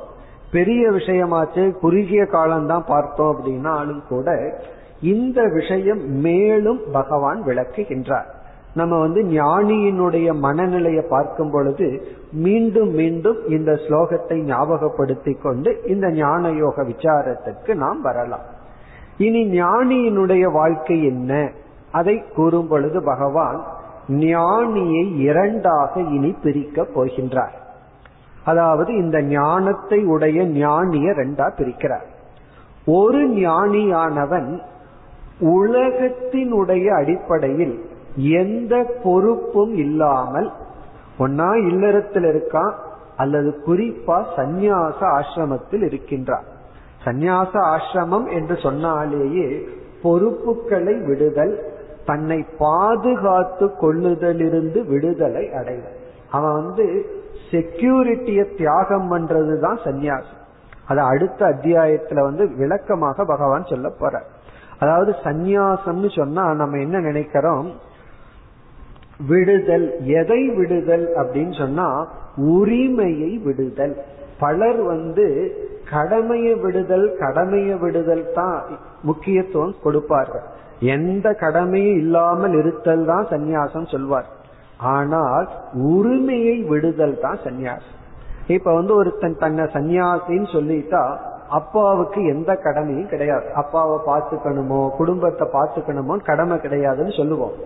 பெரிய 0.53 0.90
விஷயமாச்சு 0.90 1.78
குறுகிய 1.78 2.26
காலம்தான் 2.26 2.84
பார்த்தோம் 2.86 3.32
அப்படின்னாலும் 3.32 4.03
கூட 4.09 4.59
இந்த 5.01 5.43
விஷயம் 5.49 6.03
மேலும் 6.09 6.80
பகவான் 6.93 7.43
விளக்குகின்றார். 7.45 8.28
நம்ம 8.75 8.99
வந்து 8.99 9.23
ஞானியினுடைய 9.23 10.39
மனநிலையை 10.39 11.05
பார்க்கும் 11.09 11.51
பொழுது 11.51 12.07
மீண்டும் 12.33 12.91
மீண்டும் 12.91 13.49
இந்த 13.49 13.73
ஸ்லோகத்தை 13.73 14.43
ஞாபகப்படுத்தி 14.43 15.33
கொண்டு 15.33 15.83
இந்த 15.87 16.11
ஞான 16.11 16.51
யோக 16.51 16.83
விசாரத்துக்கு 16.83 17.75
நாம் 17.75 18.01
வரலாம். 18.01 18.41
இனி 19.18 19.61
ஞானியினுடைய 19.61 20.53
வாழ்க்கை 20.53 21.05
என்ன? 21.05 21.51
அதை 21.91 22.23
கூறும் 22.37 22.68
பொழுது 22.68 23.03
பகவான் 23.03 23.64
ஞானியை 24.09 25.16
இரண்டாக 25.16 26.01
இனி 26.01 26.37
பிரிக்க 26.43 26.87
போகின்றார். 26.95 27.57
அதாவது 28.45 28.97
இந்த 28.97 29.23
ஞானத்தை 29.23 30.05
உடைய 30.05 30.45
ஞானிய 30.45 31.11
ரெண்டா 31.12 31.47
பிரிக்கிறார். 31.59 32.07
ஒரு 32.87 33.29
ஞானியானவன் 33.29 34.61
உலகத்தினுடைய 35.41 36.87
அடிப்படையில் 36.87 37.91
எந்த 38.16 39.00
பொறுப்பும் 39.02 39.74
இல்லாமல் 39.74 40.52
ஒன்னா 41.18 41.66
இல்லறத்தில் 41.68 42.24
இருக்கான் 42.24 42.72
அல்லது 43.16 43.62
குறிப்பா 43.66 44.24
சந்நியாச 44.36 44.98
ஆசிரமத்தில் 44.98 45.84
இருக்கின்றார். 45.84 46.46
சந்நியாச 47.04 47.52
ஆசிரமம் 47.52 48.32
என்று 48.32 48.54
சொன்னாலேயே 48.54 49.62
பொறுப்புகளை 50.02 50.94
விடுதல் 50.98 51.72
தன்னை 52.04 52.46
பாதுகாத்து 52.58 53.66
கொள்ளுதலிருந்து 53.80 54.86
விடுதலை 54.86 55.52
அடைதல். 55.52 55.98
அவன் 56.30 56.52
வந்து 56.52 57.06
செக்யூரிட்டிய 57.50 58.56
தியாகம் 58.56 59.12
பண்றதுதான் 59.12 59.78
சந்நியாசம். 59.84 60.40
அது 60.86 61.00
அடுத்த 61.00 61.46
அத்தியாயத்துல 61.46 62.20
வந்து 62.20 62.56
விளக்கமாக 62.56 63.24
பகவான் 63.24 63.64
சொல்ல 63.64 63.88
போற 63.98 64.22
அதாவது 64.78 65.14
சந்நியாசம்னு 65.24 66.16
சொன்னா 66.16 66.52
நம்ம 66.52 66.78
என்ன 66.78 66.98
நினைக்கிறோம்? 66.98 67.72
விடுதல். 69.31 69.87
எதை 70.20 70.41
விடுதல் 70.59 71.07
அப்படின்னு 71.20 71.55
சொன்னா 71.62 71.87
உரிமையை 72.57 73.31
விடுதல். 73.47 73.95
பலர் 74.43 74.81
வந்து 74.93 75.27
கடமையை 75.91 76.55
விடுதல் 76.64 77.07
கடமையை 77.23 77.75
விடுதல் 77.85 78.25
தான் 78.39 78.61
முக்கியத்துவம் 79.09 79.75
கொடுப்பார்கள். 79.85 80.47
எந்த 80.97 81.27
கடமையும் 81.43 81.99
இல்லாமல் 82.03 82.55
இருத்தல் 82.61 83.05
தான் 83.11 83.27
சந்நியாசம் 83.33 83.91
சொல்வார். 83.95 84.29
ஆனால் 84.95 85.47
உரிமையை 85.97 86.57
விடுதல் 86.73 87.18
தான் 87.25 87.39
சந்நியாசம். 87.45 87.99
இப்ப 88.57 88.73
வந்து 88.79 88.93
ஒருத்தன் 89.01 89.43
தன்னை 89.43 89.64
சன்னியாசின்னு 89.77 90.49
சொல்லிட்டா 90.57 91.03
அப்பாவுக்கு 91.59 92.20
எந்த 92.25 92.51
கடமையும் 92.66 93.11
கிடையாது. 93.12 93.47
அப்பாவை 93.62 93.97
பார்த்துக்கணுமோ 94.11 94.81
குடும்பத்தை 95.01 95.47
பார்த்துக்கணுமோ 95.57 96.14
கடமை 96.31 96.57
கிடையாதுன்னு 96.57 97.14
சொல்லுவோம். 97.20 97.57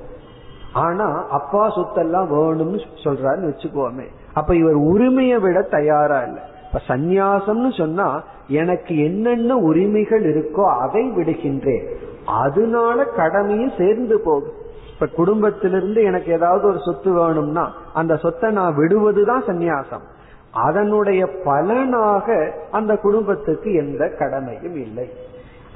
ஆனா 0.76 1.24
அப்பா 1.30 1.62
சொத்தெல்லாம் 1.76 2.28
வேணும்னு 2.36 2.78
சொல்றாருன்னு 3.04 3.50
வச்சுக்கோமே. 3.50 4.06
அப்ப 4.32 4.54
இவர் 4.56 4.74
உரிமையை 4.74 5.38
விட 5.38 5.62
தயாரா 5.62 6.18
இல்லை. 6.22 6.42
இப்ப 6.66 6.80
சந்நியாசம்னு 6.88 7.78
சொன்னா 7.78 8.22
எனக்கு 8.48 9.04
என்னென்ன 9.04 9.56
உரிமைகள் 9.56 10.24
இருக்கோ 10.24 10.64
அதை 10.80 11.10
விடுகின்றேன். 11.10 11.86
அதனால 12.26 13.04
கடமையும் 13.04 13.72
சேர்ந்து 13.78 14.20
போகும். 14.20 14.64
இப்ப 14.94 15.06
குடும்பத்திலிருந்து 15.06 16.02
எனக்கு 16.02 16.32
ஏதாவது 16.32 16.66
ஒரு 16.66 16.78
சொத்து 16.84 17.12
வேணும்னா 17.12 17.72
அந்த 17.94 18.16
சொத்தை 18.16 18.50
நான் 18.50 18.76
விடுவதுதான் 18.76 19.44
சந்நியாசம். 19.46 20.04
அதனுடைய 20.52 21.28
பலனாக 21.44 22.52
அந்த 22.70 22.96
குடும்பத்துக்கு 22.96 23.72
எந்த 23.72 24.08
கடமையும் 24.18 24.76
இல்லை. 24.76 25.08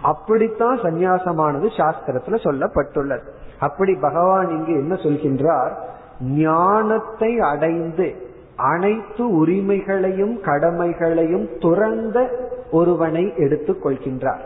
அப்படித்தான் 0.03 0.81
சந்நியாசமானது 0.81 1.69
சாஸ்திரத்துல 1.77 2.39
சொல்லப்பட்டுள்ளது. 2.45 3.27
அப்படி 3.61 3.95
பகவான் 3.95 4.49
இங்கு 4.49 4.73
என்ன 4.73 4.95
சொல்கின்றார்? 4.95 5.73
ஞானத்தை 6.21 7.39
அடைந்து 7.39 8.29
அனைத்து 8.57 9.31
உரிமைகளையும் 9.31 10.41
கடமைகளையும் 10.41 11.49
துறந்த 11.59 12.31
ஒருவனை 12.71 13.33
எடுத்துக் 13.37 13.87
கொள்கின்றார். 13.87 14.41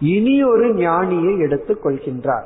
இனி 0.00 0.44
ஒரு 0.44 0.74
ஞானியை 0.74 1.38
எடுத்துக் 1.38 1.86
கொள்கின்றார். 1.86 2.42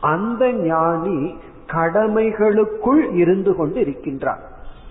அந்த 0.00 0.52
ஞானி 0.52 1.38
கடமைகளுக்குள் 1.66 3.14
இருந்து 3.14 3.56
கொண்டு 3.56 3.80
இருக்கின்றார். 3.80 4.42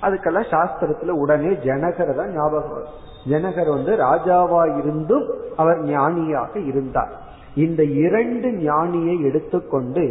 அதுக்கெல்லாம் 0.02 0.52
சாஸ்திரத்துல 0.52 1.10
உடனே 1.10 1.48
ஜனகர் 1.48 2.16
தான் 2.16 2.34
ஞாபகம் 2.34 2.84
ஜனகர் 3.30 3.70
வந்து 3.70 3.96
ராஜாவா 3.96 4.78
இருந்தும் 4.78 5.30
அவர் 5.56 5.82
ஞானியாக 5.84 6.60
இருந்தார். 6.60 7.12
இந்த 7.58 7.84
இரண்டு 7.84 8.48
ஞானியை 8.50 9.24
எடுத்துக்கொண்டு 9.24 10.04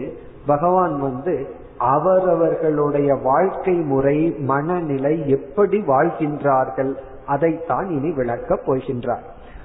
பகவான் 0.46 1.00
வந்து 1.00 1.46
அவரவர்களுடைய 1.78 3.14
வாழ்க்கை 3.14 3.74
முறை 3.74 4.18
மனநிலை 4.38 5.28
எப்படி 5.28 5.78
வாழ்கின்றார்கள் 5.80 6.92
அதைத்தான் 7.26 7.88
இனி 7.88 8.12
விளக்கப் 8.12 8.64
போகின்றார். 8.66 9.24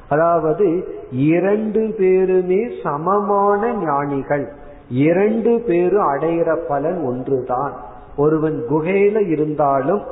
அதாவது 0.09 0.67
இரண்டு 1.11 1.95
பேருமே 1.97 2.61
சமமான 2.83 3.73
ஞானிகள். 3.73 4.45
இரண்டு 4.89 5.63
பேரும் 5.67 6.07
அடையிற 6.13 6.59
பலன் 6.67 7.03
ஒன்றுதான். 7.05 7.73
ஒருவன் 8.17 8.57
குகையில 8.69 9.29
இருந்தாலும் 9.29 10.03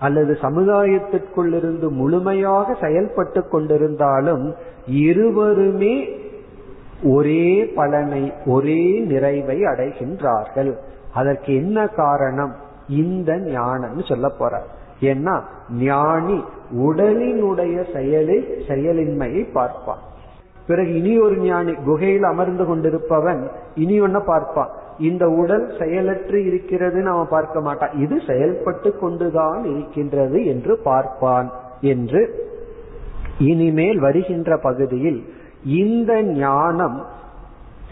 அல்லது 0.00 0.32
சமுதாயத்திற்குள் 0.42 1.52
இருந்து 1.54 1.90
முழுமையாக 1.90 2.76
செயல்பட்டு 2.80 3.40
கொண்டிருந்தாலும் 3.40 4.54
இருவருமே 4.86 5.94
ஒரே 7.02 7.64
பலனை 7.64 8.32
ஒரே 8.46 9.00
நிறைவை 9.00 9.58
அடைகின்றார்கள். 9.60 10.76
அதற்கு 11.14 11.54
என்ன 11.54 11.86
காரணம்? 11.86 12.54
இந்த 12.88 13.32
ஞானம்னு 13.34 14.08
சொல்ல 14.08 14.28
போற 14.28 14.62
ஏன்னா 15.00 15.40
ஞானி 15.70 16.44
உடலினுடைய 16.78 17.92
செயலில் 17.92 18.46
செயலின்மையை 18.68 19.52
பார்ப்பான். 19.52 19.98
பிறகு 20.66 20.94
இனி 20.94 21.18
ஒரு 21.20 21.36
ஞானி 21.36 21.72
குகையில் 21.72 22.22
அமர்ந்து 22.22 22.64
கொண்டிருப்பவன் 22.64 23.50
இனி 23.74 24.00
ஒன்ன 24.00 24.24
பார்ப்பான். 24.24 24.70
இந்த 24.98 25.28
உடல் 25.28 25.72
செயலற்று 25.78 26.38
இருக்கிறதுன்னு 26.38 27.04
அவன் 27.04 27.26
பார்க்க 27.30 27.60
மாட்டான். 27.60 27.90
இது 27.92 28.20
செயல்பட்டு 28.26 28.98
கொண்டுதான் 28.98 29.64
இருக்கின்றது 29.64 30.44
என்று 30.44 30.78
பார்ப்பான் 30.78 31.50
என்று 31.80 32.48
இனிமேல் 33.38 33.98
வருகின்ற 33.98 34.56
பகுதியில் 34.56 35.20
இந்த 35.64 36.22
ஞானம் 36.22 37.06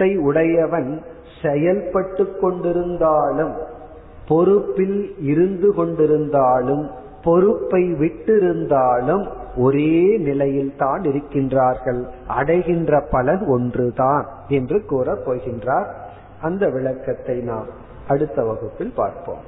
உடையவன் 0.00 1.02
செயல்பட்டு 1.42 2.38
கொண்டிருந்தாலும் 2.40 3.54
பொறுப்பில் 4.28 5.14
இருந்து 5.20 5.74
கொண்டிருந்தாலும் 5.76 6.90
பொறுப்பை 7.22 7.92
விட்டிருந்தாலும் 7.92 9.28
ஒரே 9.56 10.16
நிலையில் 10.16 10.74
தான் 10.76 11.00
இருக்கின்றார்கள். 11.00 12.04
அடைகின்ற 12.26 13.06
பலன் 13.10 13.46
ஒன்றுதான் 13.46 14.26
என்று 14.48 14.84
கூறப் 14.84 15.30
போகின்றார். 15.30 15.86
அந்த 16.42 16.68
விளக்கத்தை 16.68 17.36
நாம் 17.36 17.66
அடுத்த 18.08 18.44
வகுப்பில் 18.44 18.92
பார்ப்போம். 18.96 19.47